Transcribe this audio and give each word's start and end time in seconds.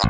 Good 0.00 0.08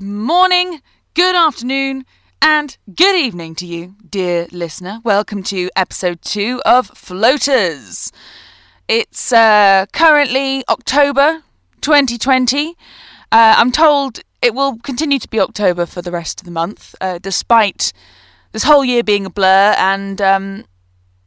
morning, 0.00 0.80
good 1.12 1.34
afternoon, 1.34 2.06
and 2.40 2.78
good 2.94 3.16
evening 3.16 3.54
to 3.56 3.66
you, 3.66 3.96
dear 4.08 4.46
listener. 4.50 5.00
Welcome 5.04 5.42
to 5.44 5.68
episode 5.76 6.22
two 6.22 6.62
of 6.64 6.86
Floaters. 6.88 8.10
It's 8.86 9.30
uh, 9.30 9.84
currently 9.92 10.64
October 10.70 11.42
2020. 11.82 12.68
Uh, 12.68 12.74
I'm 13.30 13.72
told 13.72 14.20
it 14.40 14.54
will 14.54 14.78
continue 14.78 15.18
to 15.18 15.28
be 15.28 15.38
October 15.38 15.84
for 15.84 16.00
the 16.00 16.12
rest 16.12 16.40
of 16.40 16.46
the 16.46 16.50
month, 16.50 16.94
uh, 17.02 17.18
despite 17.18 17.92
this 18.52 18.62
whole 18.62 18.84
year 18.84 19.02
being 19.02 19.26
a 19.26 19.30
blur 19.30 19.74
and 19.78 20.20
um, 20.20 20.64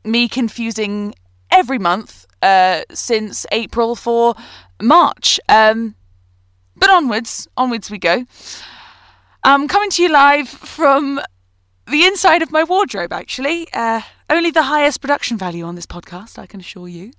me 0.03 0.27
confusing 0.27 1.13
every 1.49 1.79
month 1.79 2.25
uh, 2.41 2.81
since 2.91 3.45
April 3.51 3.95
for 3.95 4.35
March. 4.81 5.39
Um, 5.47 5.95
but 6.75 6.89
onwards, 6.89 7.47
onwards 7.57 7.91
we 7.91 7.99
go. 7.99 8.25
I'm 9.43 9.67
coming 9.67 9.89
to 9.91 10.03
you 10.03 10.09
live 10.09 10.49
from 10.49 11.19
the 11.89 12.05
inside 12.05 12.41
of 12.41 12.51
my 12.51 12.63
wardrobe, 12.63 13.13
actually. 13.13 13.67
Uh, 13.73 14.01
only 14.29 14.51
the 14.51 14.63
highest 14.63 15.01
production 15.01 15.37
value 15.37 15.65
on 15.65 15.75
this 15.75 15.85
podcast, 15.85 16.39
I 16.39 16.45
can 16.45 16.59
assure 16.59 16.87
you. 16.87 17.11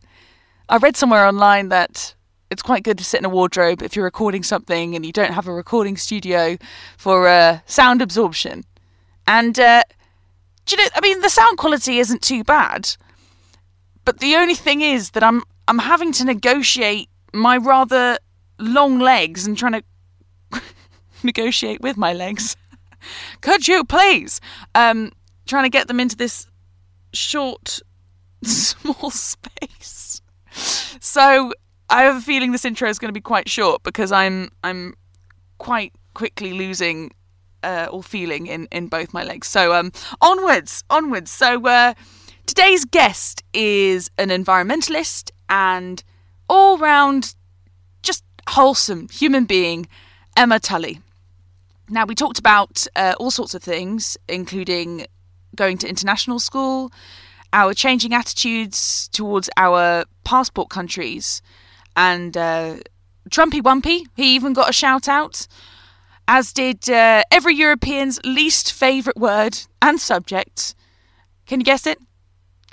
I 0.68 0.78
read 0.78 0.96
somewhere 0.96 1.26
online 1.26 1.68
that 1.68 2.14
it's 2.50 2.62
quite 2.62 2.82
good 2.82 2.98
to 2.98 3.04
sit 3.04 3.18
in 3.20 3.24
a 3.24 3.28
wardrobe 3.28 3.82
if 3.82 3.96
you're 3.96 4.04
recording 4.04 4.42
something 4.42 4.94
and 4.94 5.04
you 5.04 5.12
don't 5.12 5.32
have 5.32 5.46
a 5.46 5.52
recording 5.52 5.96
studio 5.96 6.56
for 6.96 7.28
uh, 7.28 7.60
sound 7.66 8.02
absorption. 8.02 8.64
And, 9.26 9.58
uh, 9.58 9.82
do 10.66 10.76
you 10.76 10.82
know, 10.82 10.88
I 10.94 11.00
mean, 11.00 11.20
the 11.20 11.30
sound 11.30 11.58
quality 11.58 11.98
isn't 11.98 12.22
too 12.22 12.44
bad. 12.44 12.96
But 14.04 14.20
the 14.20 14.36
only 14.36 14.54
thing 14.54 14.80
is 14.80 15.10
that 15.10 15.22
I'm 15.22 15.42
I'm 15.68 15.78
having 15.78 16.12
to 16.12 16.24
negotiate 16.24 17.08
my 17.32 17.56
rather 17.56 18.18
long 18.58 18.98
legs 18.98 19.46
and 19.46 19.56
trying 19.56 19.72
to 20.52 20.62
negotiate 21.22 21.80
with 21.80 21.96
my 21.96 22.12
legs. 22.12 22.56
Could 23.40 23.68
you 23.68 23.84
please? 23.84 24.40
Um, 24.74 25.12
trying 25.46 25.64
to 25.64 25.70
get 25.70 25.88
them 25.88 26.00
into 26.00 26.16
this 26.16 26.46
short, 27.12 27.80
small 28.42 29.10
space. 29.10 30.20
So 31.00 31.52
I 31.88 32.02
have 32.04 32.16
a 32.16 32.20
feeling 32.20 32.52
this 32.52 32.64
intro 32.64 32.88
is 32.88 32.98
going 32.98 33.08
to 33.08 33.12
be 33.12 33.20
quite 33.20 33.48
short 33.48 33.82
because 33.82 34.12
I'm 34.12 34.50
I'm 34.64 34.94
quite 35.58 35.92
quickly 36.14 36.52
losing 36.52 37.12
uh, 37.62 37.88
all 37.90 38.02
feeling 38.02 38.46
in 38.46 38.68
in 38.70 38.88
both 38.88 39.12
my 39.12 39.24
legs. 39.24 39.48
So 39.48 39.74
um, 39.74 39.92
onwards, 40.20 40.84
onwards. 40.90 41.30
So 41.30 41.66
uh, 41.66 41.94
today's 42.46 42.84
guest 42.84 43.42
is 43.52 44.10
an 44.18 44.28
environmentalist 44.28 45.30
and 45.48 46.02
all 46.48 46.78
round 46.78 47.34
just 48.02 48.24
wholesome 48.48 49.08
human 49.08 49.44
being, 49.44 49.86
Emma 50.36 50.58
Tully. 50.58 51.00
Now, 51.88 52.06
we 52.06 52.14
talked 52.14 52.38
about 52.38 52.86
uh, 52.96 53.14
all 53.18 53.30
sorts 53.30 53.54
of 53.54 53.62
things, 53.62 54.16
including 54.28 55.06
going 55.54 55.78
to 55.78 55.88
international 55.88 56.38
school, 56.38 56.90
our 57.52 57.74
changing 57.74 58.14
attitudes 58.14 59.08
towards 59.08 59.50
our 59.56 60.04
passport 60.24 60.70
countries, 60.70 61.42
and 61.94 62.34
uh, 62.36 62.76
Trumpy 63.28 63.60
Wumpy, 63.60 64.06
he 64.16 64.34
even 64.34 64.54
got 64.54 64.70
a 64.70 64.72
shout 64.72 65.06
out, 65.06 65.46
as 66.28 66.52
did 66.52 66.88
uh, 66.88 67.22
every 67.30 67.54
European's 67.54 68.20
least 68.24 68.72
favourite 68.72 69.16
word 69.16 69.58
and 69.80 70.00
subject. 70.00 70.74
Can 71.46 71.60
you 71.60 71.64
guess 71.64 71.86
it? 71.86 71.98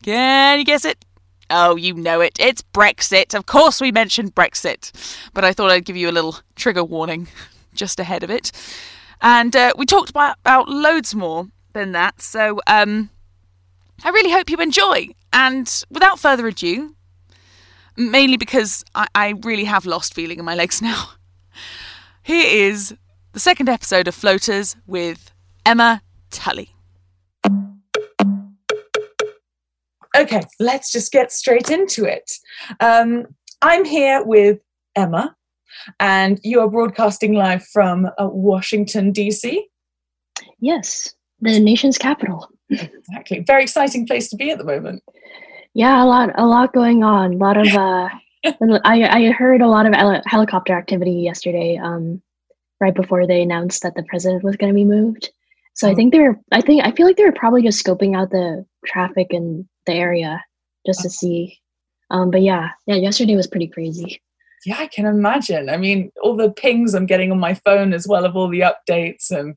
Can 0.03 0.59
you 0.59 0.65
guess 0.65 0.85
it? 0.85 1.03
Oh, 1.49 1.75
you 1.75 1.93
know 1.93 2.21
it. 2.21 2.37
It's 2.39 2.61
Brexit. 2.61 3.33
Of 3.33 3.45
course, 3.45 3.81
we 3.81 3.91
mentioned 3.91 4.35
Brexit. 4.35 4.91
But 5.33 5.43
I 5.43 5.51
thought 5.51 5.71
I'd 5.71 5.85
give 5.85 5.97
you 5.97 6.09
a 6.09 6.11
little 6.11 6.37
trigger 6.55 6.83
warning 6.83 7.27
just 7.73 7.99
ahead 7.99 8.23
of 8.23 8.29
it. 8.29 8.51
And 9.21 9.55
uh, 9.55 9.73
we 9.75 9.85
talked 9.85 10.09
about, 10.09 10.37
about 10.39 10.69
loads 10.69 11.15
more 11.15 11.47
than 11.73 11.91
that. 11.93 12.21
So 12.21 12.61
um, 12.67 13.09
I 14.03 14.09
really 14.09 14.31
hope 14.31 14.49
you 14.49 14.57
enjoy. 14.57 15.09
And 15.33 15.83
without 15.89 16.19
further 16.19 16.47
ado, 16.47 16.95
mainly 17.97 18.37
because 18.37 18.83
I, 18.95 19.07
I 19.13 19.33
really 19.41 19.65
have 19.65 19.85
lost 19.85 20.13
feeling 20.13 20.39
in 20.39 20.45
my 20.45 20.55
legs 20.55 20.81
now, 20.83 21.09
here 22.23 22.69
is 22.69 22.93
the 23.31 23.39
second 23.39 23.69
episode 23.69 24.07
of 24.07 24.15
Floaters 24.15 24.75
with 24.87 25.31
Emma 25.65 26.01
Tully. 26.31 26.73
Okay, 30.17 30.41
let's 30.59 30.91
just 30.91 31.11
get 31.11 31.31
straight 31.31 31.69
into 31.69 32.05
it. 32.05 32.29
Um, 32.79 33.27
I'm 33.61 33.85
here 33.85 34.23
with 34.23 34.59
Emma, 34.95 35.35
and 35.99 36.39
you 36.43 36.59
are 36.59 36.67
broadcasting 36.67 37.33
live 37.33 37.65
from 37.67 38.07
uh, 38.07 38.27
Washington, 38.27 39.11
D.C. 39.11 39.67
Yes, 40.59 41.13
the 41.39 41.59
nation's 41.59 41.97
capital. 41.97 42.49
exactly. 42.69 43.41
Very 43.45 43.63
exciting 43.63 44.07
place 44.07 44.29
to 44.29 44.35
be 44.35 44.49
at 44.49 44.57
the 44.57 44.63
moment. 44.63 45.03
Yeah, 45.75 46.03
a 46.03 46.05
lot, 46.05 46.31
a 46.35 46.45
lot 46.45 46.73
going 46.73 47.03
on. 47.03 47.35
A 47.35 47.37
lot 47.37 47.57
of. 47.57 47.67
Uh, 47.67 48.09
I 48.83 49.03
I 49.03 49.31
heard 49.31 49.61
a 49.61 49.67
lot 49.67 49.85
of 49.85 49.93
helicopter 50.25 50.73
activity 50.73 51.11
yesterday. 51.11 51.77
Um, 51.77 52.21
right 52.79 52.95
before 52.95 53.27
they 53.27 53.41
announced 53.41 53.83
that 53.83 53.95
the 53.95 54.03
president 54.03 54.43
was 54.43 54.55
going 54.55 54.71
to 54.71 54.75
be 54.75 54.85
moved. 54.85 55.31
So 55.75 55.87
I 55.87 55.91
oh. 55.91 55.95
think 55.95 56.13
they're. 56.13 56.39
I 56.51 56.61
think 56.61 56.85
I 56.85 56.91
feel 56.91 57.05
like 57.05 57.17
they 57.17 57.23
were 57.23 57.31
probably 57.31 57.61
just 57.61 57.83
scoping 57.83 58.15
out 58.15 58.31
the 58.31 58.65
traffic 58.85 59.27
and 59.31 59.65
the 59.85 59.93
area 59.93 60.43
just 60.85 61.01
to 61.01 61.09
see. 61.09 61.57
Um, 62.11 62.31
but 62.31 62.41
yeah, 62.41 62.69
yeah, 62.87 62.95
yesterday 62.95 63.35
was 63.35 63.47
pretty 63.47 63.67
crazy. 63.67 64.21
Yeah, 64.65 64.77
I 64.77 64.87
can 64.87 65.05
imagine. 65.05 65.69
I 65.69 65.77
mean, 65.77 66.11
all 66.21 66.35
the 66.35 66.51
pings 66.51 66.93
I'm 66.93 67.05
getting 67.05 67.31
on 67.31 67.39
my 67.39 67.53
phone 67.53 67.93
as 67.93 68.07
well 68.07 68.25
of 68.25 68.35
all 68.35 68.49
the 68.49 68.61
updates, 68.61 69.31
and 69.31 69.55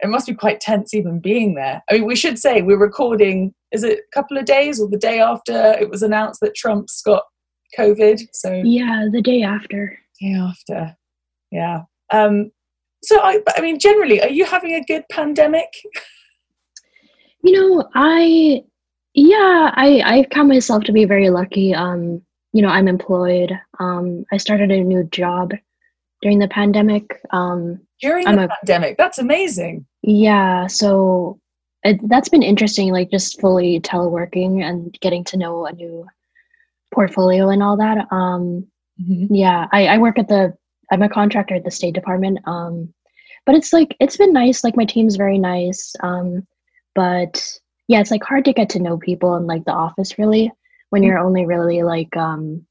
it 0.00 0.08
must 0.08 0.26
be 0.26 0.34
quite 0.34 0.60
tense 0.60 0.92
even 0.92 1.20
being 1.20 1.54
there. 1.54 1.82
I 1.88 1.94
mean, 1.94 2.04
we 2.04 2.16
should 2.16 2.38
say 2.38 2.60
we're 2.60 2.76
recording. 2.76 3.54
Is 3.70 3.84
it 3.84 4.00
a 4.00 4.14
couple 4.14 4.36
of 4.36 4.44
days 4.44 4.78
or 4.78 4.88
the 4.88 4.98
day 4.98 5.20
after 5.20 5.72
it 5.80 5.88
was 5.88 6.02
announced 6.02 6.40
that 6.42 6.54
Trump's 6.54 7.00
got 7.00 7.22
COVID? 7.78 8.20
So 8.32 8.60
yeah, 8.64 9.06
the 9.10 9.22
day 9.22 9.42
after. 9.42 9.98
Day 10.20 10.34
after, 10.34 10.96
yeah. 11.50 11.82
Um, 12.12 12.50
so 13.02 13.20
I, 13.20 13.40
I 13.56 13.60
mean, 13.60 13.78
generally, 13.78 14.20
are 14.22 14.28
you 14.28 14.44
having 14.44 14.74
a 14.74 14.84
good 14.84 15.04
pandemic? 15.10 15.68
You 17.42 17.52
know, 17.52 17.88
I 17.94 18.64
yeah, 19.14 19.72
I 19.74 20.02
I 20.04 20.26
count 20.30 20.48
myself 20.48 20.84
to 20.84 20.92
be 20.92 21.04
very 21.04 21.30
lucky. 21.30 21.74
Um, 21.74 22.22
you 22.52 22.62
know, 22.62 22.68
I'm 22.68 22.88
employed. 22.88 23.58
Um, 23.80 24.24
I 24.32 24.36
started 24.36 24.70
a 24.70 24.82
new 24.82 25.04
job 25.04 25.52
during 26.20 26.38
the 26.38 26.48
pandemic. 26.48 27.20
Um, 27.30 27.80
during 28.00 28.24
the 28.24 28.44
a, 28.44 28.48
pandemic, 28.48 28.96
that's 28.96 29.18
amazing. 29.18 29.86
Yeah, 30.02 30.66
so 30.66 31.40
it, 31.82 31.98
that's 32.08 32.28
been 32.28 32.42
interesting. 32.42 32.92
Like 32.92 33.10
just 33.10 33.40
fully 33.40 33.80
teleworking 33.80 34.62
and 34.62 34.96
getting 35.00 35.24
to 35.24 35.36
know 35.36 35.66
a 35.66 35.72
new 35.72 36.06
portfolio 36.94 37.48
and 37.48 37.62
all 37.62 37.76
that. 37.76 38.06
Um, 38.10 38.66
mm-hmm. 39.00 39.34
yeah, 39.34 39.66
I, 39.72 39.86
I 39.86 39.98
work 39.98 40.18
at 40.18 40.28
the. 40.28 40.56
I'm 40.92 41.02
a 41.02 41.08
contractor 41.08 41.54
at 41.54 41.64
the 41.64 41.70
State 41.70 41.94
Department. 41.94 42.38
Um, 42.46 42.92
but 43.46 43.54
it's 43.56 43.72
like 43.72 43.96
it's 43.98 44.16
been 44.16 44.32
nice. 44.32 44.62
Like 44.62 44.76
my 44.76 44.84
team's 44.84 45.16
very 45.16 45.38
nice. 45.38 45.94
Um, 46.00 46.46
but 46.94 47.58
yeah, 47.88 48.00
it's 48.00 48.10
like 48.10 48.22
hard 48.22 48.44
to 48.44 48.52
get 48.52 48.68
to 48.70 48.78
know 48.78 48.98
people 48.98 49.34
in 49.36 49.46
like 49.46 49.64
the 49.64 49.72
office 49.72 50.18
really 50.18 50.52
when 50.90 51.02
you're 51.02 51.18
only 51.18 51.46
really 51.46 51.82
like 51.82 52.14
um 52.16 52.64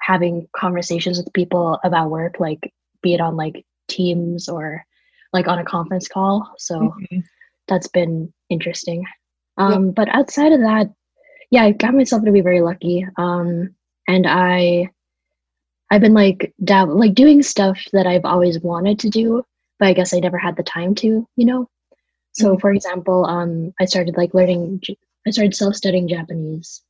having 0.00 0.46
conversations 0.54 1.16
with 1.16 1.32
people 1.32 1.80
about 1.82 2.10
work, 2.10 2.38
like 2.38 2.72
be 3.02 3.14
it 3.14 3.20
on 3.20 3.36
like 3.36 3.64
Teams 3.88 4.48
or 4.48 4.84
like 5.32 5.48
on 5.48 5.58
a 5.58 5.64
conference 5.64 6.08
call. 6.08 6.54
So 6.58 6.78
mm-hmm. 6.78 7.20
that's 7.68 7.88
been 7.88 8.32
interesting. 8.50 9.04
Um, 9.56 9.86
yeah. 9.86 9.92
but 9.96 10.08
outside 10.08 10.52
of 10.52 10.60
that, 10.60 10.92
yeah, 11.50 11.64
I 11.64 11.72
got 11.72 11.94
myself 11.94 12.24
to 12.24 12.32
be 12.32 12.40
very 12.40 12.60
lucky. 12.60 13.06
Um, 13.16 13.74
and 14.08 14.26
I 14.26 14.90
I've 15.90 16.00
been 16.00 16.14
like 16.14 16.52
dab 16.64 16.88
like 16.88 17.14
doing 17.14 17.42
stuff 17.42 17.78
that 17.92 18.06
I've 18.06 18.24
always 18.24 18.58
wanted 18.60 18.98
to 19.00 19.10
do, 19.10 19.44
but 19.78 19.88
I 19.88 19.92
guess 19.92 20.14
I 20.14 20.20
never 20.20 20.38
had 20.38 20.56
the 20.56 20.62
time 20.62 20.94
to, 20.96 21.26
you 21.36 21.46
know. 21.46 21.68
So, 22.32 22.50
mm-hmm. 22.52 22.60
for 22.60 22.72
example, 22.72 23.26
um, 23.26 23.72
I 23.80 23.84
started 23.84 24.16
like 24.16 24.34
learning. 24.34 24.80
I 25.26 25.30
started 25.30 25.54
self-studying 25.54 26.08
Japanese, 26.08 26.82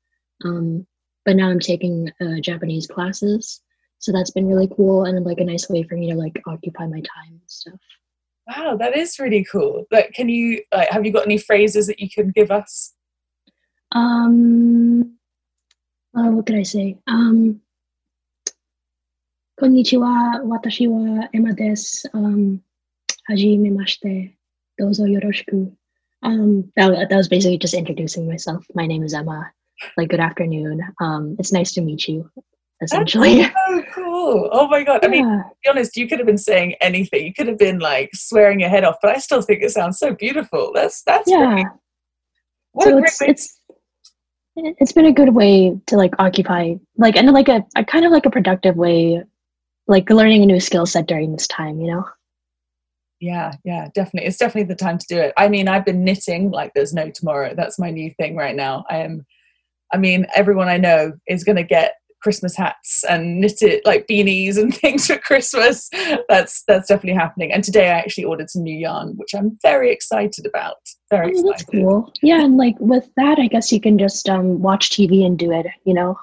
um, 0.44 0.86
but 1.24 1.36
now 1.36 1.50
I'm 1.50 1.60
taking 1.60 2.10
uh, 2.20 2.40
Japanese 2.40 2.86
classes. 2.86 3.60
So 3.98 4.12
that's 4.12 4.32
been 4.32 4.46
really 4.46 4.68
cool 4.76 5.04
and 5.04 5.24
like 5.24 5.38
a 5.38 5.44
nice 5.44 5.68
way 5.70 5.82
for 5.82 5.96
me 5.96 6.10
to 6.10 6.16
like 6.16 6.40
occupy 6.46 6.86
my 6.86 7.00
time 7.00 7.30
and 7.30 7.40
stuff. 7.46 7.80
Wow, 8.46 8.76
that 8.76 8.96
is 8.96 9.18
really 9.18 9.44
cool. 9.50 9.86
Like, 9.90 10.12
can 10.12 10.28
you 10.28 10.62
like 10.74 10.90
have 10.90 11.06
you 11.06 11.12
got 11.12 11.24
any 11.24 11.38
phrases 11.38 11.86
that 11.86 12.00
you 12.00 12.10
can 12.10 12.30
give 12.30 12.50
us? 12.50 12.92
Um, 13.92 15.16
uh, 16.16 16.30
what 16.30 16.46
could 16.46 16.56
I 16.56 16.62
say? 16.62 16.98
Um, 17.06 17.60
Konnichiwa, 19.60 20.42
watashi 20.44 20.88
wa 20.88 21.28
Emma 21.32 21.52
desu. 21.54 22.06
Um, 22.12 22.62
mashite, 23.30 24.36
dozo 24.80 25.06
yoroshiku. 25.06 25.72
Um, 26.22 26.72
that, 26.76 27.08
that 27.08 27.16
was 27.16 27.28
basically 27.28 27.58
just 27.58 27.74
introducing 27.74 28.28
myself. 28.28 28.64
My 28.74 28.86
name 28.86 29.04
is 29.04 29.14
Emma. 29.14 29.52
Like, 29.96 30.08
good 30.08 30.20
afternoon. 30.20 30.82
Um, 31.00 31.36
it's 31.38 31.52
nice 31.52 31.72
to 31.74 31.82
meet 31.82 32.08
you, 32.08 32.30
essentially. 32.82 33.42
That's 33.42 33.54
so 33.68 33.82
cool. 33.92 34.48
Oh 34.52 34.66
my 34.68 34.82
God. 34.82 35.00
Yeah. 35.02 35.08
I 35.08 35.10
mean, 35.10 35.24
to 35.24 35.44
be 35.62 35.70
honest, 35.70 35.96
you 35.96 36.08
could 36.08 36.18
have 36.18 36.26
been 36.26 36.38
saying 36.38 36.74
anything. 36.80 37.26
You 37.26 37.34
could 37.34 37.46
have 37.46 37.58
been 37.58 37.78
like 37.78 38.10
swearing 38.14 38.60
your 38.60 38.70
head 38.70 38.84
off, 38.84 38.96
but 39.02 39.14
I 39.14 39.18
still 39.18 39.42
think 39.42 39.62
it 39.62 39.70
sounds 39.70 39.98
so 39.98 40.14
beautiful. 40.14 40.72
That's, 40.74 41.02
that's, 41.02 41.30
yeah. 41.30 41.54
Great. 41.54 41.66
What 42.72 42.88
so 42.88 42.98
it's, 42.98 43.22
it's, 43.22 43.60
it's 44.56 44.92
been 44.92 45.06
a 45.06 45.12
good 45.12 45.34
way 45.34 45.78
to 45.86 45.96
like 45.96 46.14
occupy, 46.18 46.74
like, 46.96 47.16
and 47.16 47.30
like 47.32 47.48
a, 47.48 47.64
a 47.76 47.84
kind 47.84 48.04
of 48.04 48.12
like 48.12 48.26
a 48.26 48.30
productive 48.30 48.76
way 48.76 49.22
like 49.86 50.08
learning 50.10 50.42
a 50.42 50.46
new 50.46 50.60
skill 50.60 50.86
set 50.86 51.06
during 51.06 51.32
this 51.32 51.46
time 51.46 51.80
you 51.80 51.90
know 51.90 52.04
yeah 53.20 53.52
yeah 53.64 53.88
definitely 53.94 54.26
it's 54.26 54.38
definitely 54.38 54.68
the 54.68 54.74
time 54.74 54.98
to 54.98 55.06
do 55.08 55.18
it 55.18 55.32
i 55.36 55.48
mean 55.48 55.68
i've 55.68 55.84
been 55.84 56.04
knitting 56.04 56.50
like 56.50 56.72
there's 56.74 56.92
no 56.92 57.10
tomorrow 57.10 57.54
that's 57.54 57.78
my 57.78 57.90
new 57.90 58.12
thing 58.18 58.36
right 58.36 58.56
now 58.56 58.84
i 58.90 58.98
am 58.98 59.24
i 59.92 59.96
mean 59.96 60.26
everyone 60.34 60.68
i 60.68 60.76
know 60.76 61.12
is 61.26 61.44
going 61.44 61.56
to 61.56 61.62
get 61.62 61.94
Christmas 62.24 62.56
hats 62.56 63.04
and 63.04 63.38
knitted 63.38 63.82
like 63.84 64.06
beanies 64.06 64.56
and 64.56 64.74
things 64.82 65.06
for 65.06 65.18
Christmas. 65.18 65.90
That's 66.30 66.64
that's 66.66 66.88
definitely 66.88 67.20
happening. 67.20 67.52
And 67.52 67.62
today 67.62 67.88
I 67.88 67.98
actually 67.98 68.24
ordered 68.24 68.48
some 68.48 68.62
new 68.62 68.74
yarn, 68.74 69.12
which 69.16 69.34
I'm 69.34 69.58
very 69.60 69.92
excited 69.92 70.46
about. 70.46 70.78
Very 71.10 71.26
oh, 71.26 71.28
excited. 71.28 71.50
That's 71.50 71.64
cool. 71.64 72.12
Yeah, 72.22 72.42
and 72.42 72.56
like 72.56 72.76
with 72.80 73.06
that, 73.18 73.38
I 73.38 73.46
guess 73.46 73.70
you 73.70 73.78
can 73.78 73.98
just 73.98 74.26
um, 74.30 74.62
watch 74.62 74.88
TV 74.88 75.24
and 75.24 75.38
do 75.38 75.52
it. 75.52 75.66
You 75.84 75.92
know, 75.92 76.18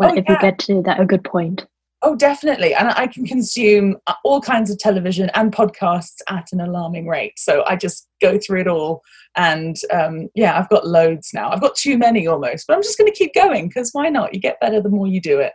oh, 0.00 0.16
if 0.16 0.24
yeah. 0.26 0.32
you 0.32 0.38
get 0.40 0.58
to 0.60 0.82
that 0.82 1.00
a 1.00 1.04
good 1.04 1.22
point. 1.22 1.66
Oh, 2.04 2.16
definitely. 2.16 2.74
And 2.74 2.88
I 2.88 3.06
can 3.06 3.24
consume 3.24 3.96
uh, 4.08 4.14
all 4.24 4.40
kinds 4.40 4.70
of 4.70 4.78
television 4.78 5.30
and 5.34 5.52
podcasts 5.52 6.20
at 6.28 6.48
an 6.52 6.60
alarming 6.60 7.06
rate. 7.06 7.38
So 7.38 7.64
I 7.66 7.76
just 7.76 8.08
go 8.20 8.38
through 8.38 8.62
it 8.62 8.68
all. 8.68 9.02
And 9.36 9.76
um, 9.92 10.28
yeah, 10.34 10.58
I've 10.58 10.68
got 10.68 10.86
loads 10.86 11.30
now. 11.32 11.50
I've 11.50 11.60
got 11.60 11.76
too 11.76 11.96
many 11.96 12.26
almost, 12.26 12.66
but 12.66 12.74
I'm 12.74 12.82
just 12.82 12.98
going 12.98 13.10
to 13.10 13.16
keep 13.16 13.34
going 13.34 13.68
because 13.68 13.90
why 13.92 14.08
not? 14.08 14.34
You 14.34 14.40
get 14.40 14.60
better 14.60 14.80
the 14.80 14.88
more 14.88 15.06
you 15.06 15.20
do 15.20 15.38
it. 15.38 15.52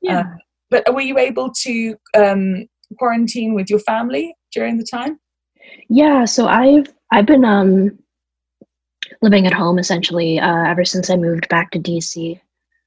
Yeah. 0.00 0.20
Uh, 0.20 0.24
but 0.70 0.94
were 0.94 1.00
you 1.00 1.18
able 1.18 1.50
to 1.62 1.96
um, 2.16 2.66
quarantine 2.96 3.54
with 3.54 3.68
your 3.68 3.80
family 3.80 4.34
during 4.52 4.78
the 4.78 4.86
time? 4.88 5.18
Yeah. 5.88 6.24
So 6.24 6.46
I've 6.46 6.86
I've 7.10 7.26
been 7.26 7.44
um, 7.44 7.98
living 9.22 9.46
at 9.46 9.52
home 9.52 9.78
essentially 9.78 10.38
uh, 10.38 10.64
ever 10.64 10.84
since 10.84 11.10
I 11.10 11.16
moved 11.16 11.48
back 11.48 11.72
to 11.72 11.80
DC. 11.80 12.40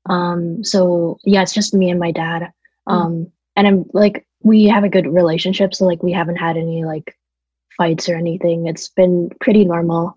Um, 0.09 0.63
so 0.63 1.17
yeah, 1.25 1.41
it's 1.41 1.53
just 1.53 1.73
me 1.73 1.89
and 1.89 1.99
my 1.99 2.11
dad. 2.11 2.51
Mm. 2.87 2.93
Um, 2.93 3.31
and 3.55 3.67
I'm 3.67 3.85
like, 3.93 4.25
we 4.41 4.65
have 4.65 4.83
a 4.83 4.89
good 4.89 5.07
relationship, 5.07 5.73
so 5.73 5.85
like 5.85 6.03
we 6.03 6.11
haven't 6.11 6.35
had 6.35 6.57
any 6.57 6.83
like 6.83 7.15
fights 7.77 8.09
or 8.09 8.15
anything. 8.15 8.67
It's 8.67 8.89
been 8.89 9.29
pretty 9.39 9.65
normal. 9.65 10.15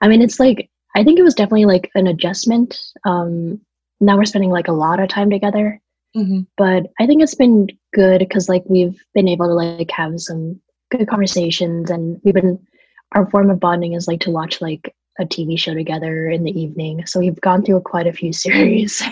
I 0.00 0.08
mean, 0.08 0.22
it's 0.22 0.40
like 0.40 0.70
I 0.94 1.04
think 1.04 1.18
it 1.18 1.24
was 1.24 1.34
definitely 1.34 1.66
like 1.66 1.90
an 1.94 2.06
adjustment. 2.06 2.80
Um, 3.04 3.60
now 4.00 4.16
we're 4.16 4.24
spending 4.24 4.50
like 4.50 4.68
a 4.68 4.72
lot 4.72 5.00
of 5.00 5.08
time 5.08 5.30
together, 5.30 5.80
mm-hmm. 6.16 6.40
but 6.56 6.86
I 6.98 7.06
think 7.06 7.22
it's 7.22 7.34
been 7.34 7.68
good 7.94 8.20
because 8.20 8.48
like 8.48 8.64
we've 8.66 9.02
been 9.14 9.28
able 9.28 9.46
to 9.46 9.54
like 9.54 9.90
have 9.90 10.20
some 10.20 10.60
good 10.90 11.08
conversations, 11.08 11.90
and 11.90 12.20
we've 12.24 12.34
been 12.34 12.58
our 13.12 13.28
form 13.30 13.50
of 13.50 13.60
bonding 13.60 13.92
is 13.92 14.08
like 14.08 14.20
to 14.20 14.30
watch 14.30 14.60
like 14.60 14.94
a 15.18 15.24
TV 15.24 15.58
show 15.58 15.74
together 15.74 16.28
in 16.28 16.44
the 16.44 16.58
evening. 16.58 17.06
So 17.06 17.20
we've 17.20 17.40
gone 17.40 17.64
through 17.64 17.80
quite 17.80 18.06
a 18.06 18.12
few 18.12 18.32
series. 18.32 19.02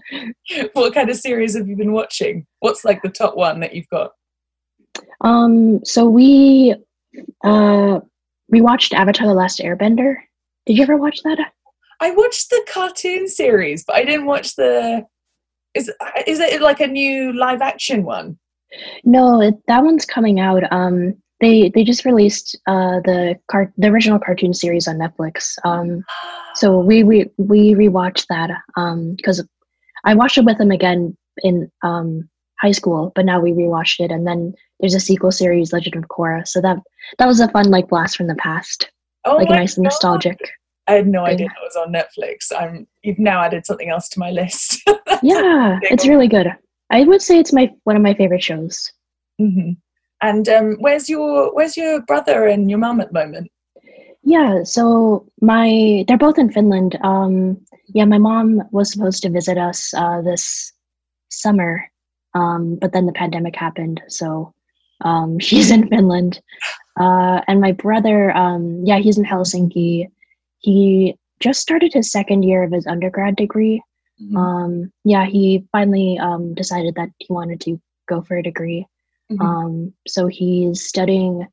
what 0.72 0.94
kind 0.94 1.10
of 1.10 1.16
series 1.16 1.56
have 1.56 1.68
you 1.68 1.76
been 1.76 1.92
watching? 1.92 2.46
What's 2.60 2.84
like 2.84 3.02
the 3.02 3.08
top 3.08 3.36
one 3.36 3.60
that 3.60 3.74
you've 3.74 3.88
got? 3.88 4.12
Um, 5.20 5.84
so 5.84 6.08
we 6.08 6.74
uh 7.44 8.00
we 8.48 8.60
watched 8.60 8.94
Avatar 8.94 9.26
the 9.26 9.34
Last 9.34 9.60
Airbender. 9.60 10.16
Did 10.66 10.76
you 10.76 10.82
ever 10.82 10.96
watch 10.96 11.20
that? 11.24 11.38
I 12.00 12.10
watched 12.12 12.50
the 12.50 12.64
cartoon 12.72 13.28
series, 13.28 13.84
but 13.84 13.96
I 13.96 14.04
didn't 14.04 14.26
watch 14.26 14.56
the 14.56 15.04
is 15.74 15.90
is 16.26 16.40
it 16.40 16.60
like 16.60 16.80
a 16.80 16.86
new 16.86 17.32
live 17.32 17.60
action 17.60 18.04
one? 18.04 18.38
No, 19.04 19.40
it, 19.40 19.54
that 19.66 19.82
one's 19.82 20.04
coming 20.04 20.40
out. 20.40 20.64
Um 20.72 21.14
they 21.40 21.70
they 21.70 21.84
just 21.84 22.04
released 22.04 22.56
uh, 22.66 23.00
the 23.04 23.38
car 23.48 23.72
the 23.76 23.88
original 23.88 24.18
cartoon 24.18 24.54
series 24.54 24.88
on 24.88 24.96
Netflix. 24.96 25.56
Um, 25.64 26.04
so 26.54 26.78
we 26.78 27.02
we 27.04 27.30
we 27.36 27.74
rewatched 27.74 28.26
that 28.28 28.50
because 29.16 29.40
um, 29.40 29.48
I 30.04 30.14
watched 30.14 30.38
it 30.38 30.44
with 30.44 30.58
them 30.58 30.70
again 30.70 31.16
in 31.42 31.70
um, 31.82 32.28
high 32.60 32.72
school, 32.72 33.12
but 33.14 33.24
now 33.24 33.40
we 33.40 33.52
rewatched 33.52 34.00
it, 34.00 34.10
and 34.10 34.26
then 34.26 34.54
there's 34.80 34.94
a 34.94 35.00
sequel 35.00 35.32
series, 35.32 35.72
Legend 35.72 35.96
of 35.96 36.08
Korra. 36.08 36.46
So 36.46 36.60
that 36.60 36.78
that 37.18 37.26
was 37.26 37.40
a 37.40 37.48
fun 37.48 37.70
like 37.70 37.88
blast 37.88 38.16
from 38.16 38.26
the 38.26 38.34
past, 38.36 38.90
oh 39.24 39.36
like 39.36 39.48
a 39.48 39.52
nice 39.52 39.76
God. 39.76 39.84
nostalgic. 39.84 40.38
I 40.88 40.94
had 40.94 41.06
no 41.06 41.24
thing. 41.24 41.34
idea 41.34 41.48
that 41.48 41.62
was 41.62 41.76
on 41.76 41.92
Netflix. 41.92 42.50
I'm 42.58 42.86
you've 43.02 43.18
now 43.18 43.42
added 43.42 43.66
something 43.66 43.90
else 43.90 44.08
to 44.10 44.18
my 44.18 44.30
list. 44.30 44.82
yeah, 45.22 45.78
it's 45.82 46.06
really 46.06 46.28
good. 46.28 46.48
I 46.90 47.04
would 47.04 47.22
say 47.22 47.38
it's 47.38 47.52
my 47.52 47.70
one 47.84 47.94
of 47.94 48.02
my 48.02 48.14
favorite 48.14 48.42
shows. 48.42 48.90
Mm-hmm. 49.40 49.72
And 50.20 50.48
um, 50.48 50.76
where's 50.80 51.08
your 51.08 51.54
where's 51.54 51.76
your 51.76 52.02
brother 52.02 52.46
and 52.46 52.68
your 52.68 52.78
mum 52.78 53.00
at 53.00 53.12
the 53.12 53.24
moment? 53.24 53.50
Yeah, 54.22 54.62
so 54.64 55.26
my 55.40 56.04
they're 56.06 56.18
both 56.18 56.38
in 56.38 56.50
Finland. 56.50 56.98
Um, 57.02 57.58
yeah, 57.88 58.04
my 58.04 58.18
mom 58.18 58.62
was 58.72 58.92
supposed 58.92 59.22
to 59.22 59.30
visit 59.30 59.56
us 59.56 59.94
uh, 59.94 60.20
this 60.22 60.72
summer, 61.30 61.84
um, 62.34 62.76
but 62.80 62.92
then 62.92 63.06
the 63.06 63.12
pandemic 63.12 63.56
happened, 63.56 64.02
so 64.08 64.52
um, 65.02 65.38
she's 65.46 65.70
in 65.70 65.88
Finland. 65.88 66.40
Uh, 66.98 67.40
and 67.46 67.60
my 67.60 67.72
brother, 67.72 68.36
um, 68.36 68.82
yeah, 68.84 68.98
he's 68.98 69.18
in 69.18 69.24
Helsinki. 69.24 70.10
He 70.58 71.14
just 71.38 71.60
started 71.60 71.94
his 71.94 72.10
second 72.10 72.42
year 72.42 72.64
of 72.64 72.72
his 72.72 72.86
undergrad 72.88 73.36
degree. 73.36 73.80
Mm-hmm. 74.20 74.36
Um, 74.36 74.92
yeah, 75.04 75.26
he 75.26 75.64
finally 75.70 76.18
um, 76.18 76.54
decided 76.54 76.96
that 76.96 77.10
he 77.18 77.32
wanted 77.32 77.60
to 77.62 77.80
go 78.08 78.20
for 78.20 78.36
a 78.36 78.42
degree. 78.42 78.86
Mm-hmm. 79.30 79.42
Um, 79.42 79.94
so 80.06 80.26
he's 80.26 80.86
studying 80.86 81.46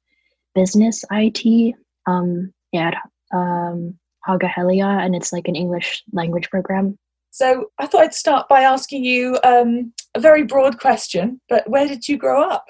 business 0.54 1.04
IT 1.12 1.76
um, 2.08 2.54
at 2.74 2.96
um, 3.34 3.98
Haaga-Helia, 4.28 5.06
and 5.06 5.16
it's 5.16 5.34
like 5.34 5.48
an 5.48 5.56
English 5.56 6.04
language 6.14 6.50
program. 6.50 6.98
So 7.32 7.66
I 7.80 7.86
thought 7.86 8.04
I'd 8.04 8.14
start 8.14 8.48
by 8.48 8.62
asking 8.62 9.04
you 9.04 9.38
um, 9.44 9.94
a 10.16 10.20
very 10.20 10.44
broad 10.44 10.80
question, 10.80 11.42
but 11.50 11.70
where 11.70 11.88
did 11.88 12.08
you 12.08 12.18
grow 12.18 12.42
up? 12.42 12.66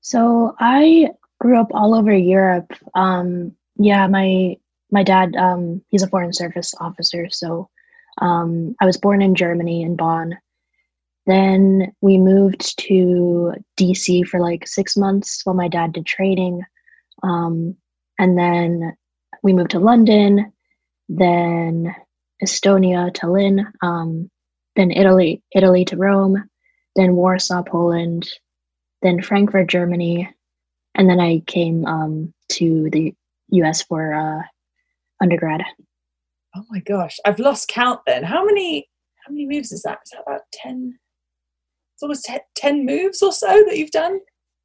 So 0.00 0.54
I 0.60 1.08
grew 1.40 1.60
up 1.60 1.68
all 1.72 1.94
over 1.94 2.14
Europe. 2.14 2.72
Um, 2.94 3.52
yeah, 3.78 4.06
my 4.06 4.56
my 4.92 5.02
dad 5.02 5.34
um, 5.34 5.82
he's 5.88 6.04
a 6.04 6.08
foreign 6.08 6.32
service 6.32 6.72
officer, 6.80 7.28
so 7.28 7.68
um, 8.22 8.76
I 8.80 8.86
was 8.86 8.96
born 8.96 9.20
in 9.20 9.34
Germany 9.34 9.82
in 9.82 9.96
Bonn, 9.96 10.38
then 11.26 11.92
we 12.00 12.18
moved 12.18 12.78
to 12.78 13.52
DC 13.78 14.26
for 14.26 14.40
like 14.40 14.66
six 14.66 14.96
months 14.96 15.40
while 15.44 15.56
my 15.56 15.68
dad 15.68 15.92
did 15.92 16.06
training. 16.06 16.62
Um, 17.22 17.76
and 18.18 18.38
then 18.38 18.96
we 19.42 19.52
moved 19.52 19.72
to 19.72 19.78
London, 19.78 20.52
then 21.08 21.94
Estonia, 22.44 23.12
Tallinn, 23.12 23.66
um, 23.82 24.30
then 24.76 24.90
Italy, 24.90 25.42
Italy 25.54 25.84
to 25.86 25.96
Rome, 25.96 26.48
then 26.94 27.16
Warsaw, 27.16 27.62
Poland, 27.62 28.28
then 29.02 29.20
Frankfurt, 29.20 29.68
Germany, 29.68 30.28
and 30.94 31.08
then 31.08 31.20
I 31.20 31.40
came 31.46 31.84
um, 31.86 32.32
to 32.52 32.88
the 32.90 33.14
U.S. 33.50 33.82
for 33.82 34.14
uh, 34.14 34.42
undergrad. 35.20 35.62
Oh 36.54 36.64
my 36.70 36.80
gosh, 36.80 37.18
I've 37.24 37.38
lost 37.38 37.68
count. 37.68 38.00
Then 38.06 38.22
how 38.22 38.44
many 38.44 38.88
how 39.24 39.32
many 39.32 39.46
moves 39.46 39.72
is 39.72 39.82
that? 39.82 39.98
Is 40.04 40.10
that 40.12 40.22
about 40.22 40.42
ten? 40.52 40.98
It's 41.96 42.02
almost 42.02 42.30
10 42.56 42.84
moves 42.84 43.22
or 43.22 43.32
so 43.32 43.46
that 43.46 43.76
you've 43.78 43.90
done? 43.90 44.20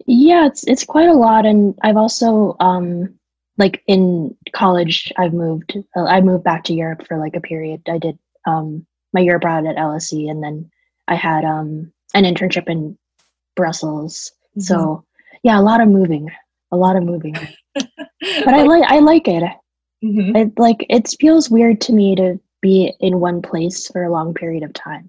Yeah 0.05 0.47
it's 0.47 0.67
it's 0.67 0.83
quite 0.83 1.07
a 1.07 1.13
lot 1.13 1.45
and 1.45 1.75
i've 1.83 1.95
also 1.95 2.55
um 2.59 3.13
like 3.59 3.83
in 3.87 4.35
college 4.51 5.13
i've 5.17 5.33
moved 5.33 5.77
uh, 5.95 6.05
i 6.05 6.19
moved 6.21 6.43
back 6.43 6.63
to 6.63 6.73
europe 6.73 7.05
for 7.07 7.17
like 7.17 7.35
a 7.35 7.41
period. 7.41 7.81
I 7.87 7.99
did 7.99 8.17
um 8.47 8.85
my 9.13 9.21
year 9.21 9.35
abroad 9.35 9.67
at 9.67 9.75
lse 9.75 10.29
and 10.29 10.43
then 10.43 10.69
i 11.07 11.13
had 11.13 11.45
um 11.45 11.93
an 12.15 12.23
internship 12.23 12.67
in 12.67 12.97
brussels. 13.55 14.31
Mm-hmm. 14.51 14.61
so 14.61 15.05
yeah 15.43 15.59
a 15.59 15.61
lot 15.61 15.81
of 15.81 15.87
moving 15.87 16.29
a 16.71 16.77
lot 16.77 16.95
of 16.95 17.03
moving. 17.03 17.35
But 17.75 18.53
i 18.53 18.63
like 18.63 18.83
i 18.91 18.99
like 18.99 19.27
it. 19.27 19.43
Mm-hmm. 20.03 20.35
it 20.35 20.53
like 20.57 20.85
it 20.89 21.13
feels 21.19 21.49
weird 21.49 21.79
to 21.81 21.93
me 21.93 22.15
to 22.15 22.39
be 22.61 22.91
in 22.99 23.19
one 23.19 23.41
place 23.41 23.87
for 23.87 24.03
a 24.03 24.11
long 24.11 24.33
period 24.33 24.63
of 24.63 24.73
time. 24.73 25.07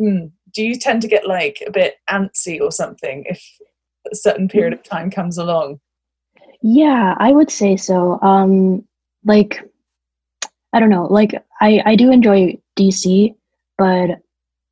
Mm 0.00 0.30
do 0.52 0.64
you 0.64 0.76
tend 0.76 1.02
to 1.02 1.08
get 1.08 1.26
like 1.26 1.62
a 1.66 1.70
bit 1.70 1.96
antsy 2.08 2.60
or 2.60 2.72
something 2.72 3.24
if 3.28 3.44
a 4.10 4.14
certain 4.14 4.48
period 4.48 4.72
of 4.72 4.82
time 4.82 5.10
comes 5.10 5.38
along? 5.38 5.80
Yeah, 6.62 7.14
I 7.18 7.32
would 7.32 7.50
say 7.50 7.76
so. 7.76 8.20
Um, 8.20 8.86
like, 9.24 9.62
I 10.72 10.80
don't 10.80 10.90
know. 10.90 11.06
Like, 11.06 11.34
I 11.60 11.82
I 11.84 11.96
do 11.96 12.10
enjoy 12.10 12.58
DC, 12.78 13.34
but 13.78 14.20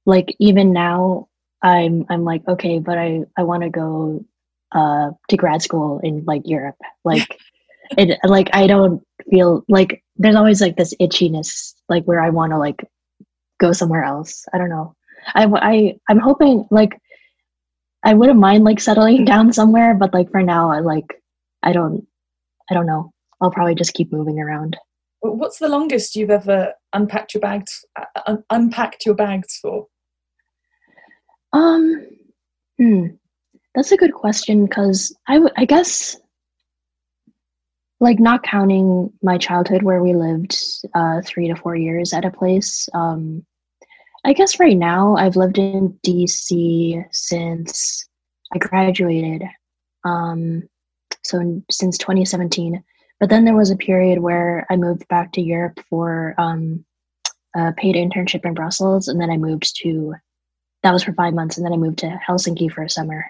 like 0.07 0.35
even 0.39 0.73
now, 0.73 1.29
I'm 1.63 2.07
I'm 2.11 2.25
like 2.25 2.47
okay, 2.49 2.79
but 2.79 2.99
I 2.99 3.25
I 3.37 3.43
want 3.43 3.63
to 3.63 3.71
go 3.71 4.25
uh 4.73 5.11
to 5.29 5.37
grad 5.37 5.63
school 5.63 6.01
in 6.01 6.25
like 6.25 6.43
Europe. 6.45 6.77
Like, 7.05 7.39
it 7.97 8.19
like 8.25 8.51
I 8.53 8.67
don't 8.67 9.03
feel 9.31 9.65
like 9.69 10.03
there's 10.17 10.37
always 10.37 10.61
like 10.61 10.77
this 10.77 10.95
itchiness, 11.01 11.75
like 11.89 12.05
where 12.05 12.21
I 12.21 12.31
want 12.31 12.53
to 12.53 12.59
like 12.59 12.85
go 13.59 13.73
somewhere 13.73 14.05
else. 14.05 14.47
I 14.53 14.59
don't 14.59 14.71
know. 14.71 14.95
I 15.35 15.45
I 15.45 15.99
I'm 16.09 16.19
hoping 16.19 16.67
like 16.71 17.01
I 18.05 18.15
wouldn't 18.15 18.39
mind 18.39 18.65
like 18.65 18.81
settling 18.81 19.25
down 19.33 19.53
somewhere, 19.53 19.95
but 19.95 20.15
like 20.15 20.31
for 20.31 20.43
now, 20.43 20.71
I 20.71 20.81
like 20.81 21.23
I 21.63 21.73
don't 21.73 22.07
I 22.71 22.75
don't 22.75 22.87
know. 22.87 23.13
I'll 23.41 23.51
probably 23.51 23.75
just 23.75 23.95
keep 23.95 24.13
moving 24.13 24.41
around. 24.41 24.77
What's 25.21 25.59
the 25.59 25.69
longest 25.69 26.15
you've 26.17 26.31
ever 26.31 26.75
unpacked 26.93 27.35
your 27.35 27.41
bags 27.41 27.85
uh, 27.97 28.05
un- 28.27 28.45
unpacked 28.51 29.05
your 29.05 29.15
bags 29.15 29.59
for? 29.61 29.87
Um, 31.53 32.07
hmm, 32.79 33.07
that's 33.75 33.93
a 33.93 33.97
good 33.97 34.13
question 34.13 34.67
because 34.67 35.15
I, 35.27 35.35
w- 35.35 35.53
I 35.57 35.65
guess 35.65 36.17
like 38.01 38.21
not 38.21 38.43
counting 38.43 39.13
my 39.23 39.39
childhood 39.39 39.83
where 39.83 40.03
we 40.03 40.15
lived 40.15 40.57
uh, 40.95 41.21
three 41.25 41.49
to 41.49 41.57
four 41.57 41.75
years 41.75 42.13
at 42.13 42.25
a 42.25 42.31
place. 42.31 42.89
Um, 42.95 43.45
I 44.25 44.33
guess 44.33 44.61
right 44.61 44.77
now 44.77 45.17
I've 45.17 45.37
lived 45.37 45.59
in 45.59 45.99
DC 46.05 47.05
since 47.13 48.09
I 48.53 48.59
graduated. 48.59 49.43
Um, 50.05 50.69
so 51.25 51.63
since 51.71 51.99
2017. 51.99 52.83
But 53.21 53.31
then 53.31 53.45
there 53.45 53.57
was 53.57 53.71
a 53.71 53.77
period 53.77 54.21
where 54.21 54.67
I 54.71 54.77
moved 54.77 55.07
back 55.09 55.33
to 55.33 55.41
Europe 55.41 55.81
for 55.91 56.35
um, 56.39 56.85
a 57.57 57.73
paid 57.73 57.97
internship 57.97 58.45
in 58.45 58.55
Brussels, 58.55 59.09
and 59.09 59.21
then 59.21 59.31
I 59.31 59.37
moved 59.37 59.77
to 59.83 60.15
that 60.83 60.93
was 60.93 61.03
for 61.03 61.13
five 61.13 61.35
months, 61.35 61.57
and 61.57 61.67
then 61.67 61.73
I 61.73 61.77
moved 61.77 61.99
to 62.01 62.21
Helsinki 62.27 62.71
for 62.71 62.83
a 62.83 62.91
summer 62.91 63.27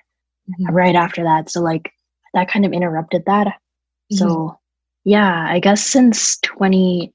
mm-hmm. 0.50 0.74
right 0.74 0.94
after 0.94 1.24
that. 1.24 1.50
So 1.50 1.60
like 1.62 1.90
that 2.34 2.50
kind 2.50 2.66
of 2.66 2.72
interrupted 2.72 3.24
that. 3.24 3.46
Mm-hmm. 3.46 4.16
So 4.16 4.58
yeah, 5.04 5.46
I 5.48 5.58
guess 5.60 5.86
since 5.86 6.38
20, 6.40 7.14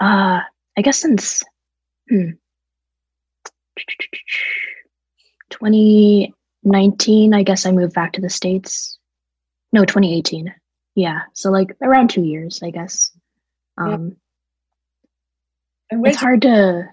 uh, 0.00 0.40
I 0.76 0.82
guess 0.82 0.98
since 0.98 1.42
hmm, 2.10 2.30
2019, 5.50 7.34
I 7.34 7.42
guess 7.42 7.66
I 7.66 7.72
moved 7.72 7.94
back 7.94 8.12
to 8.14 8.20
the 8.20 8.30
States. 8.30 8.98
No, 9.72 9.84
2018. 9.84 10.54
Yeah. 10.94 11.20
So 11.34 11.50
like 11.50 11.76
around 11.82 12.10
two 12.10 12.22
years, 12.22 12.60
I 12.62 12.70
guess. 12.70 13.10
Um, 13.78 14.16
yeah. 15.90 15.98
it's 16.04 16.18
hard 16.18 16.42
to 16.42 16.88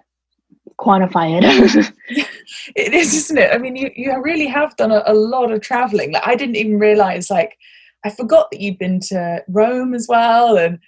quantify 0.80 1.42
it. 1.42 1.94
it 2.76 2.94
is, 2.94 3.14
isn't 3.14 3.38
it? 3.38 3.54
I 3.54 3.58
mean, 3.58 3.76
you, 3.76 3.90
you 3.96 4.22
really 4.22 4.48
have 4.48 4.76
done 4.78 4.92
a, 4.92 5.04
a 5.06 5.14
lot 5.14 5.52
of 5.52 5.62
traveling. 5.62 6.14
Like 6.14 6.28
I 6.28 6.36
didn't 6.36 6.56
even 6.56 6.80
realize, 6.80 7.30
like, 7.30 7.58
I 8.06 8.10
forgot 8.10 8.52
that 8.52 8.62
you'd 8.62 8.78
been 8.78 9.00
to 9.02 9.44
Rome 9.48 9.94
as 9.94 10.08
well. 10.08 10.58
And 10.58 10.80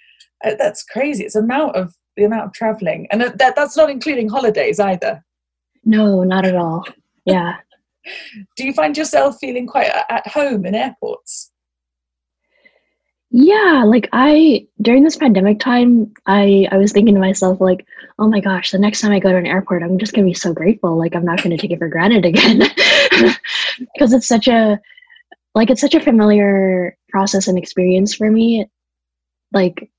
uh, 0.44 0.54
that's 0.58 0.84
crazy. 0.84 1.24
It's 1.24 1.34
amount 1.34 1.76
of 1.76 1.94
the 2.16 2.24
amount 2.24 2.46
of 2.46 2.52
traveling. 2.52 3.08
And 3.10 3.20
that, 3.20 3.56
that's 3.56 3.76
not 3.76 3.90
including 3.90 4.28
holidays 4.28 4.80
either. 4.80 5.24
No, 5.84 6.24
not 6.24 6.46
at 6.46 6.56
all. 6.56 6.86
Yeah. 7.24 7.56
Do 8.56 8.64
you 8.64 8.72
find 8.72 8.96
yourself 8.96 9.38
feeling 9.40 9.66
quite 9.66 9.90
at 10.08 10.26
home 10.26 10.66
in 10.66 10.74
airports? 10.74 11.50
Yeah, 13.32 13.84
like 13.86 14.08
I 14.12 14.66
during 14.82 15.04
this 15.04 15.16
pandemic 15.16 15.60
time, 15.60 16.12
I 16.26 16.66
I 16.72 16.78
was 16.78 16.90
thinking 16.90 17.14
to 17.14 17.20
myself 17.20 17.60
like, 17.60 17.86
oh 18.18 18.26
my 18.26 18.40
gosh, 18.40 18.72
the 18.72 18.78
next 18.78 19.00
time 19.00 19.12
I 19.12 19.20
go 19.20 19.30
to 19.30 19.36
an 19.36 19.46
airport, 19.46 19.84
I'm 19.84 19.98
just 19.98 20.14
gonna 20.14 20.26
be 20.26 20.34
so 20.34 20.52
grateful. 20.52 20.98
Like 20.98 21.14
I'm 21.14 21.24
not 21.24 21.40
gonna 21.40 21.56
take 21.56 21.70
it 21.70 21.78
for 21.78 21.88
granted 21.88 22.24
again, 22.24 22.58
because 23.94 24.12
it's 24.12 24.26
such 24.26 24.48
a 24.48 24.80
like 25.54 25.70
it's 25.70 25.80
such 25.80 25.94
a 25.94 26.00
familiar 26.00 26.96
process 27.08 27.48
and 27.48 27.56
experience 27.56 28.14
for 28.14 28.30
me. 28.30 28.66
Like, 29.52 29.90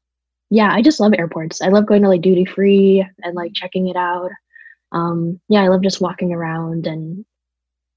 yeah, 0.49 0.71
I 0.71 0.81
just 0.81 0.99
love 0.99 1.13
airports. 1.17 1.61
I 1.61 1.67
love 1.67 1.85
going 1.85 2.01
to 2.03 2.09
like 2.09 2.21
duty 2.21 2.45
free 2.45 3.05
and 3.23 3.35
like 3.35 3.53
checking 3.53 3.87
it 3.87 3.95
out. 3.95 4.31
Um, 4.91 5.39
yeah, 5.49 5.63
I 5.63 5.67
love 5.67 5.81
just 5.81 6.01
walking 6.01 6.33
around 6.33 6.87
and 6.87 7.25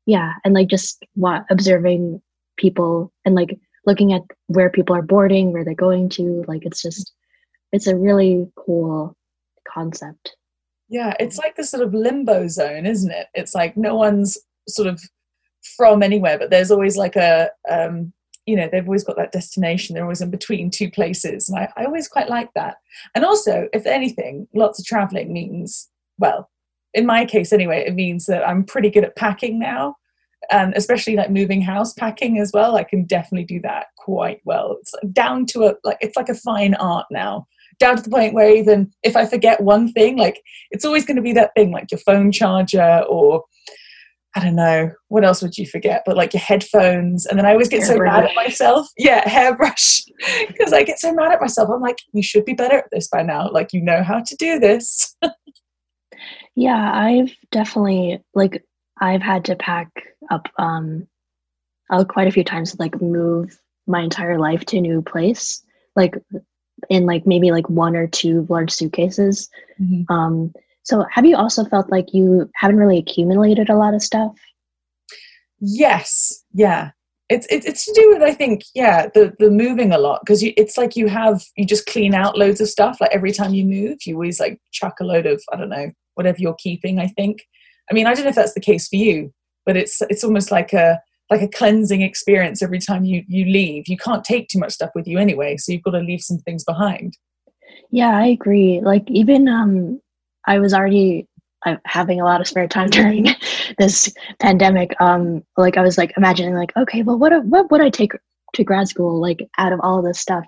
yeah, 0.07 0.33
and 0.45 0.55
like 0.55 0.69
just 0.69 1.05
what 1.15 1.45
observing 1.51 2.21
people 2.57 3.13
and 3.25 3.35
like 3.35 3.59
looking 3.87 4.13
at 4.13 4.23
where 4.47 4.71
people 4.71 4.95
are 4.95 5.03
boarding, 5.03 5.53
where 5.53 5.65
they're 5.65 5.75
going 5.75 6.09
to. 6.11 6.45
Like 6.47 6.65
it's 6.65 6.83
just, 6.83 7.13
it's 7.73 7.87
a 7.87 7.97
really 7.97 8.47
cool 8.57 9.17
concept. 9.67 10.37
Yeah, 10.89 11.15
it's 11.19 11.39
like 11.39 11.57
this 11.57 11.71
sort 11.71 11.83
of 11.83 11.95
limbo 11.95 12.49
zone, 12.49 12.87
isn't 12.87 13.11
it? 13.11 13.29
It's 13.35 13.55
like 13.55 13.77
no 13.77 13.95
one's 13.95 14.39
sort 14.69 14.89
of 14.89 15.03
from 15.77 16.03
anywhere, 16.03 16.39
but 16.39 16.51
there's 16.51 16.71
always 16.71 16.97
like 16.97 17.17
a, 17.17 17.51
um, 17.71 18.13
you 18.47 18.55
know, 18.55 18.69
they've 18.71 18.87
always 18.87 19.05
got 19.05 19.17
that 19.17 19.33
destination. 19.33 19.95
They're 19.95 20.05
always 20.05 20.21
in 20.21 20.31
between 20.31 20.71
two 20.71 20.91
places. 20.91 21.49
And 21.49 21.59
I, 21.59 21.73
I 21.77 21.87
always 21.87 22.09
quite 22.09 22.29
like 22.29 22.51
that. 22.55 22.77
And 23.15 23.25
also, 23.25 23.69
if 23.73 23.87
anything, 23.87 24.47
lots 24.55 24.79
of 24.79 24.85
traveling 24.85 25.33
means, 25.33 25.89
well, 26.19 26.51
in 26.95 27.07
my 27.07 27.25
case 27.25 27.53
anyway, 27.53 27.85
it 27.87 27.95
means 27.95 28.27
that 28.27 28.47
I'm 28.47 28.65
pretty 28.65 28.91
good 28.91 29.05
at 29.05 29.17
packing 29.17 29.59
now 29.59 29.97
and 30.51 30.75
especially 30.77 31.17
like 31.17 31.31
moving 31.31 31.61
house 31.61 31.93
packing 31.95 32.39
as 32.39 32.51
well 32.53 32.77
i 32.77 32.85
can 32.85 33.05
definitely 33.05 33.45
do 33.45 33.61
that 33.61 33.87
quite 33.99 34.41
well 34.45 34.77
it's 34.81 34.95
down 35.13 35.47
to 35.47 35.65
a 35.65 35.75
like 35.85 35.99
it's 36.01 36.17
like 36.17 36.29
a 36.29 36.35
fine 36.35 36.75
art 36.75 37.07
now 37.11 37.47
down 37.79 37.97
to 37.97 38.03
the 38.03 38.11
point 38.11 38.35
where 38.35 38.55
even 38.55 38.91
if 39.03 39.17
i 39.17 39.27
forget 39.27 39.61
one 39.63 39.93
thing 39.93 40.17
like 40.17 40.43
it's 40.71 40.85
always 40.85 41.05
going 41.05 41.17
to 41.17 41.23
be 41.23 41.33
that 41.33 41.51
thing 41.57 41.71
like 41.71 41.91
your 41.91 42.01
phone 42.01 42.31
charger 42.31 43.03
or 43.09 43.43
I 44.37 44.41
don't 44.41 44.57
know 44.57 44.91
what 45.07 45.25
else 45.25 45.43
would 45.43 45.57
you 45.57 45.65
forget, 45.65 46.03
but 46.05 46.17
like 46.17 46.35
your 46.35 46.41
headphones. 46.41 47.25
And 47.25 47.39
then 47.39 47.47
I 47.47 47.53
always 47.53 47.69
get 47.69 47.85
so 47.85 47.97
mad 47.97 48.25
at 48.25 48.35
myself. 48.35 48.89
Yeah, 48.99 49.29
hairbrush, 49.29 50.03
because 50.49 50.73
I 50.73 50.83
get 50.83 50.99
so 50.99 51.15
mad 51.15 51.31
at 51.31 51.41
myself. 51.41 51.71
I'm 51.73 51.81
like, 51.81 51.99
you 52.13 52.21
should 52.21 52.45
be 52.45 52.53
better 52.53 52.79
at 52.79 52.89
this 52.91 53.07
by 53.07 53.23
now. 53.23 53.49
Like 53.53 53.73
you 53.73 53.81
know 53.81 54.03
how 54.03 54.25
to 54.27 54.35
do 54.37 54.59
this. 54.59 55.15
yeah, 56.55 56.93
I've 56.95 57.35
definitely 57.51 58.23
like 58.35 58.65
I've 59.01 59.23
had 59.23 59.45
to 59.47 59.57
pack 59.57 59.89
up 60.31 60.49
um 60.59 61.07
uh, 61.91 62.05
quite 62.05 62.29
a 62.29 62.33
few 62.33 62.45
times 62.45 62.73
to 62.73 62.77
like 62.79 63.01
move 63.01 63.59
my 63.87 64.01
entire 64.01 64.39
life 64.39 64.65
to 64.67 64.79
a 64.79 64.81
new 64.81 65.03
place, 65.03 65.63
like 65.97 66.15
in 66.89 67.07
like 67.07 67.27
maybe 67.27 67.51
like 67.51 67.69
one 67.69 67.97
or 67.97 68.07
two 68.07 68.47
large 68.49 68.71
suitcases. 68.71 69.49
Mm-hmm. 69.81 70.13
Um, 70.13 70.53
so 70.83 71.05
have 71.11 71.25
you 71.25 71.37
also 71.37 71.65
felt 71.65 71.91
like 71.91 72.13
you 72.13 72.51
haven't 72.55 72.77
really 72.77 72.99
accumulated 72.99 73.69
a 73.69 73.77
lot 73.77 73.95
of 73.95 74.03
stuff? 74.03 74.35
Yes, 75.61 76.45
yeah. 76.53 76.91
It's, 77.31 77.47
it's 77.51 77.65
it's 77.65 77.87
to 77.87 77.93
do 77.95 78.11
with 78.11 78.23
I 78.23 78.35
think 78.35 78.65
yeah 78.75 79.09
the 79.15 79.35
the 79.39 79.51
moving 79.51 79.93
a 79.93 79.99
lot 79.99 80.21
because 80.21 80.43
it's 80.43 80.77
like 80.77 80.95
you 80.95 81.09
have 81.09 81.43
you 81.57 81.65
just 81.65 81.87
clean 81.87 82.13
out 82.13 82.37
loads 82.37 82.61
of 82.61 82.69
stuff 82.69 82.99
like 83.01 83.11
every 83.13 83.33
time 83.33 83.55
you 83.55 83.65
move 83.65 83.97
you 84.05 84.15
always 84.15 84.39
like 84.39 84.61
chuck 84.73 85.01
a 85.01 85.05
load 85.05 85.25
of 85.25 85.43
I 85.51 85.57
don't 85.57 85.71
know 85.71 85.91
whatever 86.15 86.39
you're 86.39 86.55
keeping 86.55 86.99
I 86.99 87.09
think 87.09 87.43
I 87.91 87.95
mean, 87.95 88.07
I 88.07 88.15
don't 88.15 88.25
know 88.25 88.31
if 88.31 88.37
that's 88.37 88.55
the 88.55 88.61
case 88.61 88.89
for 88.89 88.97
you, 88.97 89.33
but 89.67 89.77
it's 89.77 90.01
it's 90.03 90.25
almost 90.25 90.51
like 90.51 90.73
a 90.73 91.01
like 91.31 91.43
a 91.43 91.49
cleansing 91.49 92.03
experience 92.03 92.63
every 92.63 92.79
time 92.79 93.05
you 93.05 93.23
you 93.29 93.45
leave. 93.45 93.89
You 93.89 93.97
can't 93.97 94.25
take 94.25 94.49
too 94.49 94.59
much 94.59 94.73
stuff 94.73 94.91
with 94.95 95.07
you 95.07 95.19
anyway, 95.19 95.57
so 95.57 95.73
you've 95.73 95.83
got 95.83 95.93
to 95.93 96.01
leave 96.01 96.21
some 96.21 96.39
things 96.39 96.65
behind. 96.65 97.17
Yeah, 97.91 98.17
I 98.17 98.27
agree. 98.27 98.81
Like 98.83 99.05
even 99.09 99.49
um 99.49 100.01
I 100.47 100.59
was 100.59 100.75
already 100.75 101.27
uh, 101.67 101.77
having 101.87 102.21
a 102.21 102.25
lot 102.25 102.41
of 102.41 102.49
spare 102.49 102.69
time 102.69 102.91
during 102.91 103.29
this 103.79 104.13
pandemic. 104.41 104.95
Um 105.01 105.45
like 105.57 105.77
I 105.77 105.83
was 105.83 105.99
like 105.99 106.13
imagining 106.17 106.55
like 106.55 106.75
okay, 106.77 107.03
well 107.03 107.19
what 107.19 107.45
what 107.45 107.71
would 107.71 107.81
I 107.81 107.91
take 107.91 108.13
to 108.55 108.65
grad 108.65 108.89
school 108.89 109.21
like 109.21 109.47
out 109.59 109.73
of 109.73 109.81
all 109.83 109.99
of 109.99 110.05
this 110.05 110.21
stuff? 110.21 110.47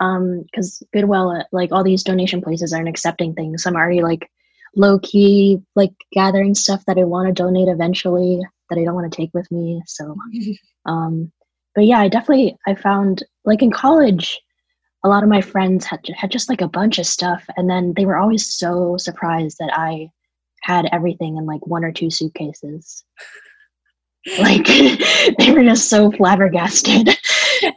Um 0.00 0.44
cuz 0.54 0.82
Goodwill 0.92 1.30
uh, 1.30 1.44
like 1.52 1.72
all 1.72 1.84
these 1.84 2.02
donation 2.02 2.42
places 2.42 2.72
aren't 2.72 2.88
accepting 2.88 3.34
things. 3.34 3.62
So 3.62 3.70
I'm 3.70 3.76
already 3.76 4.02
like 4.02 4.30
low 4.76 4.98
key 5.00 5.58
like 5.74 5.92
gathering 6.12 6.54
stuff 6.54 6.84
that 6.86 6.98
I 6.98 7.04
want 7.04 7.26
to 7.26 7.32
donate 7.32 7.68
eventually 7.68 8.40
that 8.70 8.78
I 8.78 8.84
don't 8.84 8.94
want 8.94 9.10
to 9.10 9.16
take 9.16 9.30
with 9.34 9.50
me. 9.50 9.82
So, 9.86 10.14
um, 10.86 11.32
but 11.74 11.86
yeah, 11.86 11.98
I 11.98 12.08
definitely 12.08 12.56
I 12.66 12.74
found 12.74 13.24
like 13.44 13.62
in 13.62 13.70
college, 13.70 14.40
a 15.04 15.08
lot 15.08 15.22
of 15.22 15.28
my 15.28 15.40
friends 15.40 15.84
had 15.84 16.00
had 16.14 16.30
just 16.30 16.48
like 16.48 16.60
a 16.60 16.68
bunch 16.68 16.98
of 16.98 17.06
stuff, 17.06 17.44
and 17.56 17.68
then 17.68 17.94
they 17.96 18.06
were 18.06 18.16
always 18.16 18.54
so 18.54 18.96
surprised 18.96 19.56
that 19.58 19.70
I 19.72 20.08
had 20.62 20.88
everything 20.92 21.36
in 21.36 21.46
like 21.46 21.66
one 21.66 21.84
or 21.84 21.92
two 21.92 22.10
suitcases. 22.10 23.04
like 24.38 24.66
they 25.38 25.52
were 25.52 25.62
just 25.62 25.88
so 25.88 26.10
flabbergasted. 26.12 27.16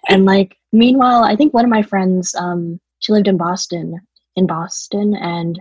and 0.10 0.26
like 0.26 0.58
meanwhile, 0.74 1.24
I 1.24 1.36
think 1.36 1.54
one 1.54 1.66
of 1.66 1.72
my 1.72 1.82
friends, 1.82 2.34
um, 2.36 2.80
she 3.00 3.14
lived 3.14 3.28
in 3.28 3.38
Boston, 3.38 4.00
in 4.36 4.48
Boston, 4.48 5.16
and 5.16 5.60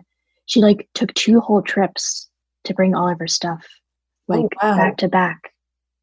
she 0.48 0.60
like 0.60 0.88
took 0.94 1.12
two 1.14 1.40
whole 1.40 1.62
trips 1.62 2.28
to 2.64 2.74
bring 2.74 2.94
all 2.94 3.08
of 3.08 3.18
her 3.18 3.28
stuff 3.28 3.64
like 4.26 4.40
oh, 4.40 4.48
wow. 4.68 4.76
back 4.76 4.96
to 4.98 5.08
back 5.08 5.52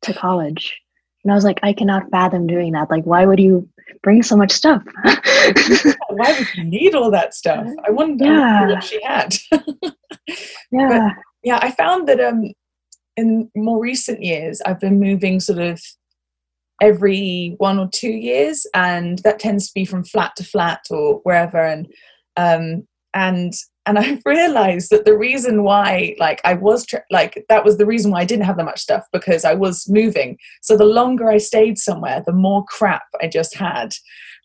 to 0.01 0.13
college 0.13 0.79
and 1.23 1.31
i 1.31 1.35
was 1.35 1.43
like 1.43 1.59
i 1.63 1.73
cannot 1.73 2.09
fathom 2.09 2.47
doing 2.47 2.71
that 2.71 2.89
like 2.89 3.03
why 3.03 3.25
would 3.25 3.39
you 3.39 3.67
bring 4.01 4.23
so 4.23 4.35
much 4.35 4.51
stuff 4.51 4.81
why 5.03 6.35
would 6.37 6.55
you 6.55 6.63
need 6.63 6.95
all 6.95 7.11
that 7.11 7.33
stuff 7.33 7.67
i 7.87 7.91
wonder 7.91 8.25
yeah. 8.25 8.67
what 8.67 8.83
she 8.83 9.01
had 9.03 9.35
yeah 10.71 11.11
but, 11.11 11.23
yeah 11.43 11.59
i 11.61 11.71
found 11.71 12.07
that 12.07 12.19
um 12.19 12.51
in 13.17 13.49
more 13.55 13.79
recent 13.79 14.23
years 14.23 14.61
i've 14.65 14.79
been 14.79 14.99
moving 14.99 15.39
sort 15.39 15.59
of 15.59 15.79
every 16.81 17.55
one 17.57 17.79
or 17.79 17.89
two 17.91 18.11
years, 18.11 18.65
and 18.73 19.19
that 19.19 19.39
tends 19.39 19.67
to 19.67 19.73
be 19.73 19.85
from 19.85 20.03
flat 20.03 20.35
to 20.37 20.43
flat 20.43 20.81
or 20.89 21.19
wherever. 21.23 21.63
And 21.63 21.87
um, 22.37 22.87
and 23.13 23.53
and 23.85 23.99
I 23.99 24.19
realized 24.25 24.89
that 24.91 25.05
the 25.05 25.17
reason 25.17 25.63
why, 25.63 26.15
like, 26.19 26.41
I 26.43 26.53
was 26.53 26.85
tra- 26.85 27.03
like 27.11 27.45
that 27.49 27.63
was 27.63 27.77
the 27.77 27.85
reason 27.85 28.11
why 28.11 28.21
I 28.21 28.25
didn't 28.25 28.45
have 28.45 28.57
that 28.57 28.65
much 28.65 28.81
stuff 28.81 29.05
because 29.11 29.45
I 29.45 29.53
was 29.53 29.87
moving. 29.89 30.37
So 30.61 30.77
the 30.77 30.85
longer 30.85 31.29
I 31.29 31.37
stayed 31.37 31.77
somewhere, 31.77 32.23
the 32.25 32.33
more 32.33 32.65
crap 32.65 33.03
I 33.21 33.27
just 33.27 33.55
had. 33.55 33.93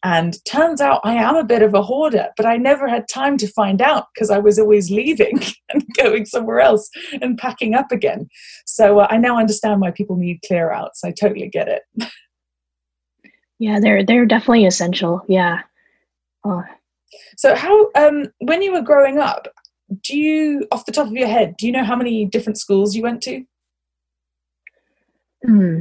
And 0.02 0.42
turns 0.46 0.80
out 0.80 1.02
I 1.04 1.14
am 1.14 1.36
a 1.36 1.44
bit 1.44 1.62
of 1.62 1.74
a 1.74 1.82
hoarder, 1.82 2.28
but 2.36 2.46
I 2.46 2.56
never 2.56 2.88
had 2.88 3.06
time 3.08 3.36
to 3.36 3.46
find 3.46 3.82
out 3.82 4.06
because 4.14 4.30
I 4.30 4.38
was 4.38 4.58
always 4.58 4.90
leaving 4.90 5.40
and 5.68 5.84
going 5.94 6.24
somewhere 6.24 6.60
else 6.60 6.88
and 7.20 7.36
packing 7.36 7.74
up 7.74 7.92
again. 7.92 8.28
So 8.64 9.00
uh, 9.00 9.08
I 9.10 9.18
now 9.18 9.38
understand 9.38 9.80
why 9.80 9.90
people 9.90 10.16
need 10.16 10.40
clear 10.46 10.72
outs. 10.72 11.04
I 11.04 11.10
totally 11.10 11.48
get 11.48 11.68
it. 11.68 11.82
yeah, 13.58 13.78
they're 13.78 14.04
they're 14.04 14.24
definitely 14.24 14.64
essential. 14.64 15.22
Yeah. 15.28 15.60
Oh. 16.44 16.64
So 17.36 17.54
how 17.54 17.90
um 17.94 18.26
when 18.38 18.62
you 18.62 18.72
were 18.72 18.82
growing 18.82 19.18
up, 19.18 19.48
do 20.02 20.16
you 20.16 20.66
off 20.70 20.86
the 20.86 20.92
top 20.92 21.08
of 21.08 21.12
your 21.12 21.28
head, 21.28 21.56
do 21.56 21.66
you 21.66 21.72
know 21.72 21.84
how 21.84 21.96
many 21.96 22.24
different 22.24 22.58
schools 22.58 22.94
you 22.94 23.02
went 23.02 23.22
to? 23.22 23.44
Hmm. 25.44 25.80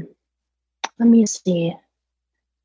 Let 0.98 1.09
me 1.09 1.25
see. 1.25 1.74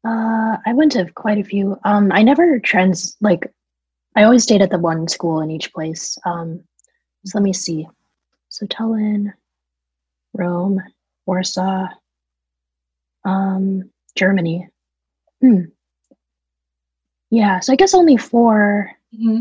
Uh, 0.07 0.57
I 0.67 0.73
went 0.75 0.93
to 0.93 1.11
quite 1.15 1.39
a 1.39 1.45
few. 1.45 1.79
Um, 1.85 2.13
I 2.13 2.23
never 2.23 2.59
trans 2.59 3.17
like. 3.21 3.51
I 4.17 4.23
always 4.23 4.45
stayed 4.45 4.63
at 4.63 4.71
the 4.71 4.79
one 4.79 5.09
school 5.09 5.41
in 5.41 5.51
each 5.51 5.73
place. 5.73 6.17
Um, 6.25 6.63
so 7.25 7.39
let 7.39 7.43
me 7.43 7.53
see. 7.53 7.89
So 8.49 8.67
Tallinn, 8.67 9.33
Rome, 10.35 10.81
Warsaw, 11.27 11.89
um, 13.25 13.91
Germany. 14.17 14.69
Hmm. 15.41 15.63
Yeah, 17.35 17.61
so 17.61 17.73
I 17.73 17.77
guess 17.77 17.95
only 17.95 18.17
4 18.17 18.91
mm-hmm. 19.15 19.41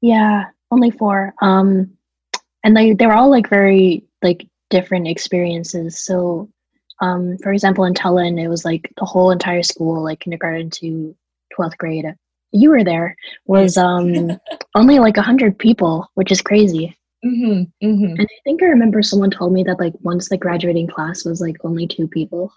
Yeah, 0.00 0.44
only 0.70 0.90
four. 0.90 1.34
Um, 1.42 1.90
and 2.64 2.76
they 2.76 2.92
they 2.92 3.06
were 3.06 3.14
all 3.14 3.30
like 3.30 3.48
very 3.48 4.04
like 4.22 4.46
different 4.70 5.08
experiences. 5.08 6.00
So 6.00 6.48
um, 7.00 7.38
for 7.38 7.52
example, 7.52 7.84
in 7.84 7.94
Tallinn, 7.94 8.42
it 8.42 8.48
was 8.48 8.64
like 8.64 8.92
the 8.98 9.04
whole 9.04 9.30
entire 9.30 9.62
school, 9.62 10.02
like 10.02 10.20
kindergarten 10.20 10.70
to 10.70 11.14
12th 11.58 11.76
grade. 11.78 12.06
You 12.50 12.70
were 12.70 12.82
there, 12.82 13.14
was 13.46 13.76
um, 13.76 14.38
only 14.74 14.98
like 14.98 15.16
100 15.16 15.58
people, 15.58 16.10
which 16.14 16.32
is 16.32 16.42
crazy. 16.42 16.96
Mm-hmm, 17.24 17.86
mm-hmm. 17.86 18.04
And 18.04 18.20
I 18.20 18.40
think 18.44 18.62
I 18.62 18.66
remember 18.66 19.02
someone 19.02 19.30
told 19.30 19.52
me 19.52 19.62
that 19.64 19.78
like 19.78 19.92
once 20.00 20.28
the 20.28 20.36
graduating 20.36 20.88
class 20.88 21.24
was 21.24 21.40
like 21.40 21.56
only 21.64 21.86
two 21.86 22.08
people. 22.08 22.52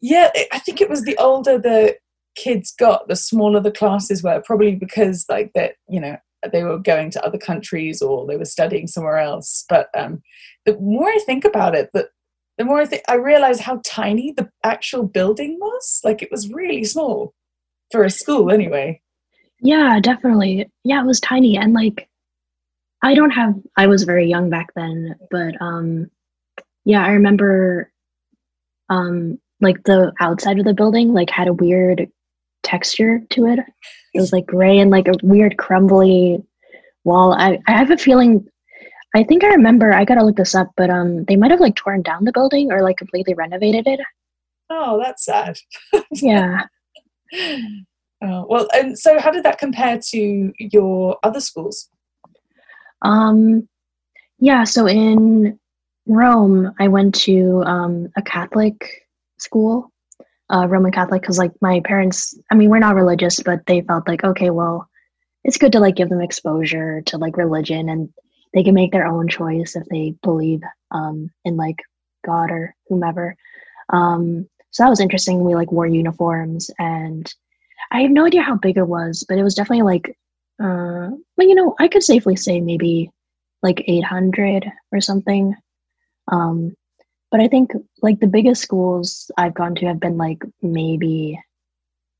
Yeah, 0.00 0.30
I 0.52 0.58
think 0.60 0.80
it 0.80 0.90
was 0.90 1.02
the 1.02 1.16
older 1.16 1.58
the 1.58 1.96
kids 2.34 2.72
got, 2.72 3.08
the 3.08 3.16
smaller 3.16 3.60
the 3.60 3.70
classes 3.70 4.22
were, 4.22 4.42
probably 4.44 4.74
because 4.74 5.26
like 5.28 5.52
that, 5.54 5.74
you 5.88 6.00
know, 6.00 6.16
they 6.52 6.62
were 6.62 6.78
going 6.78 7.10
to 7.10 7.24
other 7.24 7.38
countries 7.38 8.02
or 8.02 8.26
they 8.26 8.36
were 8.36 8.44
studying 8.44 8.86
somewhere 8.86 9.18
else. 9.18 9.64
But 9.68 9.88
um, 9.96 10.22
the 10.66 10.76
more 10.78 11.08
I 11.08 11.18
think 11.24 11.44
about 11.44 11.74
it, 11.74 11.90
that 11.94 12.08
the 12.58 12.64
more 12.64 12.80
I 12.80 12.86
think 12.86 13.02
I 13.08 13.14
realize 13.14 13.60
how 13.60 13.80
tiny 13.84 14.32
the 14.32 14.48
actual 14.62 15.04
building 15.04 15.58
was. 15.60 16.00
Like 16.04 16.22
it 16.22 16.30
was 16.30 16.52
really 16.52 16.84
small 16.84 17.34
for 17.90 18.04
a 18.04 18.10
school, 18.10 18.50
anyway. 18.50 19.00
Yeah, 19.60 19.98
definitely. 20.00 20.70
Yeah, 20.84 21.00
it 21.02 21.06
was 21.06 21.20
tiny, 21.20 21.56
and 21.56 21.72
like 21.72 22.08
I 23.02 23.14
don't 23.14 23.30
have. 23.30 23.54
I 23.76 23.86
was 23.86 24.04
very 24.04 24.28
young 24.28 24.50
back 24.50 24.68
then, 24.76 25.16
but 25.30 25.60
um, 25.60 26.10
yeah, 26.84 27.04
I 27.04 27.10
remember 27.10 27.90
um 28.90 29.38
like 29.60 29.82
the 29.84 30.12
outside 30.20 30.58
of 30.58 30.66
the 30.66 30.74
building 30.74 31.14
like 31.14 31.30
had 31.30 31.48
a 31.48 31.52
weird 31.52 32.06
texture 32.64 33.20
to 33.30 33.46
it. 33.46 33.60
It 34.14 34.20
was 34.20 34.32
like 34.32 34.46
gray 34.46 34.78
and 34.78 34.90
like 34.90 35.08
a 35.08 35.14
weird 35.22 35.56
crumbly 35.56 36.42
wall. 37.04 37.32
I, 37.32 37.58
I 37.66 37.72
have 37.72 37.90
a 37.90 37.96
feeling 37.96 38.48
I 39.16 39.22
think 39.22 39.44
I 39.44 39.48
remember. 39.48 39.92
I 39.92 40.04
gotta 40.04 40.24
look 40.24 40.36
this 40.36 40.56
up, 40.56 40.72
but 40.76 40.90
um, 40.90 41.24
they 41.24 41.36
might 41.36 41.52
have 41.52 41.60
like 41.60 41.76
torn 41.76 42.02
down 42.02 42.24
the 42.24 42.32
building 42.32 42.72
or 42.72 42.82
like 42.82 42.96
completely 42.96 43.34
renovated 43.34 43.86
it. 43.86 44.00
Oh, 44.70 45.00
that's 45.00 45.24
sad. 45.24 45.56
yeah. 46.10 46.62
Oh, 48.22 48.46
well, 48.48 48.68
and 48.74 48.98
so 48.98 49.20
how 49.20 49.30
did 49.30 49.44
that 49.44 49.58
compare 49.58 50.00
to 50.10 50.52
your 50.58 51.18
other 51.22 51.40
schools? 51.40 51.88
Um, 53.02 53.68
yeah. 54.40 54.64
So 54.64 54.86
in 54.88 55.60
Rome, 56.06 56.72
I 56.80 56.88
went 56.88 57.14
to 57.16 57.62
um, 57.66 58.08
a 58.16 58.22
Catholic 58.22 59.06
school, 59.38 59.92
uh, 60.54 60.66
Roman 60.68 60.92
Catholic, 60.92 61.22
because 61.22 61.38
like 61.38 61.52
my 61.60 61.80
parents. 61.84 62.38
I 62.50 62.54
mean, 62.54 62.70
we're 62.70 62.78
not 62.78 62.94
religious, 62.94 63.40
but 63.42 63.66
they 63.66 63.80
felt 63.82 64.06
like 64.06 64.22
okay, 64.22 64.50
well, 64.50 64.88
it's 65.42 65.58
good 65.58 65.72
to 65.72 65.80
like 65.80 65.96
give 65.96 66.08
them 66.08 66.20
exposure 66.20 67.02
to 67.02 67.18
like 67.18 67.36
religion 67.36 67.88
and 67.88 68.08
they 68.54 68.62
can 68.62 68.74
make 68.74 68.92
their 68.92 69.06
own 69.06 69.28
choice 69.28 69.74
if 69.74 69.84
they 69.90 70.14
believe 70.22 70.60
um, 70.92 71.30
in 71.44 71.56
like 71.56 71.76
God 72.24 72.50
or 72.50 72.74
whomever. 72.88 73.36
Um, 73.90 74.48
so 74.70 74.84
that 74.84 74.90
was 74.90 75.00
interesting. 75.00 75.42
We 75.42 75.54
like 75.56 75.72
wore 75.72 75.86
uniforms, 75.86 76.70
and 76.78 77.32
I 77.90 78.02
have 78.02 78.10
no 78.10 78.24
idea 78.26 78.42
how 78.42 78.56
big 78.56 78.76
it 78.76 78.88
was, 78.88 79.24
but 79.28 79.38
it 79.38 79.42
was 79.42 79.54
definitely 79.54 79.82
like, 79.82 80.16
uh, 80.62 81.10
you 81.38 81.54
know, 81.54 81.74
I 81.80 81.88
could 81.88 82.02
safely 82.02 82.36
say 82.36 82.60
maybe 82.60 83.10
like 83.62 83.84
800 83.86 84.70
or 84.92 85.00
something. 85.00 85.54
Um, 86.30 86.74
but 87.34 87.40
I 87.40 87.48
think 87.48 87.72
like 88.00 88.20
the 88.20 88.28
biggest 88.28 88.62
schools 88.62 89.28
I've 89.36 89.54
gone 89.54 89.74
to 89.74 89.86
have 89.86 89.98
been 89.98 90.16
like 90.16 90.44
maybe 90.62 91.36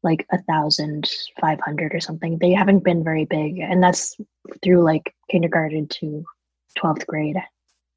like 0.03 0.27
a 0.33 0.43
thousand 0.43 1.09
five 1.41 1.61
hundred 1.61 1.95
or 1.95 2.01
something. 2.01 2.37
They 2.39 2.51
haven't 2.51 2.83
been 2.83 3.05
very 3.05 3.25
big, 3.25 3.61
and 3.61 3.81
that's 3.81 4.17
through 4.61 4.83
like 4.83 5.15
kindergarten 5.31 5.87
to 6.01 6.25
twelfth 6.77 7.07
grade. 7.07 7.37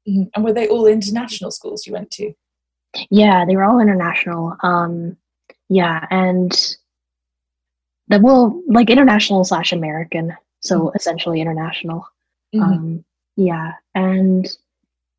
Mm-hmm. 0.08 0.22
And 0.32 0.44
were 0.44 0.52
they 0.52 0.68
all 0.68 0.86
international 0.86 1.50
schools 1.50 1.88
you 1.88 1.92
went 1.92 2.12
to? 2.12 2.32
Yeah, 3.10 3.44
they 3.44 3.56
were 3.56 3.64
all 3.64 3.80
international. 3.80 4.56
Um, 4.62 5.16
yeah, 5.68 6.06
and 6.12 6.52
the 8.06 8.20
well, 8.20 8.62
like 8.68 8.90
international 8.90 9.42
slash 9.42 9.72
American, 9.72 10.36
so 10.60 10.82
mm-hmm. 10.82 10.96
essentially 10.96 11.40
international. 11.40 12.06
Mm-hmm. 12.54 12.62
Um, 12.62 13.04
yeah, 13.34 13.72
and 13.96 14.46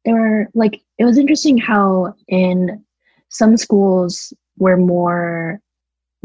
there 0.05 0.15
were 0.15 0.47
like 0.53 0.81
it 0.97 1.05
was 1.05 1.17
interesting 1.17 1.57
how 1.57 2.13
in 2.27 2.83
some 3.29 3.57
schools 3.57 4.33
were 4.57 4.77
more 4.77 5.59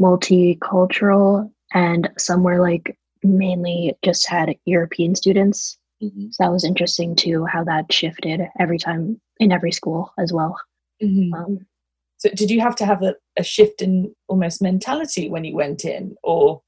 multicultural 0.01 1.49
and 1.73 2.09
some 2.17 2.43
were 2.43 2.61
like 2.61 2.97
mainly 3.23 3.95
just 4.03 4.27
had 4.27 4.55
European 4.65 5.15
students. 5.15 5.77
Mm-hmm. 6.01 6.27
So 6.31 6.43
that 6.43 6.51
was 6.51 6.65
interesting 6.65 7.15
too, 7.15 7.45
how 7.45 7.63
that 7.63 7.91
shifted 7.91 8.41
every 8.59 8.77
time 8.77 9.19
in 9.39 9.51
every 9.51 9.71
school 9.71 10.13
as 10.19 10.31
well. 10.33 10.57
Mm-hmm. 11.01 11.33
Um, 11.33 11.65
so 12.17 12.29
did 12.29 12.49
you 12.49 12.61
have 12.61 12.75
to 12.77 12.85
have 12.85 13.01
a, 13.03 13.15
a, 13.37 13.43
shift 13.43 13.81
in 13.81 14.13
almost 14.27 14.61
mentality 14.61 15.29
when 15.29 15.43
you 15.43 15.55
went 15.55 15.83
in, 15.83 16.15
or 16.23 16.61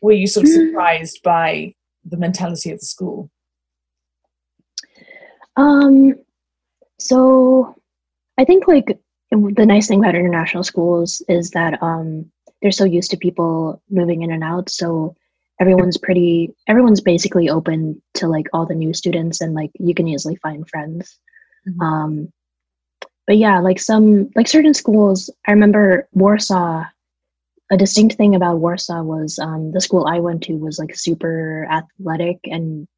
were 0.00 0.12
you 0.12 0.26
sort 0.26 0.46
of 0.46 0.52
mm. 0.52 0.68
surprised 0.68 1.22
by 1.22 1.74
the 2.04 2.16
mentality 2.16 2.70
of 2.70 2.80
the 2.80 2.86
school? 2.86 3.30
Um, 5.56 6.14
so 6.98 7.74
I 8.38 8.44
think 8.44 8.66
like 8.68 8.98
the 9.30 9.66
nice 9.66 9.88
thing 9.88 10.00
about 10.00 10.14
international 10.14 10.64
schools 10.64 11.22
is 11.28 11.50
that 11.50 11.82
um, 11.82 12.30
they're 12.60 12.72
so 12.72 12.84
used 12.84 13.10
to 13.10 13.16
people 13.16 13.82
moving 13.90 14.22
in 14.22 14.32
and 14.32 14.42
out. 14.44 14.70
So 14.70 15.14
everyone's 15.60 15.96
pretty, 15.96 16.54
everyone's 16.66 17.00
basically 17.00 17.48
open 17.48 18.00
to 18.14 18.26
like 18.26 18.46
all 18.52 18.66
the 18.66 18.74
new 18.74 18.92
students, 18.94 19.40
and 19.40 19.54
like 19.54 19.70
you 19.74 19.94
can 19.94 20.08
easily 20.08 20.36
find 20.36 20.68
friends. 20.68 21.18
Mm-hmm. 21.68 21.80
Um, 21.80 22.32
but 23.26 23.36
yeah, 23.36 23.60
like 23.60 23.78
some, 23.78 24.30
like 24.34 24.48
certain 24.48 24.74
schools, 24.74 25.30
I 25.46 25.52
remember 25.52 26.08
Warsaw. 26.12 26.84
A 27.72 27.76
distinct 27.76 28.16
thing 28.16 28.34
about 28.34 28.58
Warsaw 28.58 29.02
was 29.04 29.38
um, 29.38 29.70
the 29.70 29.80
school 29.80 30.06
I 30.06 30.18
went 30.18 30.42
to 30.44 30.54
was 30.54 30.80
like 30.80 30.96
super 30.96 31.68
athletic, 31.70 32.40
and 32.44 32.88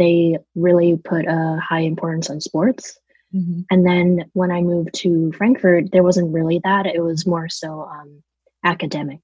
they 0.00 0.38
really 0.54 0.96
put 0.96 1.26
a 1.26 1.60
high 1.62 1.80
importance 1.80 2.30
on 2.30 2.40
sports. 2.40 2.98
Mm-hmm. 3.34 3.60
And 3.70 3.86
then 3.86 4.30
when 4.32 4.50
I 4.50 4.62
moved 4.62 4.94
to 4.94 5.30
Frankfurt, 5.32 5.92
there 5.92 6.02
wasn't 6.02 6.32
really 6.32 6.58
that. 6.64 6.86
It 6.86 7.02
was 7.02 7.26
more 7.26 7.48
so 7.48 7.82
um, 7.82 8.22
academic. 8.64 9.20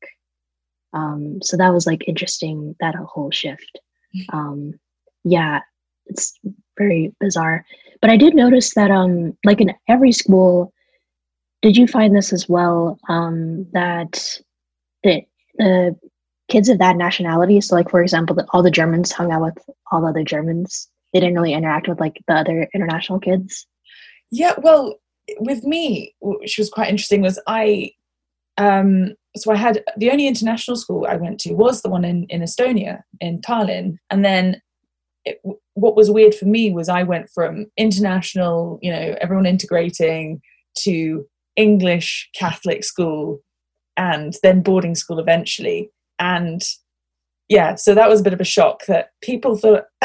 Um, 0.93 1.41
so 1.43 1.57
that 1.57 1.73
was 1.73 1.87
like 1.87 2.07
interesting, 2.07 2.77
that 2.79 2.95
whole 2.95 3.33
shift. 3.33 3.81
Um, 4.33 4.73
yeah, 5.25 5.61
it's 6.07 6.39
very 6.79 7.15
bizarre. 7.21 7.67
But 8.01 8.09
I 8.11 8.17
did 8.17 8.35
notice 8.35 8.73
that, 8.75 8.91
um, 8.91 9.37
like 9.45 9.61
in 9.61 9.75
every 9.89 10.13
school, 10.13 10.73
did 11.61 11.77
you 11.77 11.87
find 11.87 12.17
this 12.17 12.33
as 12.33 12.49
well? 12.49 12.99
Um, 13.11 13.67
that 13.73 14.41
the 15.03 15.23
the 15.59 15.97
kids 16.49 16.69
of 16.69 16.79
that 16.79 16.97
nationality, 16.97 17.61
so 17.61 17.75
like 17.75 17.91
for 17.91 18.03
example, 18.03 18.37
all 18.53 18.63
the 18.63 18.71
Germans 18.71 19.13
hung 19.13 19.33
out 19.33 19.43
with 19.43 19.59
all 19.91 20.01
the 20.01 20.09
other 20.09 20.25
Germans. 20.25 20.89
They 21.13 21.21
didn't 21.21 21.37
really 21.37 21.55
interact 21.55 21.89
with 21.89 22.01
like 22.01 22.23
the 22.29 22.35
other 22.35 22.69
international 22.75 23.21
kids. 23.21 23.67
Yeah, 24.31 24.55
well, 24.59 24.99
with 25.39 25.65
me, 25.65 26.15
which 26.21 26.59
was 26.59 26.71
quite 26.71 26.89
interesting, 26.89 27.23
was 27.23 27.41
I 27.47 27.93
um, 28.59 29.15
so 29.37 29.53
I 29.53 29.57
had 29.57 29.85
the 29.97 30.11
only 30.11 30.27
international 30.27 30.77
school 30.77 31.07
I 31.09 31.17
went 31.17 31.39
to 31.41 31.55
was 31.55 31.83
the 31.83 31.91
one 31.91 32.05
in, 32.05 32.25
in 32.25 32.41
Estonia, 32.41 33.03
in 33.21 33.41
Tallinn. 33.41 33.99
And 34.11 34.25
then 34.25 34.61
it, 35.25 35.41
what 35.75 35.97
was 35.97 36.11
weird 36.11 36.35
for 36.35 36.47
me 36.47 36.71
was 36.71 36.89
I 36.89 37.03
went 37.03 37.29
from 37.35 37.67
international, 37.77 38.79
you 38.83 38.91
know, 38.91 39.17
everyone 39.21 39.47
integrating 39.47 40.41
to 40.79 41.27
English 41.57 42.31
Catholic 42.35 42.85
school 42.85 43.41
and 43.97 44.35
then 44.43 44.63
boarding 44.63 44.95
school 44.95 45.19
eventually. 45.19 45.91
And 46.19 46.63
yeah, 47.49 47.75
so 47.75 47.95
that 47.95 48.09
was 48.09 48.21
a 48.21 48.25
bit 48.25 48.33
of 48.33 48.41
a 48.41 48.45
shock 48.45 48.87
that 48.87 49.11
people 49.23 49.57
thought 49.57 49.85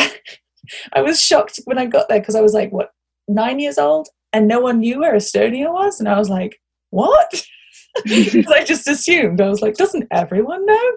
I 0.93 1.01
was 1.01 1.21
shocked 1.21 1.59
when 1.65 1.77
I 1.77 1.85
got 1.85 2.07
there 2.09 2.19
because 2.19 2.35
I 2.35 2.41
was 2.41 2.53
like, 2.53 2.71
what, 2.71 2.91
nine 3.27 3.59
years 3.59 3.77
old? 3.77 4.09
And 4.33 4.47
no 4.47 4.59
one 4.59 4.79
knew 4.79 4.99
where 4.99 5.15
Estonia 5.15 5.71
was. 5.71 5.99
And 5.99 6.07
I 6.07 6.17
was 6.17 6.29
like, 6.29 6.59
what? 6.91 7.43
I 8.07 8.63
just 8.65 8.87
assumed. 8.87 9.41
I 9.41 9.49
was 9.49 9.61
like, 9.61 9.75
doesn't 9.75 10.07
everyone 10.11 10.65
know? 10.65 10.91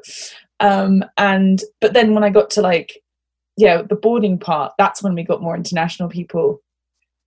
Um, 0.61 1.05
and 1.17 1.61
but 1.81 1.93
then 1.93 2.15
when 2.15 2.25
I 2.25 2.31
got 2.31 2.51
to 2.51 2.63
like, 2.63 3.01
yeah, 3.57 3.83
the 3.83 3.97
boarding 3.97 4.39
part, 4.39 4.73
that's 4.79 5.03
when 5.03 5.15
we 5.15 5.25
got 5.25 5.43
more 5.43 5.57
international 5.57 6.09
people. 6.09 6.61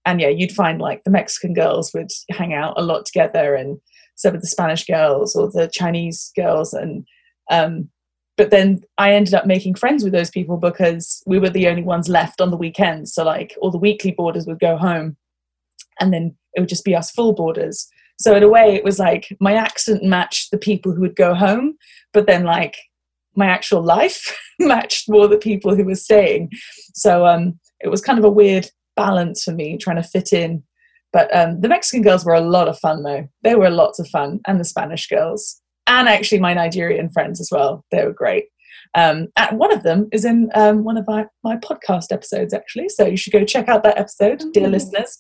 And 0.06 0.22
yeah, 0.22 0.30
you'd 0.30 0.54
find 0.54 0.80
like 0.80 1.04
the 1.04 1.12
Mexican 1.12 1.54
girls 1.54 1.94
would 1.94 2.12
hang 2.30 2.54
out 2.54 2.76
a 2.78 2.84
lot 2.84 3.06
together, 3.06 3.56
and 3.56 3.78
some 4.16 4.34
of 4.36 4.42
the 4.42 4.48
Spanish 4.48 4.86
girls 4.86 5.36
or 5.36 5.52
the 5.52 5.68
Chinese 5.68 6.32
girls, 6.36 6.74
and 6.74 7.06
um, 7.50 7.90
but 8.38 8.52
then 8.52 8.82
I 8.98 9.14
ended 9.14 9.34
up 9.34 9.48
making 9.48 9.76
friends 9.76 10.04
with 10.04 10.14
those 10.14 10.30
people 10.30 10.58
because 10.58 11.24
we 11.26 11.40
were 11.40 11.50
the 11.50 11.68
only 11.68 11.84
ones 11.84 12.08
left 12.08 12.40
on 12.40 12.52
the 12.52 12.58
weekends. 12.58 13.14
So 13.14 13.24
like 13.24 13.56
all 13.60 13.72
the 13.72 13.80
weekly 13.80 14.12
boarders 14.12 14.46
would 14.46 14.60
go 14.60 14.78
home, 14.78 15.18
and 16.00 16.14
then 16.14 16.36
it 16.54 16.60
would 16.60 16.70
just 16.70 16.86
be 16.86 16.96
us 16.96 17.12
full 17.12 17.34
boarders. 17.34 17.88
So 18.20 18.36
in 18.36 18.44
a 18.44 18.50
way, 18.50 18.76
it 18.76 18.84
was 18.84 19.00
like 19.00 19.36
my 19.40 19.54
accent 19.54 20.04
matched 20.04 20.52
the 20.52 20.58
people 20.58 20.92
who 20.92 21.02
would 21.02 21.16
go 21.16 21.34
home, 21.34 21.76
but 22.14 22.28
then 22.28 22.44
like 22.44 22.78
my 23.36 23.48
actual 23.48 23.84
life 23.84 24.36
matched 24.60 25.10
more 25.10 25.28
the 25.28 25.38
people 25.38 25.76
who 25.76 25.86
were 25.86 25.96
staying. 25.96 26.52
So 26.94 27.26
um, 27.26 27.60
it 27.80 27.90
was 27.90 28.02
kind 28.02 28.20
of 28.20 28.26
a 28.26 28.30
weird 28.30 28.70
balance 28.96 29.44
for 29.44 29.52
me 29.52 29.78
trying 29.78 30.02
to 30.02 30.04
fit 30.04 30.34
in. 30.34 30.64
But 31.14 31.34
um, 31.36 31.62
the 31.62 31.70
Mexican 31.70 32.02
girls 32.02 32.26
were 32.26 32.34
a 32.34 32.42
lot 32.42 32.68
of 32.68 32.78
fun 32.80 33.04
though. 33.04 33.28
They 33.44 33.56
were 33.56 33.70
lots 33.70 34.00
of 34.00 34.08
fun, 34.10 34.42
and 34.46 34.60
the 34.60 34.66
Spanish 34.66 35.08
girls, 35.08 35.62
and 35.88 36.08
actually 36.08 36.40
my 36.40 36.54
Nigerian 36.54 37.10
friends 37.10 37.42
as 37.42 37.50
well. 37.52 37.84
They 37.92 38.06
were 38.06 38.14
great. 38.14 38.46
Um, 38.96 39.28
and 39.36 39.60
one 39.60 39.74
of 39.74 39.84
them 39.84 40.08
is 40.12 40.26
in 40.26 40.50
um, 40.56 40.84
one 40.84 40.98
of 40.98 41.08
my, 41.08 41.26
my 41.44 41.58
podcast 41.58 42.12
episodes, 42.12 42.54
actually. 42.54 42.90
So 42.90 43.06
you 43.06 43.18
should 43.18 43.34
go 43.34 43.44
check 43.44 43.68
out 43.68 43.84
that 43.84 43.98
episode, 43.98 44.44
dear 44.54 44.64
mm-hmm. 44.64 44.74
listeners. 44.74 45.18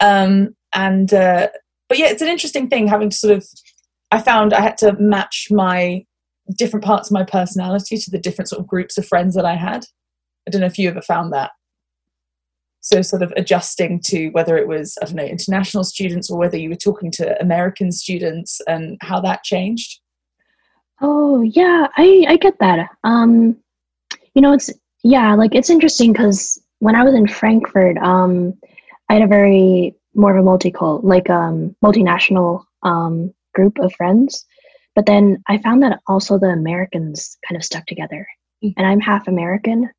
Um, 0.00 0.54
and 0.74 1.12
uh, 1.12 1.48
but 1.88 1.98
yeah, 1.98 2.08
it's 2.08 2.22
an 2.22 2.28
interesting 2.28 2.68
thing 2.68 2.86
having 2.86 3.10
to 3.10 3.16
sort 3.16 3.36
of. 3.36 3.46
I 4.10 4.20
found 4.20 4.54
I 4.54 4.60
had 4.60 4.78
to 4.78 4.94
match 4.94 5.48
my 5.50 6.04
different 6.56 6.84
parts 6.84 7.08
of 7.08 7.12
my 7.12 7.24
personality 7.24 7.98
to 7.98 8.10
the 8.10 8.18
different 8.18 8.48
sort 8.48 8.60
of 8.60 8.66
groups 8.66 8.96
of 8.96 9.06
friends 9.06 9.34
that 9.34 9.44
I 9.44 9.54
had. 9.54 9.84
I 10.46 10.50
don't 10.50 10.62
know 10.62 10.66
if 10.66 10.78
you 10.78 10.88
ever 10.88 11.02
found 11.02 11.32
that. 11.32 11.50
So, 12.90 13.02
sort 13.02 13.22
of 13.22 13.32
adjusting 13.36 14.00
to 14.06 14.28
whether 14.28 14.56
it 14.56 14.66
was, 14.66 14.96
I 15.02 15.04
don't 15.04 15.16
know, 15.16 15.24
international 15.24 15.84
students 15.84 16.30
or 16.30 16.38
whether 16.38 16.56
you 16.56 16.70
were 16.70 16.76
talking 16.76 17.10
to 17.12 17.40
American 17.40 17.92
students 17.92 18.60
and 18.66 18.96
how 19.02 19.20
that 19.20 19.44
changed. 19.44 20.00
Oh, 21.02 21.42
yeah, 21.42 21.88
I, 21.96 22.24
I 22.28 22.36
get 22.36 22.58
that. 22.60 22.88
Um, 23.04 23.56
you 24.34 24.40
know, 24.40 24.52
it's, 24.52 24.70
yeah, 25.04 25.34
like 25.34 25.54
it's 25.54 25.70
interesting 25.70 26.12
because 26.12 26.58
when 26.78 26.94
I 26.94 27.04
was 27.04 27.14
in 27.14 27.28
Frankfurt, 27.28 27.98
um, 27.98 28.54
I 29.08 29.14
had 29.14 29.22
a 29.22 29.26
very 29.26 29.94
more 30.14 30.36
of 30.36 30.44
a 30.44 30.48
multicult, 30.48 31.04
like 31.04 31.28
um, 31.28 31.76
multinational 31.84 32.64
um, 32.82 33.32
group 33.54 33.78
of 33.78 33.92
friends. 33.94 34.46
But 34.94 35.06
then 35.06 35.42
I 35.46 35.58
found 35.58 35.82
that 35.82 36.00
also 36.08 36.38
the 36.38 36.48
Americans 36.48 37.36
kind 37.46 37.56
of 37.56 37.64
stuck 37.64 37.86
together. 37.86 38.26
Mm-hmm. 38.64 38.78
And 38.78 38.86
I'm 38.86 39.00
half 39.00 39.28
American, 39.28 39.90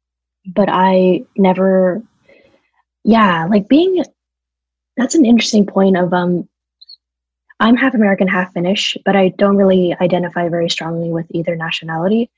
but 0.56 0.70
I 0.70 1.24
never, 1.38 2.04
yeah, 3.04 3.48
like 3.50 3.68
being, 3.68 4.04
that's 4.98 5.16
an 5.16 5.26
interesting 5.26 5.66
point 5.66 5.98
of, 5.98 6.14
um, 6.14 6.48
I'm 7.62 7.76
half 7.76 7.94
American, 7.94 8.28
half 8.28 8.54
Finnish, 8.54 8.98
but 9.04 9.16
I 9.16 9.30
don't 9.38 9.58
really 9.58 9.96
identify 10.00 10.48
very 10.48 10.70
strongly 10.70 11.10
with 11.10 11.26
either 11.32 11.56
nationality. 11.56 12.30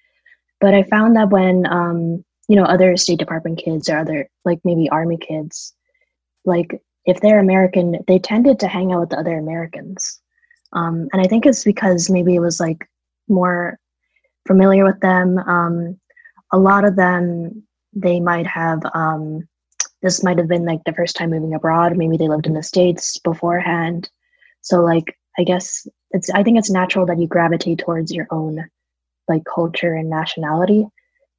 But 0.60 0.74
I 0.74 0.84
found 0.84 1.15
that 1.15 1.30
when, 1.30 1.65
um, 1.67 2.24
you 2.47 2.56
know, 2.56 2.63
other 2.63 2.97
State 2.97 3.19
Department 3.19 3.60
kids 3.60 3.88
or 3.89 3.97
other, 3.97 4.30
like 4.45 4.60
maybe 4.63 4.89
Army 4.89 5.17
kids, 5.17 5.74
like 6.43 6.82
if 7.06 7.19
they're 7.21 7.39
American, 7.39 8.00
they 8.08 8.19
tended 8.19 8.60
to 8.60 8.67
hang 8.67 8.91
out 8.91 9.00
with 9.02 9.10
the 9.10 9.17
other 9.17 9.38
Americans. 9.38 10.19
Um, 10.74 11.08
and 11.13 11.21
I 11.21 11.28
think 11.28 11.45
it's 11.45 11.63
because 11.63 12.10
maybe 12.10 12.36
it 12.36 12.39
was 12.39 12.60
like 12.60 12.89
more 13.28 13.80
familiar 14.47 14.86
with 14.86 15.00
them. 15.02 15.38
Um, 15.38 16.00
a 16.52 16.58
lot 16.58 16.84
of 16.84 16.95
them, 16.95 17.63
they 17.93 18.19
might 18.19 18.47
have, 18.47 18.82
um, 18.93 19.47
this 20.01 20.23
might 20.23 20.37
have 20.37 20.47
been 20.47 20.65
like 20.65 20.83
the 20.85 20.93
first 20.93 21.15
time 21.15 21.29
moving 21.29 21.53
abroad. 21.53 21.97
Maybe 21.97 22.17
they 22.17 22.27
lived 22.27 22.47
in 22.47 22.53
the 22.53 22.63
States 22.63 23.17
beforehand. 23.19 24.09
So, 24.61 24.81
like, 24.81 25.17
I 25.37 25.43
guess 25.43 25.87
it's, 26.11 26.29
I 26.29 26.43
think 26.43 26.57
it's 26.57 26.69
natural 26.69 27.05
that 27.05 27.19
you 27.19 27.27
gravitate 27.27 27.79
towards 27.79 28.11
your 28.11 28.27
own 28.31 28.67
like 29.27 29.43
culture 29.45 29.93
and 29.93 30.09
nationality. 30.09 30.87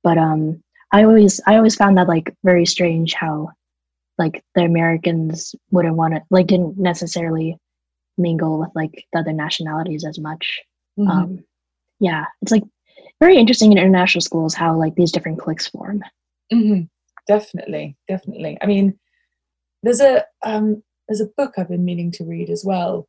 But 0.02 0.18
um, 0.18 0.62
I 0.92 1.04
always, 1.04 1.40
I 1.46 1.56
always 1.56 1.76
found 1.76 1.98
that 1.98 2.08
like 2.08 2.34
very 2.44 2.66
strange 2.66 3.14
how 3.14 3.50
like 4.18 4.44
the 4.54 4.62
Americans 4.62 5.54
wouldn't 5.70 5.96
want 5.96 6.14
to 6.14 6.22
like 6.30 6.46
didn't 6.46 6.78
necessarily 6.78 7.56
mingle 8.18 8.58
with 8.58 8.70
like 8.74 9.06
the 9.12 9.20
other 9.20 9.32
nationalities 9.32 10.04
as 10.04 10.18
much. 10.18 10.60
Mm-hmm. 10.98 11.10
Um, 11.10 11.44
yeah, 12.00 12.26
it's 12.42 12.52
like 12.52 12.64
very 13.20 13.36
interesting 13.36 13.72
in 13.72 13.78
international 13.78 14.22
schools 14.22 14.54
how 14.54 14.76
like 14.76 14.94
these 14.94 15.12
different 15.12 15.38
cliques 15.38 15.68
form. 15.68 16.02
Mm-hmm. 16.52 16.82
Definitely, 17.26 17.96
definitely. 18.08 18.58
I 18.60 18.66
mean, 18.66 18.98
there's 19.82 20.00
a 20.00 20.24
um, 20.44 20.82
there's 21.08 21.20
a 21.20 21.30
book 21.36 21.54
I've 21.56 21.68
been 21.68 21.84
meaning 21.84 22.10
to 22.12 22.24
read 22.24 22.50
as 22.50 22.64
well, 22.64 23.08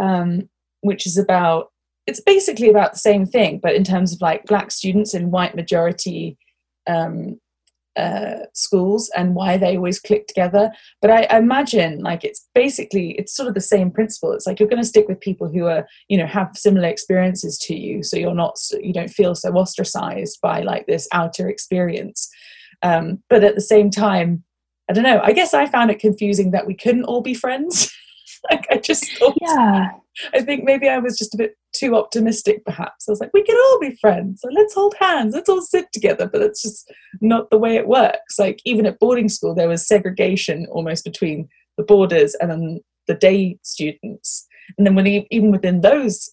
um, 0.00 0.48
which 0.80 1.06
is 1.06 1.18
about 1.18 1.70
it's 2.06 2.20
basically 2.20 2.68
about 2.68 2.92
the 2.92 2.98
same 2.98 3.26
thing, 3.26 3.60
but 3.62 3.74
in 3.74 3.84
terms 3.84 4.12
of 4.12 4.20
like 4.20 4.44
black 4.44 4.70
students 4.70 5.14
in 5.14 5.30
white 5.30 5.54
majority 5.54 6.36
um, 6.86 7.40
uh, 7.96 8.40
schools 8.54 9.10
and 9.16 9.34
why 9.34 9.56
they 9.56 9.76
always 9.76 10.00
click 10.00 10.26
together. 10.26 10.70
But 11.00 11.10
I, 11.10 11.22
I, 11.24 11.38
imagine 11.38 12.00
like 12.00 12.24
it's 12.24 12.48
basically 12.54 13.12
it's 13.12 13.34
sort 13.36 13.48
of 13.48 13.54
the 13.54 13.60
same 13.60 13.90
principle. 13.90 14.32
It's 14.32 14.46
like 14.46 14.58
you're 14.58 14.68
going 14.68 14.82
to 14.82 14.88
stick 14.88 15.06
with 15.06 15.20
people 15.20 15.48
who 15.48 15.66
are 15.66 15.86
you 16.08 16.18
know 16.18 16.26
have 16.26 16.50
similar 16.56 16.88
experiences 16.88 17.56
to 17.58 17.76
you, 17.76 18.02
so 18.02 18.16
you're 18.16 18.34
not 18.34 18.58
you 18.82 18.92
don't 18.92 19.10
feel 19.10 19.34
so 19.34 19.50
ostracized 19.52 20.40
by 20.42 20.60
like 20.62 20.86
this 20.86 21.06
outer 21.12 21.48
experience. 21.48 22.28
Um, 22.82 23.22
but 23.28 23.44
at 23.44 23.54
the 23.54 23.60
same 23.60 23.90
time, 23.90 24.44
I 24.88 24.92
don't 24.92 25.04
know. 25.04 25.20
I 25.22 25.32
guess 25.32 25.54
I 25.54 25.66
found 25.66 25.90
it 25.90 25.98
confusing 25.98 26.50
that 26.50 26.66
we 26.66 26.74
couldn't 26.74 27.04
all 27.04 27.22
be 27.22 27.34
friends. 27.34 27.90
like 28.50 28.66
I 28.70 28.76
just 28.76 29.10
thought, 29.18 29.36
yeah. 29.40 29.90
I 30.32 30.42
think 30.42 30.64
maybe 30.64 30.88
I 30.88 30.98
was 30.98 31.18
just 31.18 31.34
a 31.34 31.38
bit 31.38 31.56
too 31.74 31.96
optimistic, 31.96 32.64
perhaps. 32.64 33.08
I 33.08 33.12
was 33.12 33.20
like, 33.20 33.32
we 33.32 33.42
can 33.42 33.56
all 33.56 33.80
be 33.80 33.96
friends. 33.96 34.42
So 34.42 34.48
let's 34.52 34.74
hold 34.74 34.94
hands. 35.00 35.34
Let's 35.34 35.48
all 35.48 35.62
sit 35.62 35.86
together. 35.92 36.28
But 36.28 36.40
that's 36.40 36.62
just 36.62 36.92
not 37.20 37.50
the 37.50 37.58
way 37.58 37.76
it 37.76 37.88
works. 37.88 38.38
Like, 38.38 38.60
even 38.64 38.86
at 38.86 38.98
boarding 39.00 39.28
school, 39.28 39.54
there 39.54 39.68
was 39.68 39.86
segregation 39.86 40.66
almost 40.70 41.04
between 41.04 41.48
the 41.76 41.84
boarders 41.84 42.34
and 42.36 42.50
then 42.50 42.80
the 43.08 43.14
day 43.14 43.58
students. 43.62 44.46
And 44.78 44.86
then 44.86 44.94
when 44.94 45.06
even 45.06 45.50
within 45.50 45.80
those, 45.80 46.30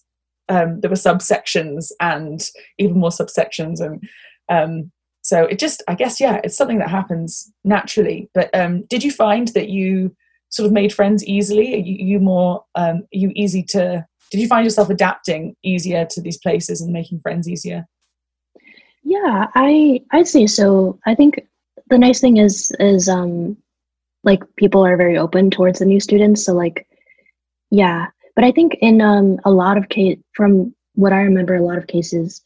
um, 0.48 0.80
there 0.80 0.90
were 0.90 0.96
subsections 0.96 1.90
and 2.00 2.48
even 2.78 2.98
more 2.98 3.10
subsections. 3.10 3.80
And 3.80 4.02
um, 4.48 4.92
so 5.32 5.44
it 5.44 5.58
just, 5.58 5.82
I 5.88 5.94
guess, 5.94 6.20
yeah, 6.20 6.42
it's 6.44 6.58
something 6.58 6.78
that 6.80 6.90
happens 6.90 7.50
naturally. 7.64 8.28
But 8.34 8.54
um, 8.54 8.82
did 8.82 9.02
you 9.02 9.10
find 9.10 9.48
that 9.48 9.70
you 9.70 10.14
sort 10.50 10.66
of 10.66 10.74
made 10.74 10.92
friends 10.92 11.24
easily? 11.24 11.72
Are 11.72 11.78
you, 11.78 11.94
you 12.04 12.18
more, 12.18 12.66
um, 12.74 12.96
are 12.96 13.18
you 13.22 13.32
easy 13.34 13.62
to 13.70 14.06
did 14.30 14.40
you 14.42 14.46
find 14.46 14.64
yourself 14.64 14.90
adapting 14.90 15.56
easier 15.62 16.04
to 16.04 16.20
these 16.20 16.36
places 16.36 16.82
and 16.82 16.92
making 16.92 17.20
friends 17.20 17.48
easier 17.48 17.86
yeah 19.04 19.46
i 19.54 20.00
i'd 20.12 20.26
say 20.26 20.46
so 20.46 20.98
i 21.06 21.14
think 21.14 21.38
the 21.90 21.98
nice 21.98 22.18
thing 22.18 22.38
is 22.38 22.72
is 22.80 23.10
um 23.10 23.54
like 24.24 24.42
people 24.56 24.86
are 24.86 24.96
very 24.96 25.18
open 25.18 25.50
towards 25.50 25.80
the 25.80 25.84
new 25.84 26.00
students 26.00 26.46
so 26.46 26.54
like 26.54 26.86
yeah 27.70 28.06
but 28.34 28.42
i 28.42 28.50
think 28.50 28.74
in 28.80 29.02
um 29.02 29.38
a 29.44 29.50
lot 29.50 29.76
of 29.76 29.90
case 29.90 30.18
from 30.34 30.74
what 30.94 31.12
i 31.12 31.20
remember 31.20 31.54
a 31.54 31.62
lot 31.62 31.76
of 31.76 31.86
cases 31.86 32.40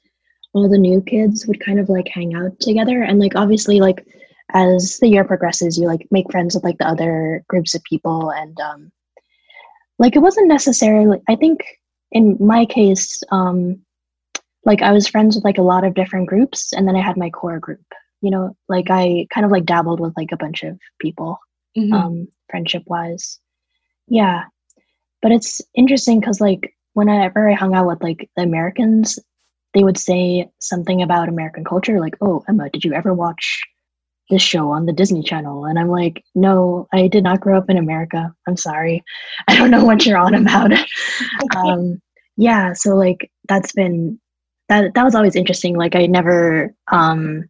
all 0.57 0.69
the 0.69 0.79
new 0.79 1.01
kids 1.01 1.47
would 1.47 1.65
kind 1.65 1.79
of 1.79 1.89
like 1.89 2.09
hang 2.09 2.35
out 2.35 2.59
together. 2.61 3.03
And 3.03 3.19
like 3.19 3.37
obviously 3.37 3.81
like 3.81 4.07
as 4.53 4.99
the 5.01 5.09
year 5.09 5.25
progresses 5.25 5.77
you 5.77 5.87
like 5.87 6.07
make 6.11 6.31
friends 6.31 6.55
with 6.55 6.65
like 6.65 6.79
the 6.79 6.89
other 6.89 7.45
groups 7.49 7.75
of 7.75 7.83
people. 7.85 8.31
And 8.31 8.59
um 8.61 8.93
like 9.99 10.15
it 10.15 10.21
wasn't 10.21 10.49
necessarily 10.49 11.23
i 11.27 11.35
think 11.35 11.65
in 12.13 12.37
my 12.39 12.67
case 12.67 13.23
um 13.31 13.81
like 14.67 14.83
i 14.83 14.93
was 14.93 15.09
friends 15.09 15.35
with 15.35 15.45
like 15.45 15.57
a 15.57 15.63
lot 15.63 15.85
of 15.85 15.95
different 15.95 16.29
groups 16.29 16.75
and 16.75 16.87
then 16.87 16.95
i 16.95 17.01
had 17.01 17.17
my 17.17 17.31
core 17.31 17.59
group 17.59 17.81
you 18.21 18.31
know? 18.31 18.55
Like 18.69 18.91
i 18.91 19.27
kind 19.33 19.47
of 19.47 19.51
like 19.51 19.65
dabbled 19.65 20.01
with 20.01 20.13
like 20.19 20.33
a 20.33 20.37
bunch 20.37 20.65
of 20.65 20.79
people 21.01 21.39
mm-hmm. 21.77 21.95
um 21.95 22.29
friendship 22.51 22.83
wise 22.85 23.41
yeah. 24.09 24.45
But 25.23 25.33
it's 25.33 25.61
interesting 25.75 26.21
because 26.21 26.41
like 26.41 26.75
whenever 26.93 27.49
I 27.49 27.55
hung 27.55 27.75
out 27.75 27.87
with 27.87 28.03
like 28.03 28.31
the 28.37 28.43
Americans, 28.43 29.19
they 29.77 29.85
would 29.85 29.99
say 29.99 30.49
something 30.59 31.03
about 31.03 31.29
American 31.29 31.63
culture, 31.63 32.01
like, 32.01 32.17
"Oh, 32.23 32.43
Emma, 32.49 32.71
did 32.71 32.83
you 32.83 32.95
ever 32.95 33.13
watch 33.13 33.61
this 34.31 34.41
show 34.41 34.71
on 34.71 34.87
the 34.87 34.93
Disney 34.93 35.23
Channel?" 35.23 35.67
And 35.67 35.79
I'm 35.79 35.91
like, 35.91 36.25
"No, 36.35 36.89
I 36.95 37.09
did 37.09 37.23
not 37.23 37.43
grow 37.43 37.59
up 37.59 37.69
in 37.69 37.77
America. 37.77 38.35
I'm 38.49 38.57
sorry, 38.57 39.05
I 39.49 39.55
don't 39.55 39.71
know 39.71 39.85
what 39.85 40.07
you're 40.07 40.17
on 40.17 40.35
about." 40.35 40.73
um, 41.57 42.01
yeah, 42.39 42.73
so 42.73 42.97
like 42.97 43.31
that's 43.49 43.73
been 43.73 44.19
that 44.71 44.95
that 44.95 45.05
was 45.05 45.15
always 45.15 45.37
interesting. 45.37 45.77
Like 45.77 45.95
I 45.95 46.07
never, 46.07 46.75
um, 46.91 47.45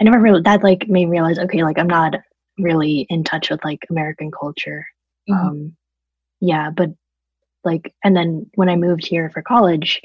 I 0.00 0.04
never 0.04 0.18
really 0.18 0.42
that 0.42 0.64
like 0.64 0.88
made 0.88 1.06
me 1.06 1.12
realize, 1.12 1.38
okay, 1.38 1.62
like 1.62 1.78
I'm 1.78 1.86
not 1.86 2.16
really 2.58 3.06
in 3.10 3.22
touch 3.22 3.48
with 3.48 3.64
like 3.64 3.86
American 3.90 4.32
culture. 4.32 4.84
Mm-hmm. 5.30 5.46
Um, 5.46 5.76
yeah, 6.40 6.70
but 6.70 6.90
like, 7.62 7.94
and 8.02 8.16
then 8.16 8.50
when 8.56 8.68
I 8.68 8.74
moved 8.74 9.06
here 9.06 9.30
for 9.30 9.40
college, 9.42 10.00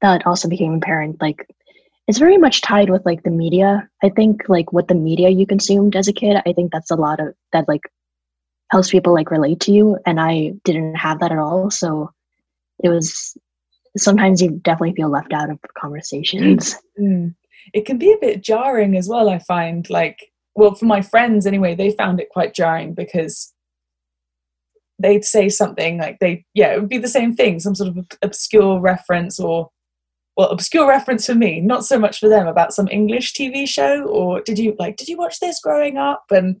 that 0.00 0.26
also 0.26 0.48
became 0.48 0.74
apparent. 0.74 1.20
Like, 1.20 1.46
it's 2.06 2.18
very 2.18 2.38
much 2.38 2.62
tied 2.62 2.90
with 2.90 3.04
like 3.04 3.22
the 3.22 3.30
media. 3.30 3.88
I 4.02 4.08
think 4.08 4.48
like 4.48 4.72
what 4.72 4.88
the 4.88 4.94
media 4.94 5.28
you 5.28 5.46
consumed 5.46 5.94
as 5.94 6.08
a 6.08 6.12
kid. 6.12 6.40
I 6.46 6.52
think 6.52 6.72
that's 6.72 6.90
a 6.90 6.96
lot 6.96 7.20
of 7.20 7.34
that 7.52 7.68
like 7.68 7.82
helps 8.70 8.90
people 8.90 9.12
like 9.12 9.30
relate 9.30 9.60
to 9.60 9.72
you, 9.72 9.98
and 10.06 10.20
I 10.20 10.52
didn't 10.64 10.94
have 10.94 11.20
that 11.20 11.32
at 11.32 11.38
all. 11.38 11.70
So 11.70 12.10
it 12.82 12.88
was 12.88 13.36
sometimes 13.96 14.40
you 14.40 14.50
definitely 14.50 14.94
feel 14.94 15.10
left 15.10 15.32
out 15.32 15.50
of 15.50 15.58
conversations. 15.78 16.76
Mm. 17.00 17.36
It 17.72 17.86
can 17.86 17.96
be 17.96 18.10
a 18.10 18.18
bit 18.20 18.42
jarring 18.42 18.96
as 18.96 19.08
well. 19.08 19.28
I 19.30 19.38
find 19.38 19.88
like 19.88 20.32
well 20.58 20.74
for 20.74 20.84
my 20.86 21.00
friends 21.00 21.46
anyway 21.46 21.74
they 21.74 21.92
found 21.92 22.20
it 22.20 22.28
quite 22.30 22.52
jarring 22.52 22.92
because 22.92 23.54
they'd 24.98 25.24
say 25.24 25.48
something 25.48 25.98
like 25.98 26.18
they 26.18 26.44
yeah 26.54 26.74
it 26.74 26.80
would 26.80 26.88
be 26.88 26.98
the 26.98 27.06
same 27.06 27.34
thing 27.34 27.60
some 27.60 27.76
sort 27.76 27.96
of 27.96 28.04
obscure 28.20 28.80
reference 28.80 29.38
or 29.38 29.70
well 30.38 30.48
obscure 30.48 30.88
reference 30.88 31.26
for 31.26 31.34
me 31.34 31.60
not 31.60 31.84
so 31.84 31.98
much 31.98 32.18
for 32.18 32.28
them 32.28 32.46
about 32.46 32.72
some 32.72 32.88
english 32.90 33.34
tv 33.34 33.68
show 33.68 34.04
or 34.04 34.40
did 34.40 34.58
you 34.58 34.74
like 34.78 34.96
did 34.96 35.08
you 35.08 35.18
watch 35.18 35.38
this 35.40 35.60
growing 35.60 35.98
up 35.98 36.24
and 36.30 36.56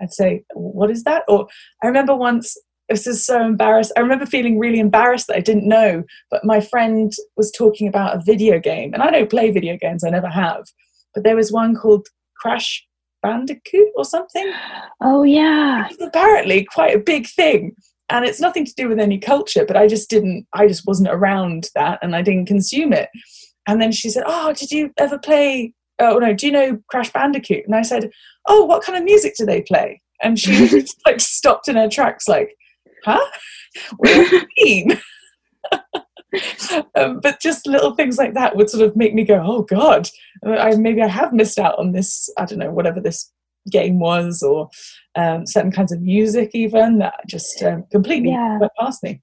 i'd 0.00 0.12
say 0.12 0.42
what 0.54 0.90
is 0.90 1.04
that 1.04 1.24
or 1.28 1.46
i 1.82 1.86
remember 1.86 2.14
once 2.14 2.56
this 2.88 3.06
is 3.06 3.26
so 3.26 3.44
embarrassed 3.44 3.92
i 3.96 4.00
remember 4.00 4.24
feeling 4.24 4.58
really 4.58 4.78
embarrassed 4.78 5.26
that 5.26 5.36
i 5.36 5.40
didn't 5.40 5.68
know 5.68 6.02
but 6.30 6.44
my 6.44 6.60
friend 6.60 7.12
was 7.36 7.50
talking 7.50 7.88
about 7.88 8.16
a 8.16 8.22
video 8.24 8.58
game 8.58 8.94
and 8.94 9.02
i 9.02 9.10
don't 9.10 9.28
play 9.28 9.50
video 9.50 9.76
games 9.76 10.04
i 10.04 10.08
never 10.08 10.28
have 10.28 10.64
but 11.14 11.24
there 11.24 11.36
was 11.36 11.52
one 11.52 11.74
called 11.74 12.06
crash 12.40 12.86
Bandicoot 13.22 13.88
or 13.96 14.04
something. 14.04 14.52
Oh 15.00 15.24
yeah. 15.24 15.88
Apparently 16.00 16.64
quite 16.64 16.94
a 16.94 17.00
big 17.00 17.26
thing. 17.26 17.74
And 18.08 18.24
it's 18.24 18.40
nothing 18.40 18.64
to 18.64 18.74
do 18.74 18.88
with 18.88 19.00
any 19.00 19.18
culture, 19.18 19.64
but 19.66 19.76
I 19.76 19.86
just 19.86 20.08
didn't 20.08 20.46
I 20.52 20.68
just 20.68 20.86
wasn't 20.86 21.08
around 21.10 21.70
that 21.74 21.98
and 22.02 22.14
I 22.14 22.22
didn't 22.22 22.46
consume 22.46 22.92
it. 22.92 23.08
And 23.66 23.82
then 23.82 23.90
she 23.92 24.10
said, 24.10 24.24
Oh, 24.26 24.52
did 24.52 24.70
you 24.70 24.92
ever 24.98 25.18
play 25.18 25.72
oh 25.98 26.18
no, 26.18 26.34
do 26.34 26.46
you 26.46 26.52
know 26.52 26.78
Crash 26.88 27.12
Bandicoot? 27.12 27.64
And 27.66 27.74
I 27.74 27.82
said, 27.82 28.10
Oh, 28.46 28.64
what 28.64 28.84
kind 28.84 28.98
of 28.98 29.04
music 29.04 29.34
do 29.36 29.44
they 29.44 29.62
play? 29.62 30.00
And 30.22 30.38
she 30.38 30.52
just 30.68 31.00
like 31.04 31.20
stopped 31.20 31.68
in 31.68 31.76
her 31.76 31.88
tracks 31.88 32.28
like, 32.28 32.56
Huh? 33.04 33.24
What 33.96 34.08
do 34.08 34.36
you 34.36 34.46
mean? 34.58 35.00
um, 36.94 37.20
but 37.20 37.40
just 37.40 37.66
little 37.66 37.94
things 37.94 38.18
like 38.18 38.34
that 38.34 38.56
would 38.56 38.70
sort 38.70 38.86
of 38.86 38.96
make 38.96 39.14
me 39.14 39.24
go, 39.24 39.42
oh 39.44 39.62
God, 39.62 40.08
I, 40.46 40.74
maybe 40.76 41.02
I 41.02 41.08
have 41.08 41.32
missed 41.32 41.58
out 41.58 41.78
on 41.78 41.92
this, 41.92 42.28
I 42.38 42.44
don't 42.44 42.58
know, 42.58 42.70
whatever 42.70 43.00
this 43.00 43.30
game 43.70 43.98
was, 43.98 44.42
or 44.42 44.68
um, 45.16 45.46
certain 45.46 45.72
kinds 45.72 45.92
of 45.92 46.00
music, 46.00 46.50
even 46.54 46.98
that 46.98 47.14
just 47.26 47.62
um, 47.62 47.84
completely 47.90 48.30
yeah. 48.30 48.58
went 48.58 48.72
past 48.78 49.02
me. 49.02 49.20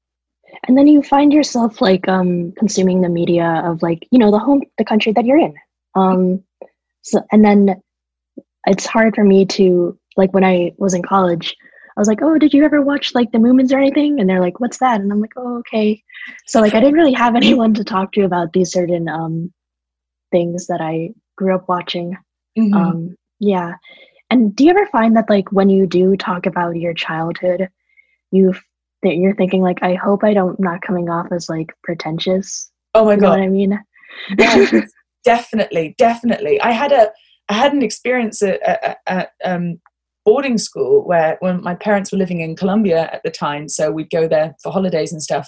And 0.68 0.78
then 0.78 0.88
you 0.88 1.02
find 1.02 1.34
yourself 1.34 1.82
like 1.82 2.08
um, 2.08 2.52
consuming 2.58 3.02
the 3.02 3.10
media 3.10 3.64
of 3.66 3.82
like, 3.82 4.08
you 4.12 4.20
know, 4.20 4.32
the 4.32 4.40
home, 4.40 4.62
the 4.78 4.86
country 4.86 5.12
that 5.14 5.26
you're 5.26 5.40
in. 5.40 5.56
Um, 5.96 6.44
so, 7.02 7.22
and 7.32 7.44
then 7.44 7.82
it's 8.68 8.86
hard 8.86 9.16
for 9.16 9.24
me 9.24 9.46
to, 9.48 9.98
like, 10.16 10.34
when 10.34 10.44
I 10.44 10.72
was 10.78 10.94
in 10.94 11.02
college, 11.02 11.56
I 11.96 12.02
was 12.02 12.08
like, 12.08 12.22
oh, 12.22 12.38
did 12.38 12.54
you 12.54 12.64
ever 12.64 12.82
watch 12.82 13.14
like 13.14 13.32
the 13.32 13.38
Moomins 13.38 13.72
or 13.72 13.78
anything? 13.78 14.20
And 14.20 14.30
they're 14.30 14.42
like, 14.42 14.60
what's 14.60 14.80
that? 14.80 15.00
And 15.00 15.12
I'm 15.12 15.22
like, 15.22 15.34
oh, 15.38 15.58
okay. 15.60 16.02
So 16.48 16.60
like 16.60 16.74
I 16.74 16.80
didn't 16.80 16.96
really 16.96 17.14
have 17.14 17.36
anyone 17.44 17.74
to 17.76 17.84
talk 17.84 18.14
to 18.14 18.22
about 18.22 18.54
these 18.54 18.72
certain 18.72 19.08
um, 19.08 19.54
things 20.32 20.66
that 20.68 20.82
I 20.82 21.12
grew 21.38 21.54
up 21.54 21.70
watching. 21.70 22.18
Mm-hmm. 22.58 22.74
Um, 22.74 23.16
yeah. 23.40 23.74
And 24.34 24.56
do 24.56 24.64
you 24.64 24.72
ever 24.72 24.88
find 24.88 25.16
that 25.16 25.30
like 25.30 25.52
when 25.52 25.70
you 25.70 25.86
do 25.86 26.18
talk 26.18 26.48
about 26.48 26.76
your 26.76 26.96
childhood, 26.96 27.70
you 28.32 28.56
that 29.04 29.18
you're 29.18 29.36
thinking 29.36 29.62
like, 29.62 29.84
I 29.84 29.94
hope 29.94 30.24
I 30.24 30.34
don't 30.34 30.60
not 30.60 30.82
coming 30.82 31.08
off 31.08 31.28
as 31.32 31.50
like 31.50 31.72
pretentious. 31.84 32.72
Oh 32.96 33.06
my 33.06 33.14
you 33.14 33.22
god! 33.22 33.40
I 33.40 33.48
mean, 33.48 33.80
yes, 34.40 34.92
definitely, 35.24 35.94
definitely. 36.00 36.60
I 36.62 36.72
had 36.72 36.92
a 36.92 37.12
I 37.48 37.54
had 37.54 37.74
an 37.74 37.84
experience 37.84 38.42
at, 38.42 38.60
at, 38.64 38.98
at 39.06 39.30
um, 39.46 39.80
boarding 40.26 40.58
school 40.58 41.06
where 41.06 41.38
when 41.42 41.62
my 41.62 41.76
parents 41.76 42.12
were 42.12 42.18
living 42.18 42.40
in 42.40 42.56
Colombia 42.56 43.12
at 43.14 43.22
the 43.24 43.30
time, 43.30 43.70
so 43.70 43.92
we'd 43.92 44.10
go 44.10 44.28
there 44.28 44.56
for 44.64 44.72
holidays 44.72 45.14
and 45.14 45.22
stuff. 45.22 45.48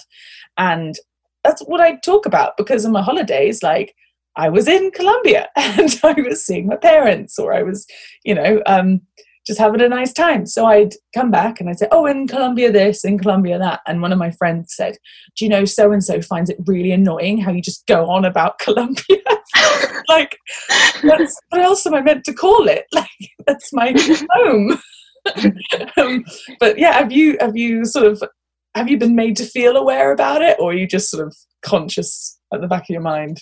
And 0.58 0.94
that's 1.42 1.62
what 1.62 1.80
I 1.80 1.96
talk 2.04 2.24
about 2.24 2.56
because 2.56 2.86
on 2.86 2.92
my 2.92 3.02
holidays, 3.02 3.64
like 3.64 3.96
I 4.36 4.48
was 4.48 4.68
in 4.68 4.90
Colombia 4.92 5.48
and 5.56 5.98
I 6.02 6.14
was 6.20 6.44
seeing 6.44 6.66
my 6.66 6.76
parents 6.76 7.38
or 7.38 7.52
I 7.52 7.62
was, 7.62 7.86
you 8.24 8.34
know, 8.34 8.62
um, 8.66 9.00
just 9.46 9.60
having 9.60 9.80
a 9.80 9.88
nice 9.88 10.12
time. 10.12 10.44
So 10.44 10.66
I'd 10.66 10.94
come 11.14 11.30
back 11.30 11.60
and 11.60 11.68
I'd 11.68 11.78
say, 11.78 11.86
Oh, 11.92 12.06
in 12.06 12.26
Colombia 12.26 12.72
this, 12.72 13.04
in 13.04 13.18
Colombia 13.18 13.58
that. 13.58 13.80
And 13.86 14.02
one 14.02 14.12
of 14.12 14.18
my 14.18 14.32
friends 14.32 14.74
said, 14.74 14.96
Do 15.36 15.44
you 15.44 15.48
know 15.48 15.64
so 15.64 15.92
and 15.92 16.02
so 16.02 16.20
finds 16.20 16.50
it 16.50 16.58
really 16.66 16.90
annoying 16.90 17.38
how 17.38 17.52
you 17.52 17.62
just 17.62 17.86
go 17.86 18.10
on 18.10 18.24
about 18.24 18.58
Colombia? 18.58 19.22
like, 20.08 20.36
what 21.02 21.20
else 21.54 21.86
am 21.86 21.94
I 21.94 22.02
meant 22.02 22.24
to 22.24 22.34
call 22.34 22.68
it? 22.68 22.86
Like, 22.92 23.08
that's 23.46 23.72
my 23.72 23.94
home. 24.32 24.80
um, 25.96 26.24
but 26.60 26.78
yeah, 26.78 26.92
have 26.92 27.12
you 27.12 27.36
have 27.40 27.56
you 27.56 27.84
sort 27.84 28.06
of 28.06 28.22
have 28.74 28.88
you 28.88 28.98
been 28.98 29.14
made 29.14 29.36
to 29.36 29.44
feel 29.44 29.76
aware 29.76 30.12
about 30.12 30.42
it, 30.42 30.56
or 30.60 30.70
are 30.70 30.74
you 30.74 30.86
just 30.86 31.10
sort 31.10 31.26
of 31.26 31.36
conscious 31.62 32.38
at 32.52 32.60
the 32.60 32.68
back 32.68 32.82
of 32.82 32.90
your 32.90 33.00
mind? 33.00 33.40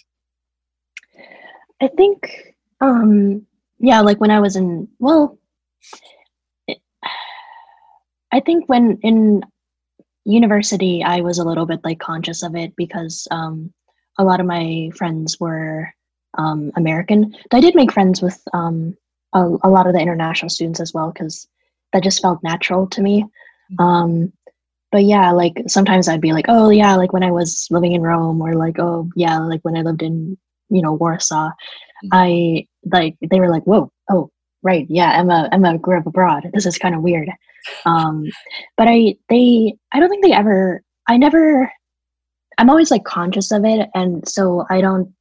I 1.80 1.88
think, 1.88 2.54
um, 2.80 3.46
yeah, 3.78 4.00
like 4.00 4.20
when 4.20 4.30
I 4.30 4.40
was 4.40 4.56
in 4.56 4.88
well, 4.98 5.38
I 8.32 8.40
think 8.40 8.68
when 8.68 8.98
in 9.02 9.42
university, 10.24 11.02
I 11.04 11.20
was 11.20 11.38
a 11.38 11.44
little 11.44 11.66
bit 11.66 11.80
like 11.84 12.00
conscious 12.00 12.42
of 12.42 12.56
it 12.56 12.74
because 12.76 13.28
um, 13.30 13.72
a 14.18 14.24
lot 14.24 14.40
of 14.40 14.46
my 14.46 14.90
friends 14.96 15.38
were 15.38 15.92
um, 16.36 16.72
American. 16.76 17.34
I 17.52 17.60
did 17.60 17.74
make 17.74 17.92
friends 17.92 18.22
with 18.22 18.40
um, 18.52 18.96
a, 19.34 19.44
a, 19.62 19.70
lot 19.70 19.86
of 19.86 19.92
the 19.92 20.00
international 20.00 20.48
students 20.48 20.80
as 20.80 20.92
well 20.92 21.12
because 21.12 21.46
that 21.92 22.02
just 22.02 22.22
felt 22.22 22.42
natural 22.42 22.88
to 22.88 23.02
me. 23.02 23.22
Mm-hmm. 23.22 23.82
Um, 23.84 24.32
but 24.90 25.04
yeah, 25.04 25.30
like 25.32 25.62
sometimes 25.68 26.08
I'd 26.08 26.20
be 26.20 26.32
like, 26.32 26.46
oh 26.48 26.70
yeah, 26.70 26.96
like 26.96 27.12
when 27.12 27.24
I 27.24 27.30
was 27.30 27.66
living 27.70 27.92
in 27.92 28.02
Rome, 28.02 28.40
or 28.40 28.54
like 28.54 28.78
oh 28.78 29.08
yeah, 29.16 29.38
like 29.38 29.60
when 29.62 29.76
I 29.76 29.82
lived 29.82 30.02
in 30.02 30.38
you 30.70 30.82
know 30.82 30.92
Warsaw, 30.92 31.48
mm-hmm. 31.48 32.08
I 32.12 32.66
like 32.84 33.16
they 33.28 33.40
were 33.40 33.50
like, 33.50 33.64
whoa, 33.64 33.90
oh 34.10 34.30
right, 34.62 34.86
yeah, 34.88 35.12
Emma 35.14 35.48
Emma 35.52 35.78
grew 35.78 35.98
up 35.98 36.06
abroad. 36.06 36.50
This 36.52 36.66
is 36.66 36.78
kind 36.78 36.94
of 36.94 37.02
weird. 37.02 37.28
Um, 37.86 38.26
but 38.76 38.88
I 38.88 39.16
they 39.28 39.74
I 39.92 40.00
don't 40.00 40.10
think 40.10 40.24
they 40.24 40.32
ever 40.32 40.82
I 41.08 41.16
never 41.16 41.70
I'm 42.58 42.70
always 42.70 42.90
like 42.90 43.04
conscious 43.04 43.50
of 43.52 43.64
it, 43.64 43.88
and 43.94 44.26
so 44.28 44.64
I 44.70 44.80
don't 44.80 45.12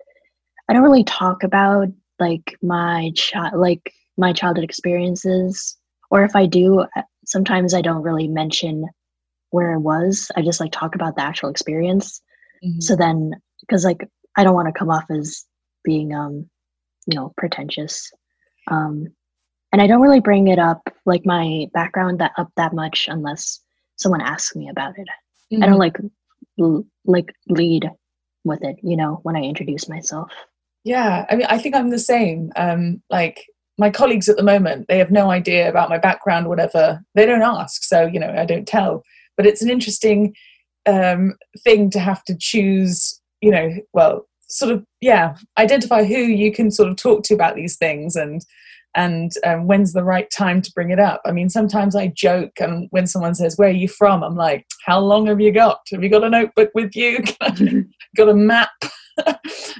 I 0.69 0.73
don't 0.73 0.83
really 0.83 1.03
talk 1.03 1.43
about 1.43 1.87
like 2.19 2.57
my 2.61 3.11
child 3.15 3.53
like 3.59 3.93
my 4.17 4.33
childhood 4.33 4.63
experiences, 4.63 5.77
or 6.11 6.23
if 6.23 6.35
I 6.35 6.45
do, 6.45 6.85
sometimes 7.25 7.73
I 7.73 7.81
don't 7.81 8.03
really 8.03 8.27
mention 8.27 8.87
where 9.49 9.73
I 9.73 9.77
was. 9.77 10.31
I 10.35 10.41
just 10.41 10.59
like 10.59 10.71
talk 10.71 10.95
about 10.95 11.15
the 11.15 11.23
actual 11.23 11.49
experience. 11.49 12.21
Mm-hmm. 12.63 12.79
So 12.79 12.95
then, 12.95 13.31
because 13.61 13.85
like 13.85 14.07
I 14.37 14.43
don't 14.43 14.55
want 14.55 14.67
to 14.67 14.77
come 14.77 14.89
off 14.89 15.05
as 15.09 15.45
being 15.83 16.13
um 16.13 16.49
you 17.07 17.15
know 17.15 17.33
pretentious. 17.37 18.11
Um 18.69 19.07
and 19.73 19.81
i 19.81 19.87
don't 19.87 20.01
really 20.01 20.21
bring 20.21 20.47
it 20.47 20.59
up 20.59 20.81
like 21.05 21.25
my 21.25 21.65
background 21.73 22.19
that 22.19 22.31
up 22.37 22.49
that 22.55 22.73
much 22.73 23.07
unless 23.09 23.59
someone 23.97 24.21
asks 24.21 24.55
me 24.55 24.69
about 24.69 24.93
it. 24.97 25.07
Mm-hmm. 25.51 25.63
i 25.63 25.65
don't 25.65 25.79
like 25.79 25.97
l- 26.61 26.85
like 27.05 27.33
lead 27.49 27.89
with 28.45 28.63
it 28.63 28.77
you 28.81 28.95
know 28.95 29.19
when 29.23 29.35
i 29.35 29.41
introduce 29.41 29.89
myself. 29.89 30.31
Yeah 30.85 31.25
i 31.29 31.35
mean 31.35 31.47
i 31.49 31.57
think 31.57 31.75
i'm 31.75 31.89
the 31.89 31.99
same. 31.99 32.51
Um 32.55 33.01
like 33.09 33.45
my 33.79 33.89
colleagues 33.89 34.29
at 34.29 34.37
the 34.37 34.43
moment 34.43 34.85
they 34.87 34.99
have 34.99 35.11
no 35.11 35.31
idea 35.31 35.67
about 35.69 35.89
my 35.89 35.97
background 35.97 36.47
whatever. 36.47 37.01
They 37.15 37.25
don't 37.25 37.41
ask 37.41 37.83
so 37.83 38.05
you 38.05 38.19
know 38.19 38.33
i 38.37 38.45
don't 38.45 38.67
tell. 38.67 39.03
But 39.35 39.47
it's 39.47 39.63
an 39.63 39.69
interesting 39.71 40.35
um 40.85 41.33
thing 41.63 41.89
to 41.89 41.99
have 41.99 42.23
to 42.25 42.37
choose 42.37 43.19
you 43.43 43.51
know 43.51 43.69
well 43.91 44.25
sort 44.49 44.71
of 44.71 44.83
yeah 45.01 45.35
identify 45.57 46.03
who 46.03 46.15
you 46.15 46.51
can 46.51 46.71
sort 46.71 46.89
of 46.89 46.95
talk 46.95 47.23
to 47.23 47.33
about 47.33 47.55
these 47.55 47.75
things 47.77 48.15
and 48.15 48.41
and 48.95 49.31
um, 49.43 49.65
when's 49.65 49.93
the 49.93 50.03
right 50.03 50.29
time 50.29 50.61
to 50.61 50.71
bring 50.75 50.91
it 50.91 50.99
up. 50.99 51.19
I 51.25 51.31
mean 51.31 51.49
sometimes 51.49 51.95
i 51.95 52.07
joke 52.07 52.51
and 52.59 52.87
when 52.91 53.07
someone 53.07 53.35
says 53.35 53.57
where 53.57 53.69
are 53.69 53.81
you 53.83 53.87
from? 53.87 54.23
I'm 54.23 54.35
like 54.35 54.65
how 54.85 54.99
long 54.99 55.27
have 55.27 55.41
you 55.41 55.51
got? 55.51 55.79
Have 55.91 56.03
you 56.03 56.09
got 56.09 56.23
a 56.23 56.29
notebook 56.29 56.69
with 56.73 56.95
you? 56.95 57.19
Got 58.15 58.29
a 58.29 58.33
map? 58.33 58.71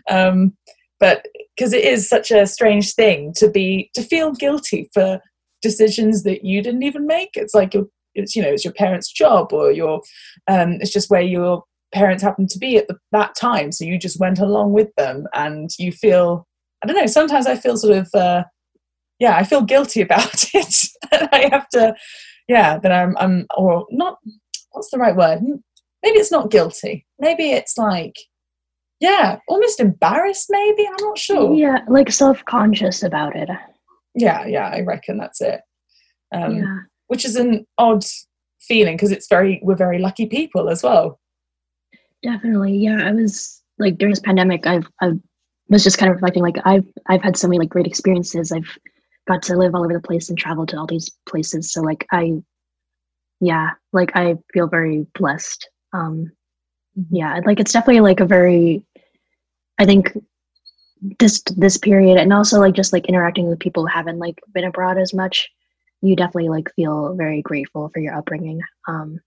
Um, 0.10 0.56
but 0.99 1.26
because 1.56 1.73
it 1.73 1.84
is 1.84 2.08
such 2.10 2.30
a 2.30 2.45
strange 2.45 2.93
thing 2.93 3.34
to 3.38 3.49
be 3.49 3.89
to 3.93 4.04
feel 4.04 4.32
guilty 4.34 4.89
for 4.93 5.19
decisions 5.62 6.23
that 6.23 6.43
you 6.43 6.62
didn't 6.62 6.84
even 6.84 7.08
make. 7.08 7.30
It's 7.34 7.56
like 7.56 7.73
your 7.73 7.86
it's 8.15 8.36
you 8.36 8.41
know 8.43 8.49
it's 8.49 8.65
your 8.65 8.73
parents 8.73 9.12
job 9.12 9.54
or 9.54 9.71
your 9.71 10.02
um, 10.47 10.73
it's 10.82 10.91
just 10.91 11.10
where 11.10 11.21
your 11.21 11.63
parents 11.94 12.24
happen 12.24 12.48
to 12.48 12.60
be 12.60 12.78
at 12.78 12.88
the, 12.88 12.98
that 13.12 13.36
time 13.36 13.72
so 13.72 13.86
you 13.86 13.98
just 13.98 14.20
went 14.20 14.40
along 14.40 14.74
with 14.74 14.90
them 14.98 15.28
and 15.34 15.70
you 15.78 15.92
feel 15.92 16.46
i 16.84 16.88
don't 16.88 16.98
know 16.98 17.06
sometimes 17.06 17.48
i 17.48 17.56
feel 17.56 17.78
sort 17.78 17.98
of 17.98 18.08
uh, 18.14 18.44
yeah, 19.24 19.38
I 19.38 19.44
feel 19.44 19.62
guilty 19.62 20.02
about 20.08 20.44
it. 20.54 20.76
I 21.12 21.50
have 21.52 21.70
to, 21.70 21.96
yeah, 22.48 22.78
that 22.80 22.92
I'm, 22.92 23.16
I'm, 23.18 23.46
or 23.56 23.86
not, 23.90 24.18
what's 24.72 24.92
the 24.92 24.98
right 24.98 25.16
word? 25.16 25.40
Maybe 26.04 26.20
it's 26.20 26.32
not 26.32 26.52
guilty. 26.52 27.06
Maybe 27.20 27.52
it's 27.52 27.78
like, 27.78 28.16
yeah, 29.00 29.38
almost 29.48 29.80
embarrassed, 29.80 30.48
maybe. 30.50 30.86
I'm 30.86 31.06
not 31.06 31.18
sure. 31.18 31.54
Yeah, 31.56 31.80
like 31.88 32.12
self 32.12 32.44
conscious 32.46 33.04
about 33.04 33.36
it. 33.36 33.50
Yeah, 34.16 34.46
yeah, 34.46 34.68
I 34.68 34.82
reckon 34.82 35.18
that's 35.18 35.42
it. 35.42 35.62
Um, 36.34 36.58
yeah. 36.58 36.78
Which 37.08 37.26
is 37.26 37.36
an 37.36 37.66
odd 37.78 38.04
feeling 38.60 38.96
because 38.96 39.12
it's 39.12 39.28
very, 39.30 39.60
we're 39.64 39.76
very 39.76 40.00
lucky 40.00 40.26
people 40.26 40.70
as 40.70 40.84
well. 40.84 41.20
Definitely. 42.24 42.78
Yeah, 42.78 43.02
I 43.04 43.12
was 43.12 43.62
like 43.78 43.98
during 43.98 44.14
this 44.14 44.20
pandemic, 44.20 44.66
I've, 44.66 44.88
I 45.02 45.12
was 45.70 45.84
just 45.84 45.98
kind 45.98 46.10
of 46.10 46.16
reflecting 46.16 46.44
like 46.44 46.58
I've, 46.66 46.86
I've 47.08 47.22
had 47.22 47.38
so 47.38 47.48
many 47.48 47.60
like 47.60 47.70
great 47.70 47.88
experiences. 47.88 48.52
I've, 48.52 48.78
got 49.28 49.42
to 49.44 49.58
live 49.58 49.74
all 49.74 49.84
over 49.84 49.94
the 49.94 50.02
place 50.02 50.30
and 50.30 50.38
travel 50.38 50.66
to 50.66 50.78
all 50.78 50.88
these 50.88 51.10
places. 51.28 51.72
So 51.72 51.82
like 51.82 52.06
I, 52.12 52.34
yeah, 53.40 53.72
like 53.92 54.12
I 54.16 54.36
feel 54.54 54.68
very 54.68 55.08
blessed. 55.18 55.70
Um, 55.94 56.32
mm-hmm. 56.98 57.16
yeah, 57.16 57.40
like 57.46 57.60
it's 57.60 57.72
definitely 57.72 58.02
like 58.02 58.20
a 58.20 58.26
very, 58.26 58.86
I 59.80 59.86
think 59.86 60.18
this 61.20 61.42
this 61.58 61.78
period 61.78 62.18
and 62.18 62.32
also 62.32 62.60
like 62.60 62.76
just 62.76 62.94
like 62.94 63.08
interacting 63.08 63.48
with 63.48 63.60
people 63.60 63.84
who 63.84 63.94
haven't 63.94 64.20
like 64.20 64.40
been 64.54 64.64
abroad 64.64 64.98
as 64.98 65.14
much 65.14 65.50
you 66.02 66.16
definitely 66.16 66.48
like 66.48 66.74
feel 66.78 67.14
very 67.16 67.42
grateful 67.42 67.90
for 67.90 68.00
your 68.00 68.16
upbringing 68.16 68.62
um 68.88 69.20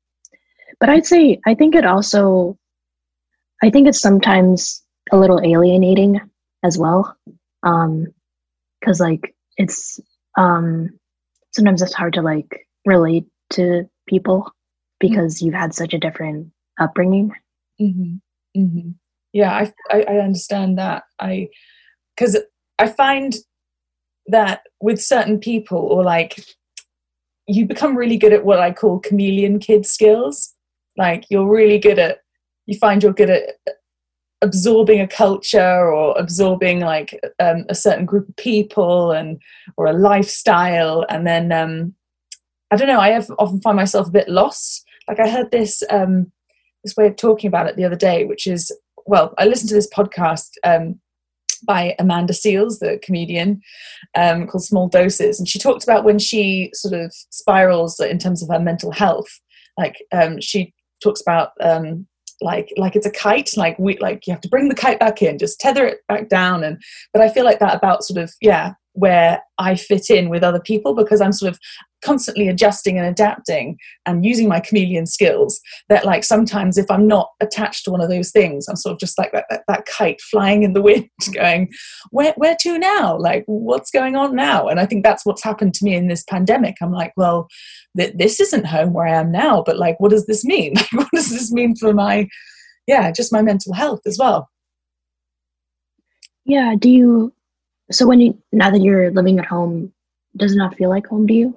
but 0.81 0.89
i'd 0.89 1.05
say 1.05 1.39
i 1.47 1.55
think 1.55 1.75
it 1.75 1.85
also 1.85 2.57
i 3.63 3.71
think 3.71 3.87
it's 3.89 4.01
sometimes 4.01 4.83
a 5.13 5.17
little 5.17 5.41
alienating 5.41 6.21
as 6.65 6.79
well 6.79 7.17
um 7.63 8.07
because 8.81 9.01
like 9.01 9.35
it's 9.57 10.01
um 10.37 10.91
sometimes 11.55 11.83
it's 11.83 11.95
hard 11.95 12.13
to 12.13 12.23
like 12.23 12.67
relate 12.85 13.27
to 13.51 13.89
people 14.09 14.53
because 15.01 15.37
mm-hmm. 15.37 15.47
you've 15.47 15.55
had 15.55 15.75
such 15.75 15.95
a 15.95 15.99
different 15.99 16.49
upbringing 16.81 17.33
mm-hmm. 17.81 18.17
Mm-hmm. 18.59 18.91
yeah 19.33 19.53
I, 19.53 19.73
I, 19.91 20.03
I 20.03 20.19
understand 20.19 20.79
that 20.79 21.05
i 21.19 21.49
because 22.15 22.37
i 22.79 22.87
find 22.87 23.35
that 24.29 24.63
with 24.81 25.01
certain 25.01 25.39
people 25.39 25.79
or 25.79 26.03
like 26.03 26.45
you 27.47 27.65
become 27.65 27.97
really 27.97 28.17
good 28.17 28.33
at 28.33 28.45
what 28.45 28.59
i 28.59 28.73
call 28.73 28.99
chameleon 28.99 29.59
kid 29.59 29.87
skills 29.87 30.55
like 30.97 31.25
you're 31.31 31.49
really 31.49 31.79
good 31.79 31.99
at 31.99 32.19
you 32.67 32.79
find 32.79 33.03
you're 33.03 33.13
good 33.13 33.31
at 33.31 33.57
absorbing 34.43 35.01
a 35.01 35.09
culture 35.09 35.93
or 35.93 36.17
absorbing 36.19 36.81
like 36.81 37.19
um, 37.39 37.65
a 37.69 37.75
certain 37.75 38.05
group 38.05 38.29
of 38.29 38.37
people 38.37 39.13
and 39.13 39.41
or 39.77 39.87
a 39.87 39.93
lifestyle 39.93 41.07
and 41.09 41.27
then 41.27 41.53
um, 41.53 41.95
i 42.71 42.77
don't 42.77 42.89
know 42.89 43.01
i 43.01 43.09
have 43.09 43.31
often 43.39 43.61
find 43.61 43.77
myself 43.77 44.09
a 44.09 44.13
bit 44.13 44.29
lost. 44.29 44.85
Like 45.09 45.21
i 45.21 45.29
heard 45.29 45.51
this 45.51 45.83
um, 45.91 46.31
this 46.85 46.97
way 46.97 47.07
of 47.07 47.17
talking 47.17 47.49
about 47.49 47.67
it 47.67 47.77
the 47.77 47.85
other 47.85 47.97
day 47.97 48.25
which 48.25 48.47
is 48.47 48.71
well 49.07 49.35
i 49.39 49.47
listened 49.47 49.69
to 49.71 49.75
this 49.75 49.93
podcast 49.93 50.51
um, 50.65 51.01
by 51.67 51.95
amanda 51.99 52.35
Seales 52.35 52.79
the 52.81 53.01
comedian 53.03 53.63
um, 54.17 54.47
called 54.47 54.65
small 54.65 54.89
doses 54.89 55.39
and 55.39 55.49
she 55.49 55.59
talked 55.59 55.85
about 55.85 56.05
when 56.05 56.19
she 56.19 56.71
sort 56.75 56.95
of 56.95 57.13
spirals 57.31 57.99
in 58.01 58.19
terms 58.19 58.43
of 58.43 58.49
her 58.49 58.61
mental 58.61 58.91
health. 58.91 59.29
Like 59.79 60.03
um, 60.13 60.41
she 60.41 60.75
talks 61.03 61.21
about 61.21 61.51
um, 61.61 62.07
like 62.41 62.73
like 62.77 62.97
it's 62.97 63.07
a 63.07 63.11
kite 63.11 63.51
like 63.57 63.79
we 63.79 63.97
like 63.99 64.27
you 64.27 64.33
have 64.33 64.41
to 64.43 64.49
bring 64.49 64.69
the 64.69 64.75
kite 64.75 65.01
back 65.01 65.23
in 65.23 65.39
just 65.39 65.61
tether 65.61 65.87
it 65.87 65.99
back 66.09 66.29
down. 66.29 66.65
And 66.65 66.83
but 67.13 67.23
i 67.23 67.29
feel 67.29 67.45
like 67.45 67.59
that 67.61 67.77
about 67.77 68.05
sort 68.05 68.23
of 68.23 68.33
yeah 68.41 68.75
where 68.97 69.43
i 69.59 69.75
fit 69.75 70.11
in 70.11 70.29
with 70.29 70.43
other 70.43 70.61
people 70.61 70.95
because 70.95 71.21
i'm 71.21 71.33
sort 71.33 71.53
of 71.53 71.59
constantly 72.03 72.47
adjusting 72.47 72.99
and 72.99 73.07
adapting 73.07 73.77
and 74.05 74.25
using 74.25 74.49
my 74.49 74.61
chameleon 74.61 75.07
skills 75.07 75.61
that 75.89 76.05
like 76.05 76.25
sometimes 76.25 76.77
if 76.77 76.91
i'm 76.91 77.07
not 77.07 77.31
attached 77.41 77.85
to 77.85 77.91
one 77.91 78.01
of 78.01 78.09
those 78.09 78.31
things 78.31 78.67
i'm 78.69 78.77
sort 78.77 78.93
of 78.93 78.99
just 78.99 79.19
like 79.19 79.33
that, 79.33 79.45
that, 79.51 79.63
that 79.69 79.87
kite 79.87 80.21
flying 80.21 80.63
in 80.63 80.73
the 80.73 80.83
wind 80.87 81.09
going 81.35 81.69
where, 82.11 82.33
where 82.37 82.57
to 82.61 82.79
now? 82.79 83.17
Like 83.19 83.45
what's 83.47 83.91
going 83.91 84.17
on 84.17 84.35
now? 84.35 84.69
And 84.69 84.81
i 84.81 84.87
think 84.87 85.05
that's 85.05 85.25
what's 85.25 85.43
happened 85.43 85.75
to 85.75 85.85
me 85.85 85.95
in 85.95 86.09
this 86.09 86.25
pandemic. 86.25 86.77
I'm 86.81 86.93
like 86.93 87.13
well 87.17 87.49
th- 87.97 88.15
this 88.17 88.41
isn't 88.41 88.67
home 88.67 88.93
where 88.93 89.07
i 89.07 89.19
am 89.19 89.31
now 89.31 89.63
but 89.65 89.79
like 89.79 89.99
what 90.01 90.11
does 90.11 90.27
this 90.27 90.45
mean? 90.45 90.75
What 90.93 91.09
does 91.13 91.31
this 91.31 91.53
mean 91.53 91.77
for 91.77 91.93
my 91.93 92.29
yeah 92.87 93.11
just 93.11 93.33
my 93.33 93.43
mental 93.43 93.73
health 93.73 94.01
as 94.07 94.19
well? 94.19 94.49
Yeah 96.45 96.75
do 96.79 96.91
you 96.91 97.33
so 97.91 98.07
when 98.07 98.21
you 98.21 98.37
now 98.53 98.71
that 98.71 98.81
you're 98.81 99.11
living 99.11 99.39
at 99.39 99.47
home 99.47 99.93
does 100.37 100.53
it 100.53 100.59
not 100.59 100.75
feel 100.77 100.91
like 100.91 101.07
home 101.07 101.27
to 101.27 101.35
you 101.35 101.57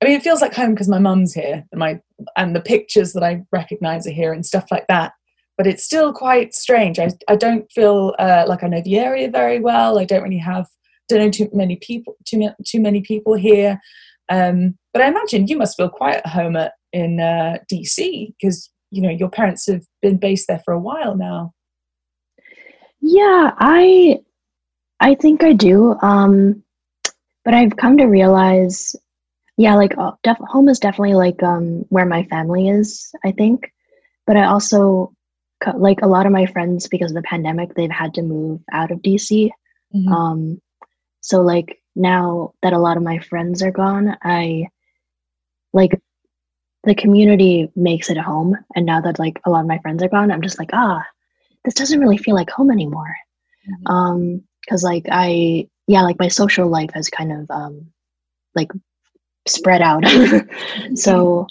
I 0.00 0.06
mean, 0.06 0.16
it 0.16 0.22
feels 0.22 0.40
like 0.40 0.54
home 0.54 0.70
because 0.70 0.88
my 0.88 0.98
mum's 0.98 1.34
here 1.34 1.64
and 1.70 1.78
my 1.78 2.00
and 2.36 2.56
the 2.56 2.60
pictures 2.60 3.12
that 3.12 3.22
I 3.22 3.44
recognise 3.52 4.06
are 4.06 4.12
here 4.12 4.32
and 4.32 4.44
stuff 4.44 4.66
like 4.70 4.86
that. 4.88 5.12
But 5.58 5.66
it's 5.66 5.84
still 5.84 6.12
quite 6.12 6.54
strange. 6.54 6.98
I 6.98 7.10
I 7.28 7.36
don't 7.36 7.70
feel 7.70 8.14
uh, 8.18 8.44
like 8.48 8.64
I 8.64 8.68
know 8.68 8.80
the 8.82 8.98
area 8.98 9.30
very 9.30 9.60
well. 9.60 9.98
I 9.98 10.04
don't 10.04 10.22
really 10.22 10.38
have 10.38 10.66
don't 11.08 11.20
know 11.20 11.30
too 11.30 11.50
many 11.52 11.76
people 11.76 12.16
too 12.26 12.48
too 12.66 12.80
many 12.80 13.02
people 13.02 13.34
here. 13.34 13.78
Um, 14.30 14.78
but 14.94 15.02
I 15.02 15.08
imagine 15.08 15.48
you 15.48 15.58
must 15.58 15.76
feel 15.76 15.90
quite 15.90 16.16
at 16.16 16.26
home 16.26 16.56
at, 16.56 16.72
in 16.92 17.20
uh, 17.20 17.58
DC 17.70 18.32
because 18.40 18.70
you 18.90 19.02
know 19.02 19.10
your 19.10 19.28
parents 19.28 19.66
have 19.66 19.82
been 20.00 20.16
based 20.16 20.46
there 20.48 20.62
for 20.64 20.72
a 20.72 20.80
while 20.80 21.14
now. 21.14 21.52
Yeah, 23.02 23.52
I 23.58 24.20
I 25.00 25.14
think 25.14 25.42
I 25.42 25.52
do. 25.52 25.96
Um, 26.02 26.62
but 27.44 27.54
I've 27.54 27.76
come 27.76 27.96
to 27.98 28.04
realize 28.04 28.94
yeah 29.60 29.74
like 29.74 29.96
uh, 29.98 30.12
def- 30.22 30.38
home 30.48 30.70
is 30.70 30.78
definitely 30.78 31.14
like 31.14 31.42
um 31.42 31.84
where 31.90 32.06
my 32.06 32.24
family 32.24 32.68
is 32.68 33.12
i 33.24 33.30
think 33.30 33.70
but 34.26 34.36
i 34.36 34.44
also 34.44 35.12
like 35.76 36.00
a 36.00 36.08
lot 36.08 36.24
of 36.24 36.32
my 36.32 36.46
friends 36.46 36.88
because 36.88 37.10
of 37.10 37.16
the 37.16 37.30
pandemic 37.34 37.74
they've 37.74 37.90
had 37.90 38.14
to 38.14 38.22
move 38.22 38.58
out 38.72 38.90
of 38.90 39.02
dc 39.02 39.50
mm-hmm. 39.94 40.12
um 40.12 40.60
so 41.20 41.42
like 41.42 41.82
now 41.94 42.54
that 42.62 42.72
a 42.72 42.78
lot 42.78 42.96
of 42.96 43.02
my 43.02 43.18
friends 43.18 43.62
are 43.62 43.70
gone 43.70 44.16
i 44.22 44.66
like 45.74 46.00
the 46.84 46.94
community 46.94 47.70
makes 47.76 48.08
it 48.08 48.16
home 48.16 48.56
and 48.74 48.86
now 48.86 49.02
that 49.02 49.18
like 49.18 49.38
a 49.44 49.50
lot 49.50 49.60
of 49.60 49.66
my 49.66 49.78
friends 49.80 50.02
are 50.02 50.08
gone 50.08 50.30
i'm 50.30 50.40
just 50.40 50.58
like 50.58 50.70
ah 50.72 51.04
this 51.66 51.74
doesn't 51.74 52.00
really 52.00 52.16
feel 52.16 52.34
like 52.34 52.48
home 52.48 52.70
anymore 52.70 53.14
mm-hmm. 53.68 53.92
um 53.92 54.42
because 54.70 54.84
like 54.84 55.06
i 55.10 55.66
yeah 55.88 56.02
like 56.02 56.18
my 56.20 56.28
social 56.28 56.68
life 56.68 56.90
has 56.94 57.08
kind 57.08 57.32
of 57.32 57.50
um 57.50 57.86
like 58.54 58.70
spread 59.46 59.82
out. 59.82 60.04
so 60.94 61.46